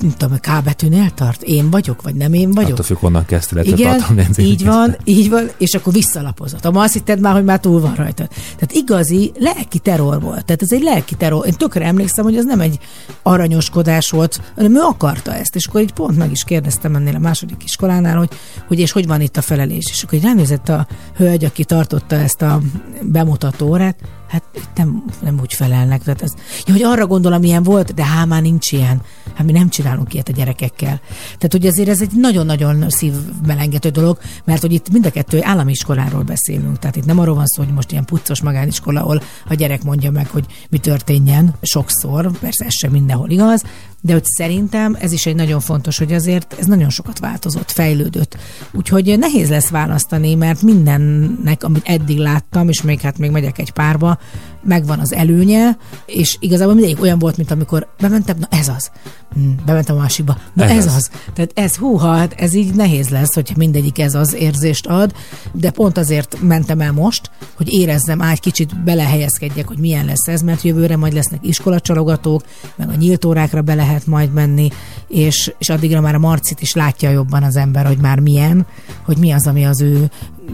nem 0.00 0.12
tudom, 0.16 0.38
a 0.42 0.60
K 0.60 0.64
betűnél 0.64 1.10
tart? 1.10 1.42
Én 1.42 1.70
vagyok, 1.70 2.02
vagy 2.02 2.14
nem 2.14 2.32
én 2.32 2.50
vagyok? 2.50 2.70
attól 2.70 2.84
függ, 2.84 2.96
honnan 2.96 3.24
kezdte, 3.24 3.62
illetve 3.62 3.72
Igen, 3.72 4.30
így 4.38 4.64
van, 4.64 4.96
így 5.04 5.30
van, 5.30 5.50
és 5.58 5.74
akkor 5.74 5.92
visszalapozott. 5.92 6.70
Ma 6.70 6.82
azt 6.82 6.92
hitted 6.92 7.20
már, 7.20 7.32
hogy 7.32 7.44
már 7.44 7.60
túl 7.60 7.80
van 7.80 7.94
rajta. 7.94 8.26
Tehát 8.26 8.72
igazi 8.72 9.32
lelki 9.38 9.78
terror 9.78 10.20
volt. 10.20 10.44
Tehát 10.44 10.62
ez 10.62 10.72
egy 10.72 10.82
lelki 10.82 11.14
terror. 11.14 11.46
Én 11.46 11.52
tökre 11.52 11.84
emlékszem, 11.84 12.24
hogy 12.24 12.36
ez 12.36 12.44
nem 12.44 12.60
egy 12.60 12.78
aranyoskodás 13.22 14.10
volt, 14.10 14.40
hanem 14.54 14.76
ő 14.76 14.80
akarta 14.80 15.34
ezt. 15.34 15.54
És 15.54 15.66
akkor 15.66 15.80
így 15.80 15.92
pont 15.92 16.16
meg 16.16 16.30
is 16.30 16.44
kérdeztem 16.44 16.94
ennél 16.94 17.14
a 17.14 17.18
második 17.18 17.64
iskolánál, 17.64 18.16
hogy, 18.16 18.30
hogy 18.68 18.78
és 18.78 18.92
hogy 18.92 19.06
van 19.06 19.20
itt 19.20 19.36
a 19.36 19.42
felelés. 19.42 19.84
És 19.90 20.02
akkor 20.02 20.18
így 20.18 20.24
ránézett 20.24 20.68
a 20.68 20.86
hölgy, 21.16 21.44
aki 21.44 21.64
tartotta 21.64 22.16
ezt 22.16 22.42
a 22.42 22.60
bemutató 23.02 23.68
órát, 23.68 23.96
hát 24.30 24.42
itt 24.54 24.68
nem, 24.74 25.04
nem 25.22 25.38
úgy 25.40 25.54
felelnek. 25.54 26.02
Tehát 26.02 26.22
ez, 26.22 26.32
ja, 26.66 26.72
hogy 26.72 26.82
arra 26.82 27.06
gondolom, 27.06 27.42
ilyen 27.42 27.62
volt, 27.62 27.94
de 27.94 28.04
hát 28.04 28.26
már 28.26 28.42
nincs 28.42 28.72
ilyen. 28.72 29.02
Hát 29.34 29.46
mi 29.46 29.52
nem 29.52 29.68
csinálunk 29.68 30.14
ilyet 30.14 30.28
a 30.28 30.32
gyerekekkel. 30.32 31.00
Tehát, 31.24 31.52
hogy 31.52 31.66
azért 31.66 31.88
ez 31.88 32.00
egy 32.00 32.10
nagyon-nagyon 32.14 32.84
szívmelengető 32.88 33.88
dolog, 33.88 34.18
mert 34.44 34.60
hogy 34.60 34.72
itt 34.72 34.90
mind 34.92 35.06
a 35.06 35.10
kettő 35.10 35.42
állami 35.42 35.70
iskoláról 35.70 36.22
beszélünk. 36.22 36.78
Tehát 36.78 36.96
itt 36.96 37.04
nem 37.04 37.18
arról 37.18 37.34
van 37.34 37.46
szó, 37.46 37.62
hogy 37.62 37.72
most 37.72 37.92
ilyen 37.92 38.04
puccos 38.04 38.42
magániskola, 38.42 39.00
ahol 39.00 39.22
a 39.48 39.54
gyerek 39.54 39.82
mondja 39.82 40.10
meg, 40.10 40.28
hogy 40.28 40.46
mi 40.70 40.78
történjen 40.78 41.54
sokszor, 41.62 42.30
persze 42.38 42.64
ez 42.64 42.74
sem 42.74 42.90
mindenhol 42.90 43.30
igaz, 43.30 43.62
de 44.00 44.12
hogy 44.12 44.24
szerintem 44.24 44.96
ez 45.00 45.12
is 45.12 45.26
egy 45.26 45.34
nagyon 45.34 45.60
fontos, 45.60 45.98
hogy 45.98 46.12
azért 46.12 46.56
ez 46.58 46.66
nagyon 46.66 46.90
sokat 46.90 47.18
változott, 47.18 47.70
fejlődött. 47.70 48.36
Úgyhogy 48.72 49.18
nehéz 49.18 49.48
lesz 49.48 49.68
választani, 49.68 50.34
mert 50.34 50.62
mindennek, 50.62 51.64
amit 51.64 51.88
eddig 51.88 52.18
láttam, 52.18 52.68
és 52.68 52.82
még 52.82 53.00
hát 53.00 53.18
még 53.18 53.30
megyek 53.30 53.58
egy 53.58 53.70
párba, 53.70 54.18
megvan 54.62 54.98
az 54.98 55.12
előnye, 55.12 55.76
és 56.06 56.36
igazából 56.40 56.74
mindegyik 56.74 57.02
olyan 57.02 57.18
volt, 57.18 57.36
mint 57.36 57.50
amikor 57.50 57.86
bementem, 58.00 58.36
na 58.38 58.46
ez 58.50 58.68
az. 58.68 58.90
Hm, 59.34 59.50
bementem 59.66 59.96
a 59.96 59.98
másikba, 59.98 60.36
na 60.52 60.64
ez, 60.64 60.70
Ez 60.76 60.86
az. 60.86 60.94
az. 60.94 61.10
Tehát 61.34 61.52
ez, 61.54 61.76
húha, 61.76 62.14
hát 62.14 62.32
ez 62.32 62.54
így 62.54 62.74
nehéz 62.74 63.08
lesz, 63.08 63.34
hogyha 63.34 63.54
mindegyik 63.56 63.98
ez 63.98 64.14
az 64.14 64.34
érzést 64.34 64.86
ad, 64.86 65.14
de 65.52 65.70
pont 65.70 65.98
azért 65.98 66.36
mentem 66.42 66.80
el 66.80 66.92
most, 66.92 67.30
hogy 67.56 67.72
érezzem, 67.72 68.22
á, 68.22 68.30
egy 68.30 68.40
kicsit 68.40 68.82
belehelyezkedjek, 68.82 69.68
hogy 69.68 69.78
milyen 69.78 70.04
lesz 70.04 70.28
ez, 70.28 70.42
mert 70.42 70.62
jövőre 70.62 70.96
majd 70.96 71.12
lesznek 71.12 71.40
iskolacsalogatók, 71.46 72.42
meg 72.76 72.88
a 72.88 72.94
nyílt 72.94 73.24
órákra 73.24 73.62
be 73.62 73.74
lehet 73.74 74.06
majd 74.06 74.32
menni, 74.32 74.68
és, 75.08 75.52
és 75.58 75.68
addigra 75.68 76.00
már 76.00 76.14
a 76.14 76.18
Marcit 76.18 76.60
is 76.60 76.72
látja 76.72 77.10
jobban 77.10 77.42
az 77.42 77.56
ember, 77.56 77.86
hogy 77.86 77.98
már 77.98 78.18
milyen, 78.18 78.66
hogy 79.04 79.16
mi 79.16 79.30
az, 79.30 79.46
ami 79.46 79.66
az 79.66 79.80
ő 79.80 80.10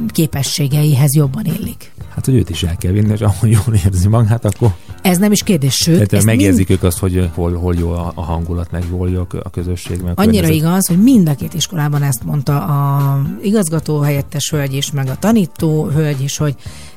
képességeihez 0.08 1.14
jobban 1.14 1.44
illik. 1.44 1.92
Hát, 2.16 2.24
hogy 2.24 2.34
őt 2.34 2.50
is 2.50 2.62
el 2.62 2.76
kell 2.76 2.92
vinni, 2.92 3.12
és 3.12 3.20
ahol 3.20 3.50
jól 3.50 3.74
érzi 3.84 4.08
magát, 4.08 4.44
akkor 4.44 4.74
Ez 5.02 5.18
nem 5.18 5.32
is 5.32 5.42
kérdés, 5.42 5.74
sőt, 5.74 6.08
tehát 6.08 6.24
megérzik 6.24 6.70
ők 6.70 6.82
azt, 6.82 6.98
hogy 6.98 7.30
hol, 7.34 7.54
hol 7.54 7.74
jó 7.74 7.90
a, 7.90 8.12
hangulat, 8.14 8.70
meg 8.70 8.84
hol 8.90 9.10
jó 9.10 9.20
a 9.20 9.26
kö- 9.26 9.44
a 9.44 9.50
közösség, 9.50 10.00
meg 10.02 10.18
a 10.18 10.22
Annyira 10.22 10.42
környezet. 10.46 10.56
igaz, 10.56 10.86
hogy 10.86 11.02
mind 11.02 11.28
a 11.28 11.34
két 11.34 11.54
iskolában 11.54 12.02
ezt 12.02 12.24
mondta 12.24 12.64
a 12.64 13.22
igazgató 13.42 14.00
helyettes 14.00 14.50
hölgy 14.50 14.74
is, 14.74 14.90
meg 14.90 15.08
a 15.08 15.16
tanító 15.16 15.84
hölgy 15.86 16.22
is, 16.22 16.36
hogy 16.36 16.54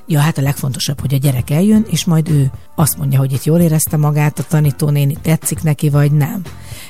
ja, 0.07 0.19
hát 0.19 0.37
a 0.37 0.41
legfontosabb, 0.41 0.99
hogy 0.99 1.13
a 1.13 1.17
gyerek 1.17 1.49
eljön, 1.49 1.85
és 1.89 2.05
majd 2.05 2.29
ő 2.29 2.51
azt 2.79 2.97
mondja, 2.97 3.19
hogy 3.19 3.31
itt 3.33 3.43
jól 3.43 3.59
érezte 3.59 3.97
magát, 3.97 4.39
a 4.39 4.43
tanítónéni 4.49 5.17
tetszik 5.21 5.63
neki, 5.63 5.89
vagy 5.89 6.11
nem. 6.11 6.41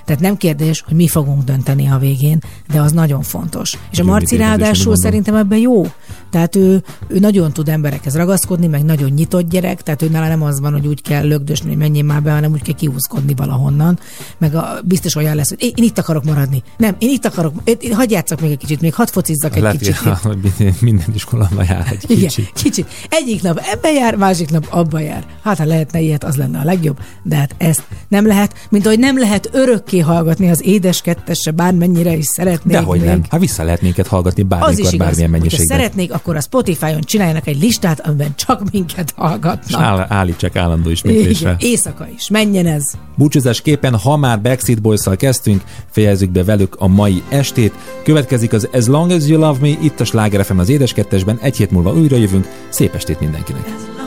Tehát 0.05 0.21
nem 0.21 0.37
kérdés, 0.37 0.83
hogy 0.87 0.95
mi 0.95 1.07
fogunk 1.07 1.43
dönteni 1.43 1.87
a 1.87 1.97
végén, 1.97 2.39
de 2.73 2.81
az 2.81 2.91
nagyon 2.91 3.21
fontos. 3.21 3.77
És 3.91 3.99
a 3.99 4.03
Marci 4.03 4.37
ráadásul 4.37 4.95
szerintem 4.97 5.35
ebben 5.35 5.57
jó. 5.57 5.85
Tehát 6.29 6.55
ő, 6.55 6.83
ő 7.07 7.19
nagyon 7.19 7.51
tud 7.51 7.69
emberekhez 7.69 8.15
ragaszkodni, 8.15 8.67
meg 8.67 8.83
nagyon 8.83 9.09
nyitott 9.09 9.49
gyerek, 9.49 9.81
tehát 9.81 10.01
ő 10.01 10.09
nála 10.09 10.27
nem 10.27 10.43
az 10.43 10.59
van, 10.59 10.71
hogy 10.71 10.87
úgy 10.87 11.01
kell 11.01 11.27
lögdösni, 11.27 11.67
hogy 11.67 11.77
menjél 11.77 12.03
már 12.03 12.21
be, 12.21 12.31
hanem 12.31 12.51
úgy 12.51 12.61
kell 12.61 12.75
kiúszkodni 12.75 13.33
valahonnan. 13.35 13.99
Meg 14.37 14.55
a, 14.55 14.79
biztos 14.85 15.15
olyan 15.15 15.35
lesz, 15.35 15.49
hogy 15.49 15.63
én, 15.63 15.71
én 15.75 15.83
itt 15.83 15.97
akarok 15.97 16.23
maradni. 16.23 16.63
Nem, 16.77 16.95
én 16.97 17.09
itt 17.09 17.25
akarok, 17.25 17.53
én, 17.63 17.75
én, 17.79 17.93
hadd 17.93 18.11
játszak 18.11 18.41
még 18.41 18.51
egy 18.51 18.57
kicsit, 18.57 18.81
még 18.81 18.93
hadd 18.93 19.07
focizzak 19.11 19.55
egy 19.55 19.61
Lehet, 19.61 19.77
kicsit. 19.77 19.95
hogy 19.97 20.37
minden- 20.81 21.15
iskolában 21.15 21.65
jár 21.69 21.87
egy 21.91 22.03
Igen, 22.07 22.27
kicsit. 22.27 22.51
kicsit. 22.53 22.87
Egyik 23.09 23.41
nap 23.41 23.61
ebbe 23.71 23.91
jár, 23.91 24.15
másik 24.15 24.49
nap 24.51 24.67
abba 24.69 24.99
jár. 24.99 25.25
Hát, 25.43 25.57
ha 25.57 25.63
lehetne 25.79 25.99
ilyet, 25.99 26.23
az 26.23 26.35
lenne 26.35 26.59
a 26.59 26.63
legjobb, 26.63 26.99
de 27.23 27.35
hát 27.35 27.55
ezt 27.57 27.83
nem 28.07 28.27
lehet, 28.27 28.53
mint 28.69 28.85
ahogy 28.85 28.99
nem 28.99 29.17
lehet 29.19 29.49
örökké 29.51 29.99
hallgatni 29.99 30.49
az 30.49 30.65
édes 30.65 31.01
kettesse, 31.01 31.51
bármennyire 31.51 32.15
is 32.15 32.25
szeretnék. 32.25 32.73
Dehogy 32.73 32.99
még. 32.99 33.07
nem. 33.07 33.23
Hát 33.29 33.39
vissza 33.39 33.63
lehet 33.63 33.81
minket 33.81 34.07
hallgatni 34.07 34.41
Az 34.41 34.47
is 34.49 34.59
bármikor, 34.59 34.93
igaz. 34.93 34.97
bármilyen 35.07 35.29
mennyiségben. 35.29 35.67
szeretnék, 35.67 36.13
akkor 36.13 36.35
a 36.35 36.41
Spotify-on 36.41 37.01
csináljanak 37.01 37.47
egy 37.47 37.61
listát, 37.61 38.07
amiben 38.07 38.35
csak 38.35 38.71
minket 38.71 39.13
hallgatnak. 39.15 39.81
áll, 39.81 40.05
állítsák 40.09 40.55
állandó 40.55 40.89
ismétlésre. 40.89 41.55
Igen, 41.57 41.69
éjszaka 41.69 42.07
is. 42.15 42.29
Menjen 42.29 42.65
ez. 42.65 42.83
Búcsúzásképpen, 43.15 43.97
ha 43.97 44.17
már 44.17 44.41
Backseat 44.41 44.81
boys 44.81 45.01
kezdtünk, 45.17 45.63
fejezzük 45.91 46.29
be 46.29 46.43
velük 46.43 46.75
a 46.79 46.87
mai 46.87 47.23
estét. 47.29 47.73
Következik 48.03 48.53
az 48.53 48.67
As 48.73 48.85
Long 48.85 49.11
As 49.11 49.27
You 49.27 49.39
Love 49.39 49.59
Me, 49.61 49.67
itt 49.67 49.99
a 49.99 50.05
Sláger 50.05 50.45
FM 50.45 50.57
az 50.57 50.69
Édeskettesben, 50.69 51.39
egy 51.41 51.57
hét 51.57 51.71
múlva 51.71 51.93
újra 51.93 52.17
jövünk. 52.17 52.47
Szép 52.69 52.93
estét 52.95 53.19
mindenkinek! 53.19 53.98